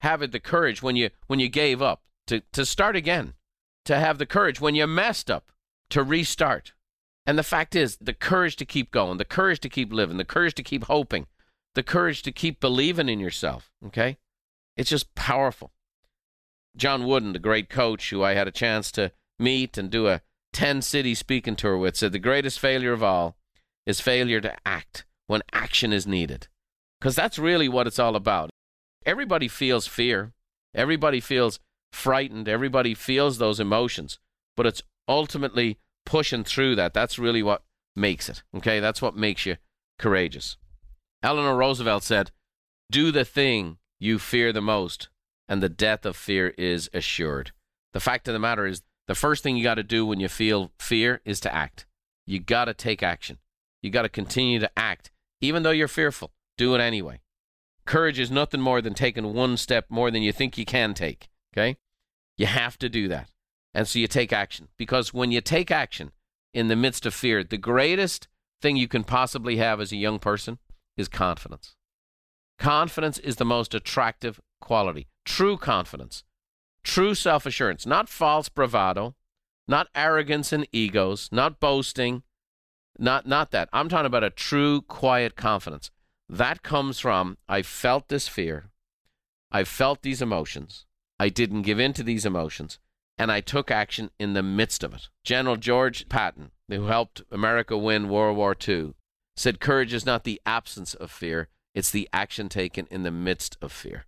having 0.00 0.30
the 0.30 0.40
courage 0.40 0.82
when 0.82 0.96
you 0.96 1.10
when 1.26 1.40
you 1.40 1.48
gave 1.48 1.80
up 1.80 2.02
to, 2.26 2.40
to 2.52 2.66
start 2.66 2.96
again, 2.96 3.34
to 3.84 3.98
have 3.98 4.18
the 4.18 4.26
courage 4.26 4.60
when 4.60 4.74
you 4.74 4.86
messed 4.86 5.30
up 5.30 5.50
to 5.90 6.02
restart. 6.02 6.73
And 7.26 7.38
the 7.38 7.42
fact 7.42 7.74
is, 7.74 7.96
the 7.96 8.12
courage 8.12 8.56
to 8.56 8.64
keep 8.64 8.90
going, 8.90 9.16
the 9.16 9.24
courage 9.24 9.60
to 9.60 9.68
keep 9.68 9.92
living, 9.92 10.18
the 10.18 10.24
courage 10.24 10.54
to 10.54 10.62
keep 10.62 10.84
hoping, 10.84 11.26
the 11.74 11.82
courage 11.82 12.22
to 12.22 12.32
keep 12.32 12.60
believing 12.60 13.08
in 13.08 13.18
yourself. 13.18 13.70
Okay? 13.86 14.18
It's 14.76 14.90
just 14.90 15.14
powerful. 15.14 15.72
John 16.76 17.06
Wooden, 17.06 17.32
the 17.32 17.38
great 17.38 17.70
coach 17.70 18.10
who 18.10 18.22
I 18.22 18.34
had 18.34 18.48
a 18.48 18.52
chance 18.52 18.90
to 18.92 19.12
meet 19.38 19.78
and 19.78 19.90
do 19.90 20.08
a 20.08 20.20
10 20.52 20.82
city 20.82 21.14
speaking 21.14 21.56
tour 21.56 21.78
with, 21.78 21.96
said 21.96 22.12
the 22.12 22.18
greatest 22.18 22.58
failure 22.58 22.92
of 22.92 23.02
all 23.02 23.36
is 23.86 24.00
failure 24.00 24.40
to 24.40 24.54
act 24.66 25.04
when 25.26 25.42
action 25.52 25.92
is 25.92 26.06
needed. 26.06 26.48
Because 27.00 27.16
that's 27.16 27.38
really 27.38 27.68
what 27.68 27.86
it's 27.86 27.98
all 27.98 28.16
about. 28.16 28.50
Everybody 29.06 29.48
feels 29.48 29.86
fear, 29.86 30.32
everybody 30.74 31.20
feels 31.20 31.60
frightened, 31.92 32.48
everybody 32.48 32.94
feels 32.94 33.38
those 33.38 33.60
emotions, 33.60 34.18
but 34.56 34.66
it's 34.66 34.82
ultimately 35.06 35.78
pushing 36.06 36.44
through 36.44 36.76
that. 36.76 36.94
That's 36.94 37.18
really 37.18 37.42
what 37.42 37.62
makes 37.96 38.28
it. 38.28 38.42
Okay, 38.56 38.80
that's 38.80 39.02
what 39.02 39.16
makes 39.16 39.46
you 39.46 39.56
courageous. 39.98 40.56
Eleanor 41.22 41.56
Roosevelt 41.56 42.02
said, 42.02 42.30
Do 42.90 43.10
the 43.10 43.24
thing 43.24 43.78
you 43.98 44.18
fear 44.18 44.52
the 44.52 44.60
most, 44.60 45.08
and 45.48 45.62
the 45.62 45.68
death 45.68 46.04
of 46.04 46.16
fear 46.16 46.48
is 46.58 46.90
assured. 46.92 47.52
The 47.92 48.00
fact 48.00 48.28
of 48.28 48.34
the 48.34 48.40
matter 48.40 48.66
is, 48.66 48.82
the 49.06 49.14
first 49.14 49.42
thing 49.42 49.56
you 49.56 49.62
got 49.62 49.74
to 49.74 49.82
do 49.82 50.06
when 50.06 50.18
you 50.18 50.28
feel 50.28 50.72
fear 50.78 51.20
is 51.24 51.38
to 51.40 51.54
act. 51.54 51.86
You 52.26 52.40
got 52.40 52.66
to 52.66 52.74
take 52.74 53.02
action. 53.02 53.38
You 53.82 53.90
got 53.90 54.02
to 54.02 54.08
continue 54.08 54.58
to 54.60 54.70
act, 54.78 55.10
even 55.40 55.62
though 55.62 55.70
you're 55.70 55.88
fearful. 55.88 56.32
Do 56.56 56.74
it 56.74 56.80
anyway. 56.80 57.20
Courage 57.84 58.18
is 58.18 58.30
nothing 58.30 58.60
more 58.60 58.80
than 58.80 58.94
taking 58.94 59.34
one 59.34 59.58
step 59.58 59.86
more 59.90 60.10
than 60.10 60.22
you 60.22 60.32
think 60.32 60.56
you 60.56 60.64
can 60.64 60.94
take. 60.94 61.28
Okay? 61.52 61.76
You 62.38 62.46
have 62.46 62.78
to 62.78 62.88
do 62.88 63.08
that. 63.08 63.28
And 63.74 63.88
so 63.88 63.98
you 63.98 64.06
take 64.06 64.32
action. 64.32 64.68
Because 64.76 65.12
when 65.12 65.32
you 65.32 65.40
take 65.40 65.70
action 65.70 66.12
in 66.52 66.68
the 66.68 66.76
midst 66.76 67.04
of 67.06 67.14
fear, 67.14 67.42
the 67.42 67.58
greatest 67.58 68.28
thing 68.62 68.76
you 68.76 68.88
can 68.88 69.04
possibly 69.04 69.56
have 69.56 69.80
as 69.80 69.92
a 69.92 69.96
young 69.96 70.18
person 70.18 70.58
is 70.96 71.08
confidence. 71.08 71.74
Confidence 72.58 73.18
is 73.18 73.36
the 73.36 73.44
most 73.44 73.74
attractive 73.74 74.40
quality. 74.60 75.08
True 75.24 75.56
confidence, 75.56 76.22
true 76.82 77.14
self 77.14 77.46
assurance, 77.46 77.84
not 77.84 78.08
false 78.08 78.48
bravado, 78.48 79.14
not 79.66 79.88
arrogance 79.94 80.52
and 80.52 80.66
egos, 80.70 81.28
not 81.32 81.58
boasting, 81.58 82.22
not, 82.98 83.26
not 83.26 83.50
that. 83.50 83.68
I'm 83.72 83.88
talking 83.88 84.06
about 84.06 84.22
a 84.22 84.30
true, 84.30 84.82
quiet 84.82 85.34
confidence. 85.34 85.90
That 86.28 86.62
comes 86.62 87.00
from 87.00 87.38
I 87.48 87.62
felt 87.62 88.08
this 88.08 88.28
fear, 88.28 88.70
I 89.50 89.64
felt 89.64 90.02
these 90.02 90.22
emotions, 90.22 90.86
I 91.18 91.28
didn't 91.28 91.62
give 91.62 91.80
in 91.80 91.92
to 91.94 92.02
these 92.02 92.24
emotions, 92.24 92.78
and 93.16 93.30
I 93.30 93.40
took 93.40 93.70
action 93.70 94.10
in 94.18 94.34
the 94.34 94.42
midst 94.42 94.82
of 94.82 94.94
it. 94.94 95.08
General 95.22 95.56
George 95.56 96.08
Patton, 96.08 96.50
who 96.68 96.86
helped 96.86 97.22
America 97.30 97.76
win 97.76 98.08
World 98.08 98.36
War 98.36 98.56
II, 98.66 98.94
said 99.36 99.60
courage 99.60 99.92
is 99.92 100.06
not 100.06 100.24
the 100.24 100.40
absence 100.46 100.94
of 100.94 101.10
fear, 101.10 101.48
it's 101.74 101.90
the 101.90 102.08
action 102.12 102.48
taken 102.48 102.86
in 102.90 103.02
the 103.02 103.10
midst 103.10 103.56
of 103.60 103.72
fear. 103.72 104.06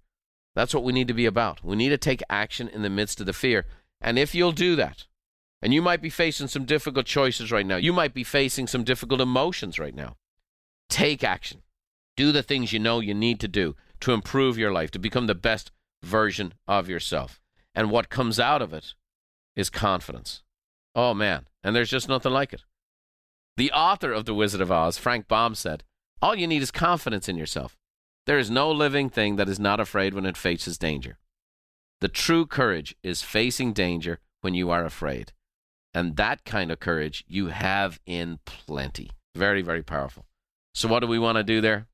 That's 0.54 0.72
what 0.72 0.84
we 0.84 0.92
need 0.92 1.08
to 1.08 1.14
be 1.14 1.26
about. 1.26 1.62
We 1.64 1.76
need 1.76 1.90
to 1.90 1.98
take 1.98 2.22
action 2.30 2.68
in 2.68 2.82
the 2.82 2.90
midst 2.90 3.20
of 3.20 3.26
the 3.26 3.32
fear. 3.32 3.66
And 4.00 4.18
if 4.18 4.34
you'll 4.34 4.52
do 4.52 4.76
that, 4.76 5.06
and 5.60 5.74
you 5.74 5.82
might 5.82 6.00
be 6.00 6.10
facing 6.10 6.48
some 6.48 6.64
difficult 6.64 7.06
choices 7.06 7.50
right 7.50 7.66
now, 7.66 7.76
you 7.76 7.92
might 7.92 8.14
be 8.14 8.24
facing 8.24 8.66
some 8.66 8.84
difficult 8.84 9.20
emotions 9.20 9.78
right 9.78 9.94
now, 9.94 10.16
take 10.88 11.24
action. 11.24 11.62
Do 12.16 12.32
the 12.32 12.42
things 12.42 12.72
you 12.72 12.78
know 12.78 13.00
you 13.00 13.14
need 13.14 13.40
to 13.40 13.48
do 13.48 13.76
to 14.00 14.12
improve 14.12 14.56
your 14.56 14.72
life, 14.72 14.90
to 14.92 14.98
become 14.98 15.26
the 15.26 15.34
best 15.34 15.70
version 16.02 16.54
of 16.66 16.88
yourself. 16.88 17.40
And 17.76 17.90
what 17.90 18.08
comes 18.08 18.40
out 18.40 18.62
of 18.62 18.72
it 18.72 18.94
is 19.54 19.68
confidence. 19.70 20.42
Oh, 20.94 21.12
man. 21.12 21.46
And 21.62 21.76
there's 21.76 21.90
just 21.90 22.08
nothing 22.08 22.32
like 22.32 22.54
it. 22.54 22.64
The 23.58 23.70
author 23.70 24.12
of 24.12 24.24
The 24.24 24.34
Wizard 24.34 24.62
of 24.62 24.72
Oz, 24.72 24.96
Frank 24.96 25.28
Baum, 25.28 25.54
said, 25.54 25.84
All 26.22 26.34
you 26.34 26.46
need 26.46 26.62
is 26.62 26.70
confidence 26.70 27.28
in 27.28 27.36
yourself. 27.36 27.76
There 28.24 28.38
is 28.38 28.50
no 28.50 28.70
living 28.72 29.10
thing 29.10 29.36
that 29.36 29.48
is 29.48 29.60
not 29.60 29.78
afraid 29.78 30.14
when 30.14 30.26
it 30.26 30.38
faces 30.38 30.78
danger. 30.78 31.18
The 32.00 32.08
true 32.08 32.46
courage 32.46 32.96
is 33.02 33.22
facing 33.22 33.74
danger 33.74 34.20
when 34.40 34.54
you 34.54 34.70
are 34.70 34.84
afraid. 34.84 35.32
And 35.94 36.16
that 36.16 36.44
kind 36.44 36.72
of 36.72 36.80
courage 36.80 37.24
you 37.28 37.48
have 37.48 38.00
in 38.06 38.38
plenty. 38.44 39.10
Very, 39.34 39.62
very 39.62 39.82
powerful. 39.82 40.26
So, 40.74 40.88
what 40.88 41.00
do 41.00 41.06
we 41.06 41.18
want 41.18 41.36
to 41.36 41.44
do 41.44 41.60
there? 41.60 41.86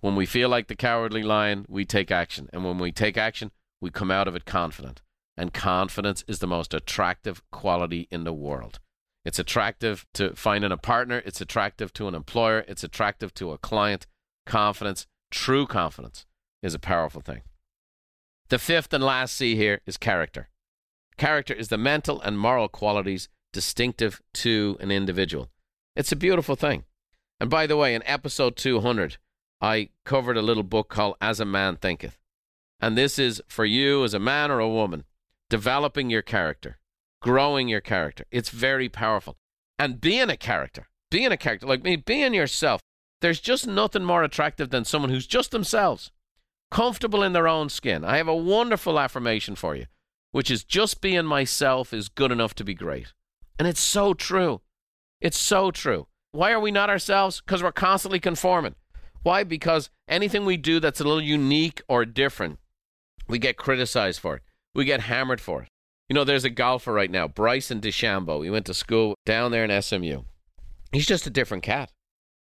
When 0.00 0.14
we 0.14 0.26
feel 0.26 0.48
like 0.48 0.68
the 0.68 0.76
cowardly 0.76 1.22
lion, 1.22 1.64
we 1.68 1.84
take 1.84 2.10
action. 2.10 2.48
And 2.52 2.64
when 2.64 2.78
we 2.78 2.92
take 2.92 3.16
action, 3.16 3.50
we 3.80 3.90
come 3.90 4.10
out 4.10 4.28
of 4.28 4.34
it 4.34 4.44
confident. 4.44 5.02
And 5.36 5.52
confidence 5.52 6.24
is 6.26 6.38
the 6.38 6.46
most 6.46 6.72
attractive 6.72 7.42
quality 7.50 8.08
in 8.10 8.24
the 8.24 8.32
world. 8.32 8.80
It's 9.24 9.38
attractive 9.38 10.06
to 10.14 10.34
finding 10.34 10.72
a 10.72 10.76
partner, 10.76 11.20
it's 11.26 11.40
attractive 11.40 11.92
to 11.94 12.08
an 12.08 12.14
employer, 12.14 12.64
it's 12.68 12.84
attractive 12.84 13.34
to 13.34 13.50
a 13.50 13.58
client. 13.58 14.06
Confidence, 14.46 15.06
true 15.30 15.66
confidence, 15.66 16.26
is 16.62 16.74
a 16.74 16.78
powerful 16.78 17.20
thing. 17.20 17.42
The 18.48 18.58
fifth 18.58 18.92
and 18.92 19.02
last 19.02 19.34
C 19.34 19.56
here 19.56 19.80
is 19.84 19.96
character. 19.96 20.48
Character 21.16 21.52
is 21.52 21.68
the 21.68 21.78
mental 21.78 22.20
and 22.20 22.38
moral 22.38 22.68
qualities 22.68 23.28
distinctive 23.52 24.22
to 24.34 24.76
an 24.80 24.90
individual. 24.90 25.50
It's 25.96 26.12
a 26.12 26.16
beautiful 26.16 26.54
thing. 26.54 26.84
And 27.40 27.50
by 27.50 27.66
the 27.66 27.76
way, 27.76 27.94
in 27.94 28.02
episode 28.06 28.56
200, 28.56 29.16
I 29.60 29.88
covered 30.04 30.36
a 30.36 30.42
little 30.42 30.62
book 30.62 30.88
called 30.88 31.16
As 31.20 31.40
a 31.40 31.44
Man 31.44 31.76
Thinketh. 31.76 32.18
And 32.78 32.96
this 32.96 33.18
is 33.18 33.42
for 33.48 33.64
you 33.64 34.04
as 34.04 34.14
a 34.14 34.18
man 34.18 34.50
or 34.50 34.60
a 34.60 34.68
woman, 34.68 35.04
developing 35.48 36.10
your 36.10 36.22
character, 36.22 36.78
growing 37.22 37.68
your 37.68 37.80
character. 37.80 38.24
It's 38.30 38.50
very 38.50 38.88
powerful. 38.88 39.36
And 39.78 40.00
being 40.00 40.30
a 40.30 40.36
character, 40.36 40.88
being 41.10 41.32
a 41.32 41.36
character, 41.36 41.66
like 41.66 41.82
me, 41.82 41.96
being 41.96 42.34
yourself, 42.34 42.80
there's 43.20 43.40
just 43.40 43.66
nothing 43.66 44.04
more 44.04 44.22
attractive 44.22 44.70
than 44.70 44.84
someone 44.84 45.10
who's 45.10 45.26
just 45.26 45.50
themselves, 45.50 46.10
comfortable 46.70 47.22
in 47.22 47.32
their 47.32 47.48
own 47.48 47.68
skin. 47.68 48.04
I 48.04 48.16
have 48.16 48.28
a 48.28 48.36
wonderful 48.36 48.98
affirmation 48.98 49.54
for 49.54 49.74
you, 49.74 49.86
which 50.32 50.50
is 50.50 50.64
just 50.64 51.00
being 51.00 51.24
myself 51.24 51.92
is 51.92 52.08
good 52.08 52.32
enough 52.32 52.54
to 52.56 52.64
be 52.64 52.74
great. 52.74 53.12
And 53.58 53.66
it's 53.66 53.80
so 53.80 54.14
true. 54.14 54.60
It's 55.20 55.38
so 55.38 55.70
true. 55.70 56.08
Why 56.32 56.52
are 56.52 56.60
we 56.60 56.70
not 56.70 56.90
ourselves? 56.90 57.40
Because 57.40 57.62
we're 57.62 57.72
constantly 57.72 58.20
conforming. 58.20 58.74
Why? 59.22 59.42
Because 59.42 59.90
anything 60.06 60.44
we 60.44 60.56
do 60.56 60.78
that's 60.78 61.00
a 61.00 61.04
little 61.04 61.22
unique 61.22 61.82
or 61.88 62.04
different, 62.04 62.58
we 63.26 63.38
get 63.38 63.56
criticized 63.56 64.20
for 64.20 64.36
it. 64.36 64.42
We 64.76 64.84
get 64.84 65.00
hammered 65.00 65.40
for 65.40 65.62
it. 65.62 65.68
You 66.10 66.14
know, 66.14 66.22
there's 66.22 66.44
a 66.44 66.50
golfer 66.50 66.92
right 66.92 67.10
now, 67.10 67.26
Bryson 67.26 67.80
DeChambeau. 67.80 68.44
He 68.44 68.50
went 68.50 68.66
to 68.66 68.74
school 68.74 69.14
down 69.24 69.50
there 69.50 69.64
in 69.64 69.82
SMU. 69.82 70.24
He's 70.92 71.06
just 71.06 71.26
a 71.26 71.30
different 71.30 71.62
cat. 71.62 71.90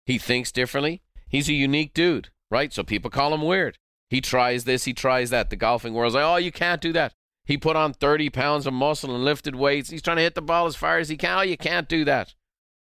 He 0.05 0.17
thinks 0.17 0.51
differently. 0.51 1.01
He's 1.29 1.47
a 1.47 1.53
unique 1.53 1.93
dude, 1.93 2.29
right? 2.51 2.73
So 2.73 2.83
people 2.83 3.09
call 3.09 3.33
him 3.33 3.41
weird. 3.41 3.77
He 4.09 4.19
tries 4.19 4.65
this, 4.65 4.83
he 4.83 4.93
tries 4.93 5.29
that. 5.29 5.49
The 5.49 5.55
golfing 5.55 5.93
world's 5.93 6.15
like, 6.15 6.25
oh, 6.25 6.35
you 6.35 6.51
can't 6.51 6.81
do 6.81 6.91
that. 6.91 7.13
He 7.45 7.57
put 7.57 7.77
on 7.77 7.93
30 7.93 8.29
pounds 8.31 8.67
of 8.67 8.73
muscle 8.73 9.15
and 9.15 9.23
lifted 9.23 9.55
weights. 9.55 9.89
He's 9.89 10.01
trying 10.01 10.17
to 10.17 10.23
hit 10.23 10.35
the 10.35 10.41
ball 10.41 10.65
as 10.65 10.75
far 10.75 10.97
as 10.97 11.07
he 11.07 11.15
can. 11.15 11.39
Oh, 11.39 11.41
you 11.41 11.57
can't 11.57 11.87
do 11.87 12.03
that. 12.03 12.35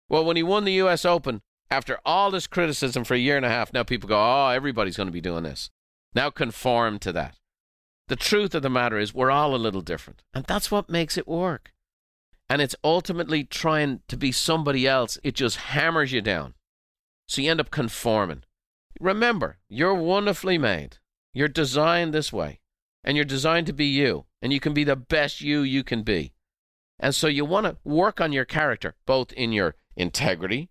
Well, 0.09 0.25
when 0.25 0.35
he 0.35 0.43
won 0.43 0.65
the 0.65 0.73
U.S. 0.73 1.05
Open, 1.05 1.41
after 1.69 1.99
all 2.03 2.31
this 2.31 2.47
criticism 2.47 3.03
for 3.03 3.13
a 3.13 3.19
year 3.19 3.37
and 3.37 3.45
a 3.45 3.49
half, 3.49 3.71
now 3.71 3.83
people 3.83 4.09
go, 4.09 4.17
oh, 4.17 4.49
everybody's 4.49 4.97
going 4.97 5.07
to 5.07 5.13
be 5.13 5.21
doing 5.21 5.43
this. 5.43 5.69
Now 6.15 6.31
conform 6.31 6.97
to 6.99 7.11
that. 7.11 7.37
The 8.07 8.15
truth 8.15 8.53
of 8.53 8.61
the 8.61 8.69
matter 8.69 8.97
is, 8.99 9.13
we're 9.13 9.31
all 9.31 9.55
a 9.55 9.57
little 9.57 9.81
different. 9.81 10.23
And 10.33 10.45
that's 10.45 10.69
what 10.69 10.89
makes 10.89 11.17
it 11.17 11.27
work. 11.27 11.73
And 12.49 12.61
it's 12.61 12.75
ultimately 12.83 13.43
trying 13.43 14.01
to 14.07 14.17
be 14.17 14.31
somebody 14.31 14.85
else, 14.87 15.17
it 15.23 15.35
just 15.35 15.57
hammers 15.57 16.11
you 16.11 16.21
down. 16.21 16.55
So 17.27 17.41
you 17.41 17.49
end 17.49 17.61
up 17.61 17.71
conforming. 17.71 18.43
Remember, 18.99 19.57
you're 19.69 19.95
wonderfully 19.95 20.57
made. 20.57 20.97
You're 21.33 21.47
designed 21.47 22.13
this 22.13 22.31
way. 22.31 22.59
And 23.03 23.17
you're 23.17 23.25
designed 23.25 23.67
to 23.67 23.73
be 23.73 23.85
you. 23.85 24.25
And 24.41 24.53
you 24.53 24.59
can 24.59 24.73
be 24.73 24.83
the 24.83 24.95
best 24.95 25.41
you 25.41 25.61
you 25.61 25.83
can 25.83 26.03
be. 26.03 26.33
And 26.99 27.15
so 27.15 27.27
you 27.27 27.45
want 27.45 27.65
to 27.65 27.77
work 27.83 28.21
on 28.21 28.31
your 28.31 28.45
character, 28.45 28.95
both 29.05 29.31
in 29.33 29.51
your 29.51 29.75
integrity, 29.95 30.69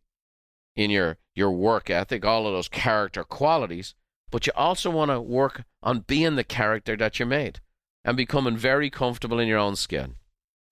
in 0.77 0.91
your 0.91 1.19
your 1.35 1.51
work 1.51 1.91
ethic, 1.91 2.25
all 2.25 2.47
of 2.47 2.53
those 2.53 2.69
character 2.69 3.25
qualities, 3.25 3.95
but 4.33 4.47
you 4.47 4.53
also 4.57 4.91
want 4.91 5.11
to 5.11 5.21
work 5.21 5.63
on 5.83 6.01
being 6.01 6.35
the 6.35 6.43
character 6.43 6.97
that 6.97 7.19
you're 7.19 7.29
made 7.29 7.61
and 8.05 8.17
becoming 8.17 8.57
very 8.57 8.91
comfortable 8.91 9.39
in 9.39 9.47
your 9.47 9.59
own 9.59 9.77
skin. 9.77 10.17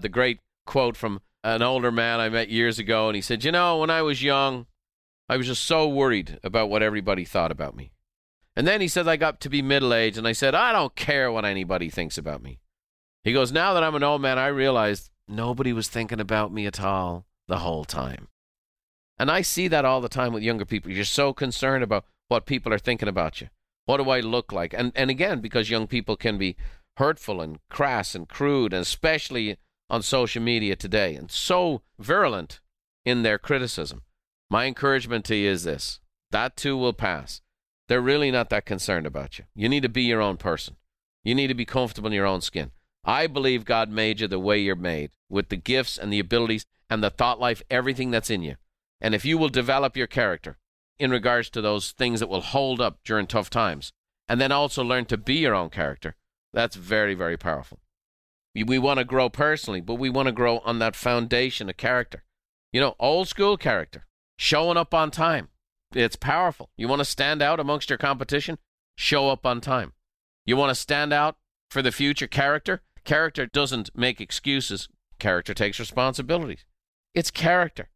The 0.01 0.09
great 0.09 0.41
quote 0.67 0.97
from 0.97 1.21
an 1.45 1.63
older 1.63 1.93
man 1.93 2.21
I 2.21 2.31
met 2.31 2.49
years 2.49 2.79
ago, 2.79 3.09
and 3.09 3.15
he 3.15 3.23
said, 3.23 3.45
You 3.45 3.53
know, 3.53 3.79
when 3.79 3.91
I 3.91 4.03
was 4.03 4.23
young, 4.23 4.67
I 5.29 5.37
was 5.37 5.47
just 5.47 5.65
so 5.65 5.87
worried 5.87 6.41
about 6.43 6.71
what 6.71 6.83
everybody 6.83 7.25
thought 7.25 7.53
about 7.53 7.77
me. 7.77 7.93
And 8.57 8.67
then 8.67 8.81
he 8.81 8.89
said, 8.89 9.07
I 9.07 9.17
got 9.17 9.41
to 9.43 9.51
be 9.51 9.63
middle 9.63 9.95
aged, 9.95 10.19
and 10.19 10.27
I 10.27 10.33
said, 10.33 10.55
I 10.55 10.73
don't 10.73 10.97
care 10.97 11.31
what 11.31 11.45
anybody 11.45 11.89
thinks 11.89 12.19
about 12.19 12.43
me. 12.43 12.59
He 13.23 13.33
goes, 13.33 13.53
Now 13.53 13.75
that 13.75 13.85
I'm 13.85 13.95
an 13.95 14.03
old 14.03 14.23
man, 14.23 14.39
I 14.39 14.47
realized 14.49 15.11
nobody 15.29 15.73
was 15.73 15.89
thinking 15.89 16.19
about 16.19 16.53
me 16.53 16.67
at 16.67 16.81
all 16.81 17.27
the 17.47 17.59
whole 17.59 17.85
time. 17.85 18.29
And 19.19 19.31
I 19.31 19.43
see 19.43 19.69
that 19.69 19.85
all 19.85 20.01
the 20.01 20.09
time 20.09 20.33
with 20.33 20.43
younger 20.43 20.65
people. 20.65 20.91
You're 20.91 21.05
so 21.05 21.35
concerned 21.35 21.85
about 21.85 22.07
what 22.31 22.47
people 22.47 22.72
are 22.72 22.78
thinking 22.78 23.09
about 23.09 23.41
you. 23.41 23.49
What 23.87 23.97
do 23.97 24.09
I 24.09 24.20
look 24.20 24.53
like? 24.53 24.72
And 24.72 24.93
and 24.95 25.11
again, 25.11 25.41
because 25.41 25.68
young 25.68 25.89
people 25.89 26.16
can 26.16 26.39
be 26.39 26.57
hurtful 26.97 27.41
and 27.41 27.59
crass 27.68 28.14
and 28.14 28.28
crude, 28.28 28.72
and 28.72 28.83
especially 28.83 29.59
on 29.89 30.03
social 30.03 30.41
media 30.41 30.76
today, 30.76 31.16
and 31.16 31.31
so 31.31 31.83
virulent 31.99 32.61
in 33.05 33.22
their 33.22 33.39
criticism. 33.39 34.03
My 34.49 34.66
encouragement 34.66 35.24
to 35.26 35.37
you 35.37 35.51
is 35.51 35.64
this 35.64 35.99
that 36.31 36.57
too 36.57 36.76
will 36.76 36.93
pass. 36.93 37.43
They're 37.89 38.01
really 38.01 38.31
not 38.31 38.51
that 38.51 38.64
concerned 38.64 39.07
about 39.07 39.39
you. 39.39 39.47
You 39.57 39.68
need 39.68 39.83
to 39.83 39.89
be 39.89 40.03
your 40.03 40.22
own 40.22 40.37
person. 40.37 40.76
You 41.24 41.35
need 41.35 41.49
to 41.49 41.55
be 41.55 41.64
comfortable 41.64 42.07
in 42.07 42.12
your 42.12 42.26
own 42.26 42.41
skin. 42.41 42.70
I 43.05 43.26
believe 43.26 43.64
God 43.64 43.91
made 43.91 44.20
you 44.20 44.28
the 44.28 44.39
way 44.39 44.61
you're 44.61 44.76
made, 44.76 45.11
with 45.28 45.49
the 45.49 45.57
gifts 45.57 45.99
and 45.99 46.12
the 46.12 46.20
abilities 46.20 46.64
and 46.89 47.03
the 47.03 47.11
thought 47.11 47.41
life, 47.41 47.62
everything 47.68 48.12
that's 48.12 48.31
in 48.31 48.43
you. 48.43 48.55
And 49.01 49.16
if 49.16 49.24
you 49.24 49.37
will 49.37 49.49
develop 49.49 49.97
your 49.97 50.07
character 50.07 50.59
in 51.01 51.11
regards 51.11 51.48
to 51.51 51.62
those 51.62 51.92
things 51.92 52.20
that 52.20 52.28
will 52.28 52.42
hold 52.42 52.80
up 52.80 52.98
during 53.05 53.26
tough 53.26 53.48
times, 53.48 53.92
and 54.28 54.40
then 54.40 54.53
also 54.53 54.84
learn 54.84 55.07
to 55.07 55.16
be 55.16 55.36
your 55.36 55.55
own 55.55 55.70
character, 55.70 56.14
that's 56.53 56.76
very, 56.76 57.14
very 57.14 57.36
powerful. 57.36 57.80
We, 58.55 58.64
we 58.64 58.78
want 58.78 58.98
to 58.98 59.05
grow 59.05 59.30
personally, 59.30 59.80
but 59.80 59.94
we 59.94 60.11
want 60.11 60.26
to 60.26 60.32
grow 60.32 60.59
on 60.59 60.78
that 60.78 60.94
foundation 60.94 61.70
of 61.70 61.76
character. 61.78 62.22
You 62.72 62.80
know, 62.80 62.96
old 63.01 63.28
school 63.28 63.57
character, 63.57 64.07
showing 64.36 64.76
up 64.76 64.92
on 64.92 65.11
time. 65.11 65.48
It's 65.92 66.16
powerful. 66.16 66.70
You 66.76 66.86
want 66.86 67.01
to 67.01 67.05
stand 67.05 67.42
out 67.42 67.59
amongst 67.59 67.88
your 67.88 67.98
competition? 67.98 68.59
Show 68.96 69.30
up 69.30 69.46
on 69.46 69.61
time. 69.61 69.94
You 70.44 70.57
want 70.57 70.70
to 70.70 70.74
stand 70.74 71.12
out 71.12 71.38
for 71.70 71.80
the 71.80 71.92
future 71.92 72.26
character? 72.26 72.82
Character 73.05 73.46
doesn't 73.46 73.90
make 73.96 74.20
excuses, 74.20 74.88
character 75.18 75.55
takes 75.55 75.80
responsibilities. 75.80 76.64
It's 77.14 77.30
character. 77.30 77.88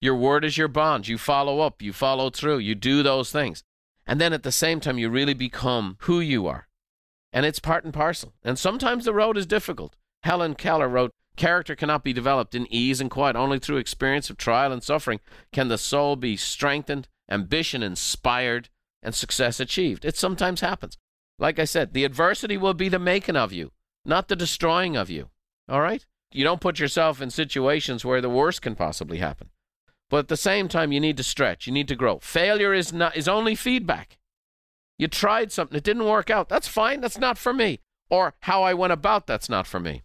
Your 0.00 0.14
word 0.14 0.44
is 0.44 0.56
your 0.56 0.68
bond. 0.68 1.08
You 1.08 1.18
follow 1.18 1.60
up, 1.60 1.82
you 1.82 1.92
follow 1.92 2.30
through, 2.30 2.58
you 2.58 2.74
do 2.74 3.02
those 3.02 3.30
things. 3.30 3.62
And 4.06 4.20
then 4.20 4.32
at 4.32 4.42
the 4.42 4.52
same 4.52 4.80
time, 4.80 4.98
you 4.98 5.10
really 5.10 5.34
become 5.34 5.96
who 6.00 6.20
you 6.20 6.46
are. 6.46 6.68
And 7.32 7.44
it's 7.44 7.58
part 7.58 7.84
and 7.84 7.92
parcel. 7.92 8.32
And 8.42 8.58
sometimes 8.58 9.04
the 9.04 9.14
road 9.14 9.36
is 9.36 9.46
difficult. 9.46 9.96
Helen 10.22 10.54
Keller 10.54 10.88
wrote, 10.88 11.12
Character 11.36 11.76
cannot 11.76 12.02
be 12.02 12.12
developed 12.12 12.54
in 12.54 12.66
ease 12.70 13.00
and 13.00 13.10
quiet. 13.10 13.36
Only 13.36 13.58
through 13.58 13.76
experience 13.76 14.30
of 14.30 14.36
trial 14.36 14.72
and 14.72 14.82
suffering 14.82 15.20
can 15.52 15.68
the 15.68 15.78
soul 15.78 16.16
be 16.16 16.36
strengthened, 16.36 17.08
ambition 17.30 17.82
inspired, 17.82 18.68
and 19.02 19.14
success 19.14 19.60
achieved. 19.60 20.04
It 20.04 20.16
sometimes 20.16 20.60
happens. 20.60 20.98
Like 21.38 21.58
I 21.58 21.64
said, 21.64 21.92
the 21.92 22.04
adversity 22.04 22.56
will 22.56 22.74
be 22.74 22.88
the 22.88 22.98
making 22.98 23.36
of 23.36 23.52
you, 23.52 23.70
not 24.04 24.28
the 24.28 24.36
destroying 24.36 24.96
of 24.96 25.08
you. 25.08 25.30
All 25.68 25.80
right? 25.80 26.04
You 26.32 26.44
don't 26.44 26.60
put 26.60 26.78
yourself 26.78 27.22
in 27.22 27.30
situations 27.30 28.04
where 28.04 28.20
the 28.20 28.28
worst 28.28 28.60
can 28.60 28.74
possibly 28.74 29.18
happen. 29.18 29.50
But 30.10 30.18
at 30.18 30.28
the 30.28 30.36
same 30.36 30.68
time, 30.68 30.92
you 30.92 31.00
need 31.00 31.16
to 31.16 31.22
stretch. 31.22 31.66
You 31.66 31.72
need 31.72 31.88
to 31.88 31.96
grow. 31.96 32.18
Failure 32.18 32.74
is 32.74 32.92
not 32.92 33.16
is 33.16 33.28
only 33.28 33.54
feedback. 33.54 34.18
You 34.98 35.08
tried 35.08 35.50
something, 35.50 35.78
it 35.78 35.84
didn't 35.84 36.04
work 36.04 36.28
out. 36.28 36.50
That's 36.50 36.68
fine. 36.68 37.00
That's 37.00 37.16
not 37.16 37.38
for 37.38 37.54
me. 37.54 37.80
Or 38.10 38.34
how 38.40 38.64
I 38.64 38.74
went 38.74 38.92
about 38.92 39.26
that's 39.26 39.48
not 39.48 39.66
for 39.66 39.80
me. 39.80 40.02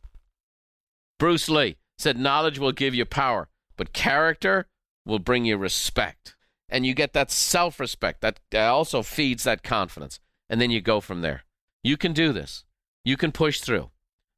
Bruce 1.19 1.49
Lee 1.49 1.75
said, 1.97 2.17
Knowledge 2.17 2.59
will 2.59 2.71
give 2.71 2.93
you 2.93 3.03
power, 3.03 3.49
but 3.75 3.93
character 3.93 4.67
will 5.05 5.19
bring 5.19 5.43
you 5.43 5.57
respect. 5.57 6.35
And 6.69 6.85
you 6.85 6.93
get 6.93 7.13
that 7.13 7.31
self 7.31 7.79
respect 7.79 8.21
that 8.21 8.39
also 8.53 9.01
feeds 9.01 9.43
that 9.43 9.63
confidence. 9.63 10.19
And 10.49 10.61
then 10.61 10.71
you 10.71 10.81
go 10.81 11.01
from 11.01 11.21
there. 11.21 11.43
You 11.83 11.97
can 11.97 12.13
do 12.13 12.31
this. 12.31 12.63
You 13.03 13.17
can 13.17 13.31
push 13.31 13.59
through. 13.59 13.89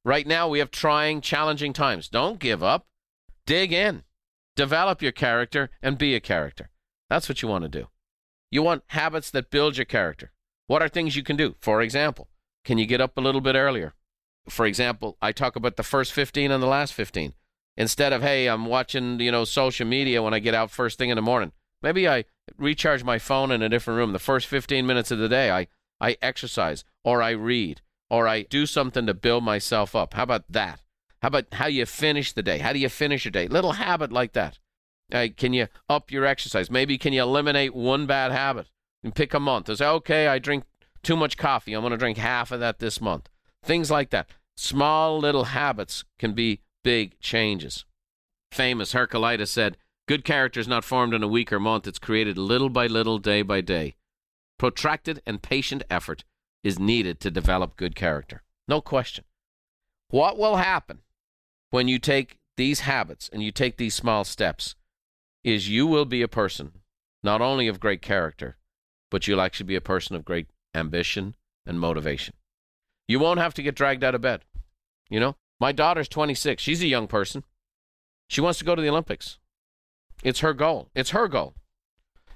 Right 0.05 0.26
now, 0.26 0.47
we 0.47 0.59
have 0.59 0.72
trying, 0.72 1.20
challenging 1.22 1.74
times. 1.74 2.07
Don't 2.07 2.39
give 2.39 2.63
up. 2.63 2.88
Dig 3.45 3.74
in. 3.74 4.03
Develop 4.57 5.03
your 5.03 5.11
character 5.11 5.69
and 5.83 5.99
be 5.99 6.15
a 6.15 6.19
character. 6.19 6.71
That's 7.11 7.29
what 7.29 7.43
you 7.43 7.47
want 7.47 7.63
to 7.65 7.69
do. 7.69 7.89
You 8.49 8.63
want 8.63 8.83
habits 8.87 9.29
that 9.29 9.51
build 9.51 9.77
your 9.77 9.85
character. 9.85 10.31
What 10.65 10.81
are 10.81 10.89
things 10.89 11.15
you 11.15 11.21
can 11.21 11.37
do? 11.37 11.55
For 11.59 11.79
example, 11.79 12.27
can 12.65 12.79
you 12.79 12.87
get 12.87 12.99
up 12.99 13.15
a 13.15 13.21
little 13.21 13.39
bit 13.39 13.53
earlier? 13.53 13.93
For 14.49 14.65
example, 14.65 15.15
I 15.21 15.31
talk 15.31 15.55
about 15.55 15.75
the 15.75 15.83
first 15.83 16.11
15 16.11 16.49
and 16.49 16.63
the 16.63 16.67
last 16.67 16.95
15. 16.95 17.35
Instead 17.77 18.11
of, 18.11 18.23
hey, 18.23 18.47
I'm 18.47 18.65
watching, 18.65 19.19
you 19.19 19.31
know, 19.31 19.45
social 19.45 19.85
media 19.85 20.23
when 20.23 20.33
I 20.33 20.39
get 20.39 20.55
out 20.55 20.71
first 20.71 20.97
thing 20.97 21.11
in 21.11 21.17
the 21.17 21.21
morning. 21.21 21.51
Maybe 21.83 22.09
I 22.09 22.25
recharge 22.57 23.03
my 23.03 23.19
phone 23.19 23.51
in 23.51 23.61
a 23.61 23.69
different 23.69 23.99
room. 23.99 24.11
The 24.11 24.17
first 24.17 24.47
15 24.47 24.87
minutes 24.87 25.11
of 25.11 25.19
the 25.19 25.29
day, 25.29 25.51
I, 25.51 25.67
I 26.01 26.17
exercise 26.19 26.83
or 27.03 27.21
I 27.21 27.29
read 27.29 27.81
or 28.09 28.27
I 28.27 28.41
do 28.41 28.65
something 28.65 29.05
to 29.05 29.13
build 29.13 29.43
myself 29.43 29.95
up. 29.95 30.15
How 30.15 30.23
about 30.23 30.51
that? 30.51 30.81
How 31.22 31.30
about 31.30 31.45
how 31.53 31.68
you 31.68 31.86
finish 31.86 32.34
the 32.34 32.43
day? 32.43 32.59
How 32.59 32.74
do 32.74 32.80
you 32.80 32.89
finish 32.89 33.26
your 33.26 33.32
day? 33.32 33.47
Little 33.47 33.74
habit 33.74 34.11
like 34.11 34.34
that. 34.34 34.59
Uh, 35.11 35.28
can 35.36 35.53
you 35.53 35.68
up 35.89 36.11
your 36.11 36.26
exercise? 36.26 36.70
Maybe 36.70 36.97
can 36.97 37.13
you 37.13 37.22
eliminate 37.22 37.74
one 37.74 38.05
bad 38.05 38.32
habit 38.32 38.68
and 39.03 39.15
pick 39.15 39.34
a 39.34 39.39
month 39.39 39.70
and 39.70 39.78
say, 39.78 39.88
okay, 39.88 40.28
I 40.28 40.38
drink 40.38 40.65
too 41.01 41.15
much 41.15 41.38
coffee. 41.38 41.74
I'm 41.74 41.82
going 41.82 41.91
to 41.91 41.97
drink 41.97 42.18
half 42.18 42.51
of 42.51 42.59
that 42.59 42.80
this 42.80 42.99
month. 42.99 43.30
Things 43.63 43.89
like 43.89 44.09
that. 44.11 44.30
Small 44.55 45.20
little 45.20 45.45
habits 45.45 46.03
can 46.20 46.34
be 46.34 46.61
big 46.84 47.20
changes. 47.20 47.86
Famous 48.51 48.91
Heraclitus 48.91 49.51
said, 49.51 49.78
Good 50.07 50.24
character 50.24 50.59
is 50.59 50.68
not 50.68 50.86
formed 50.86 51.13
in 51.13 51.22
a 51.22 51.28
week 51.28 51.51
or 51.51 51.59
month, 51.59 51.86
it's 51.86 51.99
created 51.99 52.38
little 52.38 52.70
by 52.70 52.88
little, 52.88 53.18
day 53.20 53.41
by 53.41 53.59
day. 53.59 53.95
Protracted 54.57 55.22
and 55.26 55.41
patient 55.41 55.84
effort 55.89 56.24
is 56.63 56.80
needed 56.80 57.20
to 57.20 57.32
develop 57.32 57.76
good 57.76 57.95
character. 57.95 58.41
No 58.68 58.80
question. 58.82 59.26
What 60.09 60.38
will 60.38 60.55
happen 60.55 60.99
when 61.70 61.88
you 61.88 61.99
take 61.99 62.38
these 62.55 62.82
habits 62.82 63.30
and 63.32 63.43
you 63.43 63.51
take 63.51 63.78
these 63.78 63.95
small 63.95 64.24
steps 64.24 64.76
is 65.43 65.70
you 65.70 65.88
will 65.88 66.05
be 66.05 66.22
a 66.22 66.28
person 66.28 66.72
not 67.24 67.41
only 67.41 67.68
of 67.68 67.80
great 67.80 68.01
character, 68.01 68.57
but 69.09 69.28
you'll 69.28 69.41
actually 69.41 69.65
be 69.65 69.76
a 69.76 69.82
person 69.82 70.15
of 70.15 70.26
great 70.26 70.47
ambition 70.74 71.36
and 71.65 71.80
motivation. 71.80 72.34
You 73.07 73.20
won't 73.20 73.39
have 73.39 73.53
to 73.55 73.63
get 73.63 73.76
dragged 73.76 74.03
out 74.03 74.15
of 74.15 74.22
bed. 74.22 74.43
You 75.09 75.20
know, 75.20 75.36
my 75.59 75.72
daughter's 75.72 76.09
26. 76.09 76.61
She's 76.61 76.82
a 76.82 76.88
young 76.88 77.07
person. 77.07 77.43
She 78.28 78.41
wants 78.41 78.59
to 78.59 78.65
go 78.65 78.76
to 78.76 78.82
the 78.82 78.89
Olympics. 78.89 79.39
It's 80.24 80.39
her 80.39 80.53
goal. 80.53 80.89
It's 80.95 81.11
her 81.11 81.28
goal. 81.28 81.55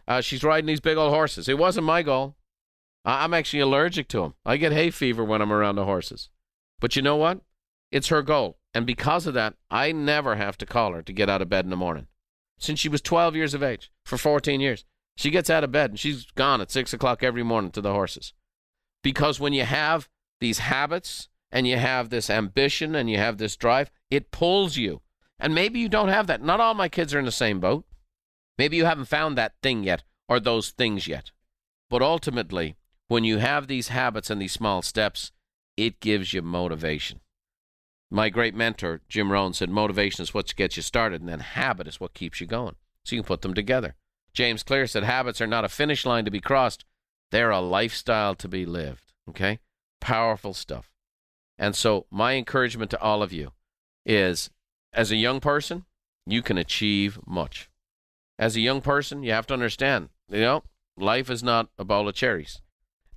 Uh, 0.07 0.21
she's 0.21 0.43
riding 0.43 0.67
these 0.67 0.79
big 0.79 0.97
old 0.97 1.13
horses. 1.13 1.49
It 1.49 1.57
wasn't 1.57 1.85
my 1.85 2.01
goal. 2.01 2.35
I'm 3.03 3.33
actually 3.33 3.61
allergic 3.61 4.07
to 4.09 4.21
them. 4.21 4.35
I 4.45 4.57
get 4.57 4.71
hay 4.71 4.91
fever 4.91 5.23
when 5.23 5.41
I'm 5.41 5.51
around 5.51 5.75
the 5.75 5.85
horses. 5.85 6.29
But 6.79 6.95
you 6.95 7.01
know 7.01 7.15
what? 7.15 7.41
It's 7.91 8.09
her 8.09 8.21
goal. 8.21 8.57
And 8.73 8.85
because 8.85 9.27
of 9.27 9.33
that, 9.33 9.55
I 9.69 9.91
never 9.91 10.35
have 10.35 10.57
to 10.59 10.65
call 10.65 10.93
her 10.93 11.01
to 11.01 11.13
get 11.13 11.29
out 11.29 11.41
of 11.41 11.49
bed 11.49 11.65
in 11.65 11.71
the 11.71 11.75
morning. 11.75 12.07
Since 12.57 12.79
she 12.79 12.89
was 12.89 13.01
12 13.01 13.35
years 13.35 13.53
of 13.53 13.63
age, 13.63 13.91
for 14.05 14.17
14 14.17 14.61
years, 14.61 14.85
she 15.17 15.29
gets 15.29 15.49
out 15.49 15.63
of 15.63 15.71
bed 15.71 15.91
and 15.91 15.99
she's 15.99 16.25
gone 16.31 16.61
at 16.61 16.71
6 16.71 16.93
o'clock 16.93 17.23
every 17.23 17.43
morning 17.43 17.71
to 17.71 17.81
the 17.81 17.91
horses. 17.91 18.33
Because 19.03 19.39
when 19.39 19.53
you 19.53 19.65
have 19.65 20.07
these 20.39 20.59
habits 20.59 21.27
and 21.51 21.67
you 21.67 21.77
have 21.77 22.09
this 22.09 22.29
ambition 22.29 22.95
and 22.95 23.09
you 23.09 23.17
have 23.17 23.37
this 23.37 23.55
drive, 23.55 23.91
it 24.09 24.31
pulls 24.31 24.77
you. 24.77 25.01
And 25.39 25.55
maybe 25.55 25.79
you 25.79 25.89
don't 25.89 26.09
have 26.09 26.27
that. 26.27 26.41
Not 26.41 26.59
all 26.59 26.73
my 26.73 26.87
kids 26.87 27.13
are 27.13 27.19
in 27.19 27.25
the 27.25 27.31
same 27.31 27.59
boat. 27.59 27.85
Maybe 28.57 28.77
you 28.77 28.85
haven't 28.85 29.05
found 29.05 29.37
that 29.37 29.55
thing 29.61 29.83
yet 29.83 30.03
or 30.29 30.39
those 30.39 30.69
things 30.69 31.07
yet. 31.07 31.31
But 31.89 32.01
ultimately, 32.01 32.77
when 33.07 33.23
you 33.23 33.39
have 33.39 33.67
these 33.67 33.89
habits 33.89 34.29
and 34.29 34.41
these 34.41 34.53
small 34.53 34.81
steps, 34.81 35.31
it 35.75 35.99
gives 35.99 36.31
you 36.31 36.41
motivation. 36.41 37.21
My 38.13 38.29
great 38.29 38.53
mentor, 38.53 38.99
Jim 39.07 39.31
Rohn, 39.31 39.53
said 39.53 39.69
motivation 39.69 40.21
is 40.21 40.33
what 40.33 40.53
gets 40.57 40.75
you 40.75 40.83
started, 40.83 41.21
and 41.21 41.29
then 41.29 41.39
habit 41.39 41.87
is 41.87 42.01
what 42.01 42.13
keeps 42.13 42.41
you 42.41 42.45
going. 42.45 42.75
So 43.05 43.15
you 43.15 43.21
can 43.21 43.27
put 43.27 43.41
them 43.41 43.53
together. 43.53 43.95
James 44.33 44.63
Clear 44.63 44.85
said 44.85 45.03
habits 45.03 45.39
are 45.39 45.47
not 45.47 45.63
a 45.63 45.69
finish 45.69 46.05
line 46.05 46.25
to 46.25 46.31
be 46.31 46.41
crossed, 46.41 46.83
they're 47.31 47.51
a 47.51 47.61
lifestyle 47.61 48.35
to 48.35 48.47
be 48.49 48.65
lived. 48.65 49.13
Okay? 49.29 49.59
Powerful 50.01 50.53
stuff. 50.53 50.91
And 51.57 51.73
so, 51.73 52.05
my 52.11 52.33
encouragement 52.33 52.91
to 52.91 53.01
all 53.01 53.23
of 53.23 53.31
you 53.31 53.53
is 54.05 54.49
as 54.91 55.11
a 55.11 55.15
young 55.15 55.39
person, 55.39 55.85
you 56.25 56.41
can 56.41 56.57
achieve 56.57 57.17
much. 57.25 57.69
As 58.37 58.55
a 58.55 58.61
young 58.61 58.81
person, 58.81 59.23
you 59.23 59.31
have 59.31 59.47
to 59.47 59.53
understand, 59.53 60.09
you 60.29 60.41
know, 60.41 60.63
life 60.97 61.29
is 61.29 61.43
not 61.43 61.69
a 61.77 61.85
bowl 61.85 62.09
of 62.09 62.15
cherries. 62.15 62.61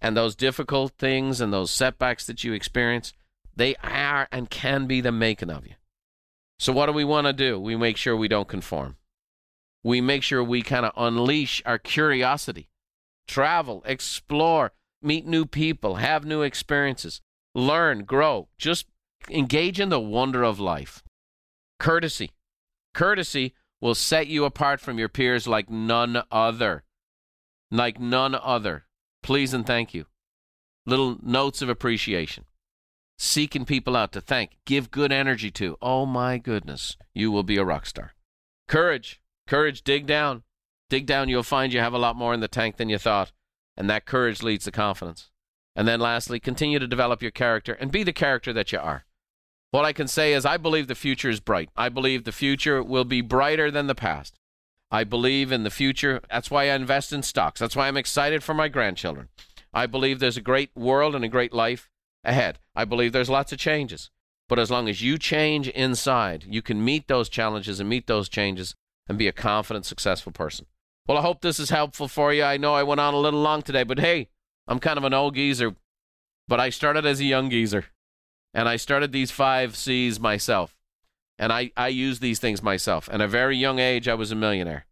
And 0.01 0.17
those 0.17 0.37
difficult 0.37 0.93
things 0.99 1.41
and 1.41 1.53
those 1.53 1.71
setbacks 1.71 2.27
that 2.27 2.45
you 2.45 2.53
experience, 2.53 3.13
they 3.57 3.77
are 3.77 4.29
and 4.33 4.51
can 4.51 4.87
be 4.87 5.01
the 5.01 5.13
making 5.13 5.51
of 5.51 5.67
you. 5.67 5.75
So, 6.59 6.73
what 6.73 6.87
do 6.87 6.93
we 6.93 7.05
want 7.05 7.27
to 7.27 7.33
do? 7.33 7.59
We 7.59 7.77
make 7.77 7.97
sure 7.97 8.17
we 8.17 8.29
don't 8.29 8.49
conform. 8.49 8.97
We 9.83 10.01
make 10.01 10.23
sure 10.23 10.43
we 10.43 10.63
kind 10.63 10.87
of 10.87 10.93
unleash 10.97 11.63
our 11.67 11.79
curiosity, 11.79 12.71
travel, 13.29 13.83
explore, 13.87 14.73
meet 15.03 15.27
new 15.27 15.45
people, 15.45 15.97
have 15.97 16.25
new 16.25 16.43
experiences, 16.43 17.21
learn, 17.55 18.05
grow, 18.05 18.49
just 18.57 18.87
engage 19.29 19.79
in 19.79 19.91
the 19.91 20.01
wonder 20.01 20.43
of 20.43 20.59
life. 20.59 21.03
Courtesy. 21.79 22.31
Courtesy 22.95 23.55
will 23.81 23.95
set 23.95 24.27
you 24.27 24.45
apart 24.45 24.81
from 24.81 24.99
your 24.99 25.09
peers 25.09 25.47
like 25.47 25.69
none 25.69 26.23
other. 26.31 26.85
Like 27.71 28.01
none 28.01 28.35
other. 28.35 28.87
Please 29.23 29.53
and 29.53 29.67
thank 29.67 29.93
you. 29.93 30.07
Little 30.87 31.19
notes 31.23 31.61
of 31.61 31.69
appreciation. 31.69 32.45
Seeking 33.17 33.65
people 33.65 33.97
out 33.97 34.13
to 34.13 34.21
thank, 34.21 34.57
give 34.65 34.91
good 34.91 35.13
energy 35.13 35.51
to. 35.53 35.77
Oh 35.81 36.05
my 36.05 36.39
goodness, 36.39 36.97
you 37.15 37.31
will 37.31 37.43
be 37.43 37.57
a 37.57 37.65
rock 37.65 37.87
star. 37.87 38.15
Courage. 38.69 39.21
Courage, 39.47 39.85
dig 39.85 40.07
down. 40.07 40.43
Dig 40.91 41.07
down, 41.07 41.29
you'll 41.29 41.43
find 41.43 41.73
you 41.73 41.81
have 41.81 41.93
a 41.93 41.99
lot 41.99 42.17
more 42.17 42.35
in 42.35 42.41
the 42.41 42.49
tank 42.49 42.77
than 42.77 42.89
you 42.89 42.99
thought. 42.99 43.33
And 43.77 43.89
that 43.91 44.07
courage 44.07 44.43
leads 44.43 44.65
to 44.65 44.71
confidence. 44.71 45.31
And 45.77 45.89
then 45.89 46.01
lastly, 46.01 46.39
continue 46.39 46.79
to 46.79 46.87
develop 46.87 47.23
your 47.23 47.31
character 47.31 47.73
and 47.75 47.91
be 47.91 48.03
the 48.03 48.13
character 48.13 48.53
that 48.53 48.73
you 48.73 48.79
are. 48.79 49.05
What 49.71 49.85
I 49.85 49.93
can 49.93 50.07
say 50.07 50.33
is, 50.33 50.47
I 50.47 50.57
believe 50.57 50.87
the 50.87 50.95
future 50.95 51.29
is 51.29 51.41
bright. 51.41 51.69
I 51.77 51.89
believe 51.89 52.23
the 52.23 52.33
future 52.33 52.83
will 52.83 53.05
be 53.05 53.21
brighter 53.21 53.71
than 53.71 53.89
the 53.89 53.95
past. 53.95 54.39
I 54.91 55.03
believe 55.03 55.51
in 55.51 55.65
the 55.65 55.71
future. 55.71 56.21
That's 56.31 56.51
why 56.51 56.65
I 56.65 56.77
invest 56.77 57.13
in 57.13 57.25
stocks. 57.25 57.59
That's 57.59 57.75
why 57.75 57.89
I'm 57.89 57.97
excited 57.97 58.45
for 58.45 58.55
my 58.55 58.69
grandchildren. 58.69 59.31
I 59.73 59.87
believe 59.87 60.21
there's 60.21 60.37
a 60.37 60.43
great 60.43 60.71
world 60.77 61.17
and 61.17 61.25
a 61.25 61.29
great 61.29 61.53
life 61.53 61.91
ahead. 62.25 62.59
I 62.75 62.85
believe 62.85 63.13
there's 63.13 63.31
lots 63.31 63.53
of 63.53 63.59
changes. 63.59 64.11
But 64.49 64.59
as 64.59 64.71
long 64.71 64.89
as 64.89 65.03
you 65.03 65.19
change 65.19 65.69
inside, 65.69 66.45
you 66.49 66.63
can 66.63 66.85
meet 66.85 67.09
those 67.09 67.29
challenges 67.29 67.81
and 67.81 67.89
meet 67.89 68.07
those 68.07 68.29
changes 68.29 68.75
and 69.09 69.19
be 69.19 69.29
a 69.29 69.33
confident, 69.33 69.87
successful 69.87 70.33
person. 70.33 70.67
Well, 71.07 71.19
I 71.19 71.23
hope 71.23 71.41
this 71.41 71.61
is 71.61 71.71
helpful 71.71 72.09
for 72.09 72.33
you. 72.33 72.43
I 72.43 72.57
know 72.57 72.75
I 72.75 72.83
went 72.83 73.01
on 73.01 73.15
a 73.15 73.19
little 73.19 73.41
long 73.41 73.63
today, 73.63 73.83
but 73.83 73.99
hey, 73.99 74.29
I'm 74.67 74.81
kind 74.81 74.99
of 74.99 75.05
an 75.05 75.15
old 75.15 75.35
geezer, 75.35 75.75
but 76.49 76.61
I 76.61 76.71
started 76.71 77.05
as 77.05 77.21
a 77.21 77.25
young 77.25 77.51
geezer. 77.51 77.87
And 78.55 78.69
I 78.69 78.77
started 78.77 79.13
these 79.13 79.31
five 79.31 79.77
C's 79.77 80.21
myself. 80.21 80.77
And 81.39 81.53
I, 81.53 81.73
I 81.77 81.89
use 81.89 82.21
these 82.21 82.39
things 82.39 82.63
myself. 82.63 83.09
At 83.13 83.21
a 83.21 83.27
very 83.27 83.57
young 83.57 83.81
age, 83.81 84.07
I 84.07 84.15
was 84.15 84.31
a 84.31 84.37
millionaire. 84.37 84.87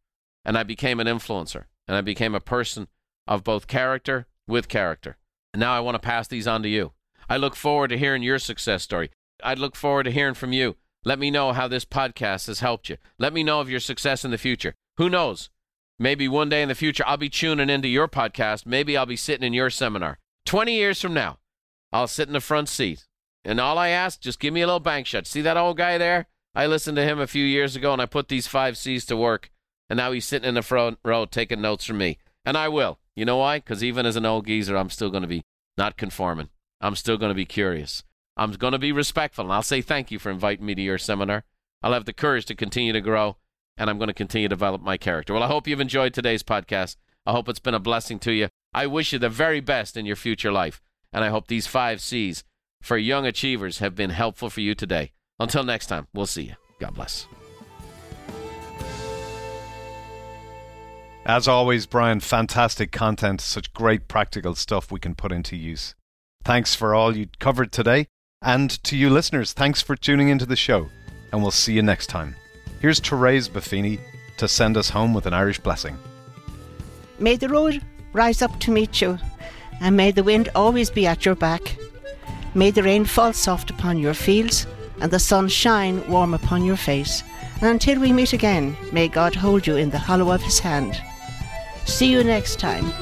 And 0.45 0.59
I 0.59 0.64
became 0.64 0.99
an 0.99 1.07
influencer. 1.07 1.64
And 1.87 1.97
I 1.97 2.01
became 2.01 2.35
a 2.35 2.41
person 2.41 2.89
of 3.28 3.45
both 3.45 3.68
character 3.68 4.26
with 4.49 4.68
character. 4.68 5.16
And 5.55 5.61
now 5.61 5.74
I 5.74 5.80
want 5.80 5.95
to 5.95 6.01
pass 6.01 6.26
these 6.26 6.49
on 6.49 6.62
to 6.64 6.68
you. 6.68 6.93
I 7.29 7.37
look 7.37 7.57
forward 7.57 7.89
to 7.89 7.99
hearing 7.99 8.23
your 8.23 8.39
success 8.39 8.83
story. 8.83 9.11
I 9.43 9.55
look 9.55 9.77
forward 9.77 10.05
to 10.05 10.11
hearing 10.11 10.35
from 10.35 10.53
you. 10.53 10.77
Let 11.05 11.18
me 11.18 11.31
know 11.31 11.53
how 11.53 11.66
this 11.66 11.85
podcast 11.85 12.47
has 12.47 12.61
helped 12.61 12.89
you. 12.89 12.97
Let 13.18 13.33
me 13.33 13.43
know 13.43 13.61
of 13.61 13.70
your 13.70 13.81
success 13.81 14.25
in 14.25 14.31
the 14.31 14.39
future. 14.39 14.75
Who 14.99 15.11
knows? 15.11 15.51
Maybe 15.99 16.29
one 16.29 16.49
day 16.49 16.62
in 16.62 16.68
the 16.68 16.75
future, 16.75 17.05
I'll 17.07 17.16
be 17.16 17.29
tuning 17.29 17.70
into 17.70 17.89
your 17.89 18.09
podcast. 18.09 18.66
Maybe 18.66 18.97
I'll 18.97 19.07
be 19.07 19.16
sitting 19.16 19.47
in 19.47 19.53
your 19.53 19.70
seminar. 19.70 20.18
20 20.47 20.75
years 20.75 21.01
from 21.01 21.14
now, 21.14 21.39
I'll 21.93 22.09
sit 22.09 22.29
in 22.29 22.35
the 22.35 22.41
front 22.41 22.68
seat. 22.68 23.07
And 23.45 23.61
all 23.61 23.79
I 23.79 23.89
ask, 23.89 24.20
just 24.20 24.41
give 24.41 24.55
me 24.55 24.62
a 24.62 24.66
little 24.66 24.81
bank 24.81 25.07
shot. 25.07 25.27
See 25.27 25.43
that 25.43 25.57
old 25.57 25.77
guy 25.77 25.99
there? 25.99 26.27
I 26.55 26.66
listened 26.66 26.97
to 26.97 27.05
him 27.05 27.18
a 27.18 27.27
few 27.27 27.45
years 27.45 27.77
ago 27.77 27.93
and 27.93 28.01
I 28.01 28.07
put 28.07 28.29
these 28.29 28.47
five 28.47 28.77
C's 28.77 29.05
to 29.07 29.16
work. 29.16 29.51
And 29.89 29.97
now 29.97 30.12
he's 30.12 30.25
sitting 30.25 30.49
in 30.49 30.55
the 30.55 30.62
front 30.62 30.99
row 31.05 31.25
taking 31.25 31.61
notes 31.61 31.85
from 31.85 31.99
me. 31.99 32.18
And 32.45 32.57
I 32.57 32.68
will. 32.68 32.99
You 33.14 33.25
know 33.25 33.39
why? 33.39 33.59
Because 33.59 33.83
even 33.83 34.07
as 34.07 34.16
an 34.16 34.27
old 34.27 34.47
geezer, 34.47 34.77
I'm 34.77 34.91
still 34.91 35.11
going 35.11 35.23
to 35.23 35.29
be 35.29 35.43
not 35.77 35.97
conforming. 35.97 36.49
I'm 36.83 36.97
still 36.97 37.16
going 37.16 37.30
to 37.30 37.35
be 37.35 37.47
curious. 37.47 38.03
I'm 38.37 38.53
going 38.53 38.72
to 38.72 38.78
be 38.78 38.93
respectful. 38.93 39.45
And 39.45 39.53
I'll 39.53 39.62
say 39.62 39.80
thank 39.80 40.11
you 40.11 40.18
for 40.18 40.30
inviting 40.30 40.66
me 40.66 40.74
to 40.74 40.83
your 40.83 40.99
seminar. 40.99 41.45
I'll 41.83 41.93
have 41.93 42.05
the 42.05 42.12
courage 42.12 42.45
to 42.47 42.55
continue 42.55 42.93
to 42.93 43.01
grow 43.01 43.37
and 43.76 43.89
I'm 43.89 43.99
going 43.99 44.09
to 44.09 44.14
continue 44.14 44.49
to 44.49 44.55
develop 44.55 44.83
my 44.83 44.97
character. 44.97 45.33
Well, 45.33 45.43
I 45.43 45.49
hope 45.49 45.66
you've 45.66 45.80
enjoyed 45.80 46.12
today's 46.12 46.43
podcast. 46.43 46.97
I 47.24 47.33
hope 47.33 47.49
it's 47.49 47.59
been 47.59 47.74
a 47.74 47.80
blessing 47.80 48.18
to 48.20 48.33
you. 48.33 48.49
I 48.74 48.87
wish 48.87 49.12
you 49.12 49.18
the 49.18 49.28
very 49.28 49.61
best 49.61 49.97
in 49.97 50.07
your 50.07 50.16
future 50.16 50.53
life. 50.53 50.83
And 51.12 51.24
I 51.24 51.28
hope 51.28 51.47
these 51.47 51.66
five 51.66 52.01
C's 52.01 52.45
for 52.83 52.97
young 52.97 53.26
achievers 53.26 53.78
have 53.78 53.95
been 53.95 54.11
helpful 54.11 54.51
for 54.51 54.61
you 54.61 54.74
today. 54.74 55.12
Until 55.39 55.62
next 55.62 55.87
time, 55.87 56.09
we'll 56.12 56.26
see 56.26 56.43
you. 56.43 56.55
God 56.80 56.95
bless. 56.95 57.26
As 61.24 61.47
always, 61.47 61.87
Brian, 61.87 62.18
fantastic 62.18 62.91
content, 62.91 63.41
such 63.41 63.72
great 63.72 64.09
practical 64.09 64.57
stuff 64.57 64.91
we 64.91 64.99
can 64.99 65.14
put 65.14 65.30
into 65.30 65.57
use. 65.57 65.95
Thanks 66.45 66.74
for 66.74 66.95
all 66.95 67.16
you 67.16 67.28
covered 67.38 67.72
today. 67.72 68.09
And 68.43 68.70
to 68.82 68.97
you 68.97 69.11
listeners, 69.11 69.53
thanks 69.53 69.80
for 69.80 69.95
tuning 69.95 70.28
into 70.28 70.47
the 70.47 70.57
show. 70.57 70.88
And 71.32 71.40
we'll 71.40 71.53
see 71.53 71.74
you 71.74 71.82
next 71.82 72.09
time. 72.09 72.34
Here's 72.80 72.99
Therese 72.99 73.49
Buffini 73.49 74.01
to 74.38 74.49
send 74.49 74.76
us 74.76 74.90
home 74.90 75.14
with 75.14 75.26
an 75.26 75.34
Irish 75.34 75.61
blessing. 75.61 75.97
May 77.18 77.36
the 77.36 77.49
road 77.49 77.80
rise 78.12 78.43
up 78.43 78.59
to 78.61 78.72
meet 78.72 79.01
you, 79.01 79.18
and 79.80 79.97
may 79.97 80.11
the 80.11 80.24
wind 80.24 80.49
always 80.55 80.90
be 80.90 81.07
at 81.07 81.24
your 81.24 81.36
back. 81.36 81.76
May 82.55 82.72
the 82.72 82.82
rain 82.82 83.05
fall 83.05 83.32
soft 83.32 83.70
upon 83.70 83.99
your 83.99 84.14
fields, 84.14 84.66
and 85.01 85.11
the 85.11 85.20
sun 85.20 85.49
shine 85.49 86.07
warm 86.11 86.34
upon 86.34 86.64
your 86.64 86.76
face. 86.76 87.22
And 87.61 87.70
until 87.70 88.01
we 88.01 88.12
meet 88.12 88.32
again, 88.32 88.76
may 88.93 89.07
God 89.07 89.36
hold 89.36 89.66
you 89.66 89.76
in 89.76 89.90
the 89.90 89.99
hollow 89.99 90.32
of 90.32 90.43
his 90.43 90.59
hand. 90.59 91.01
See 91.84 92.11
you 92.11 92.24
next 92.24 92.59
time. 92.59 92.93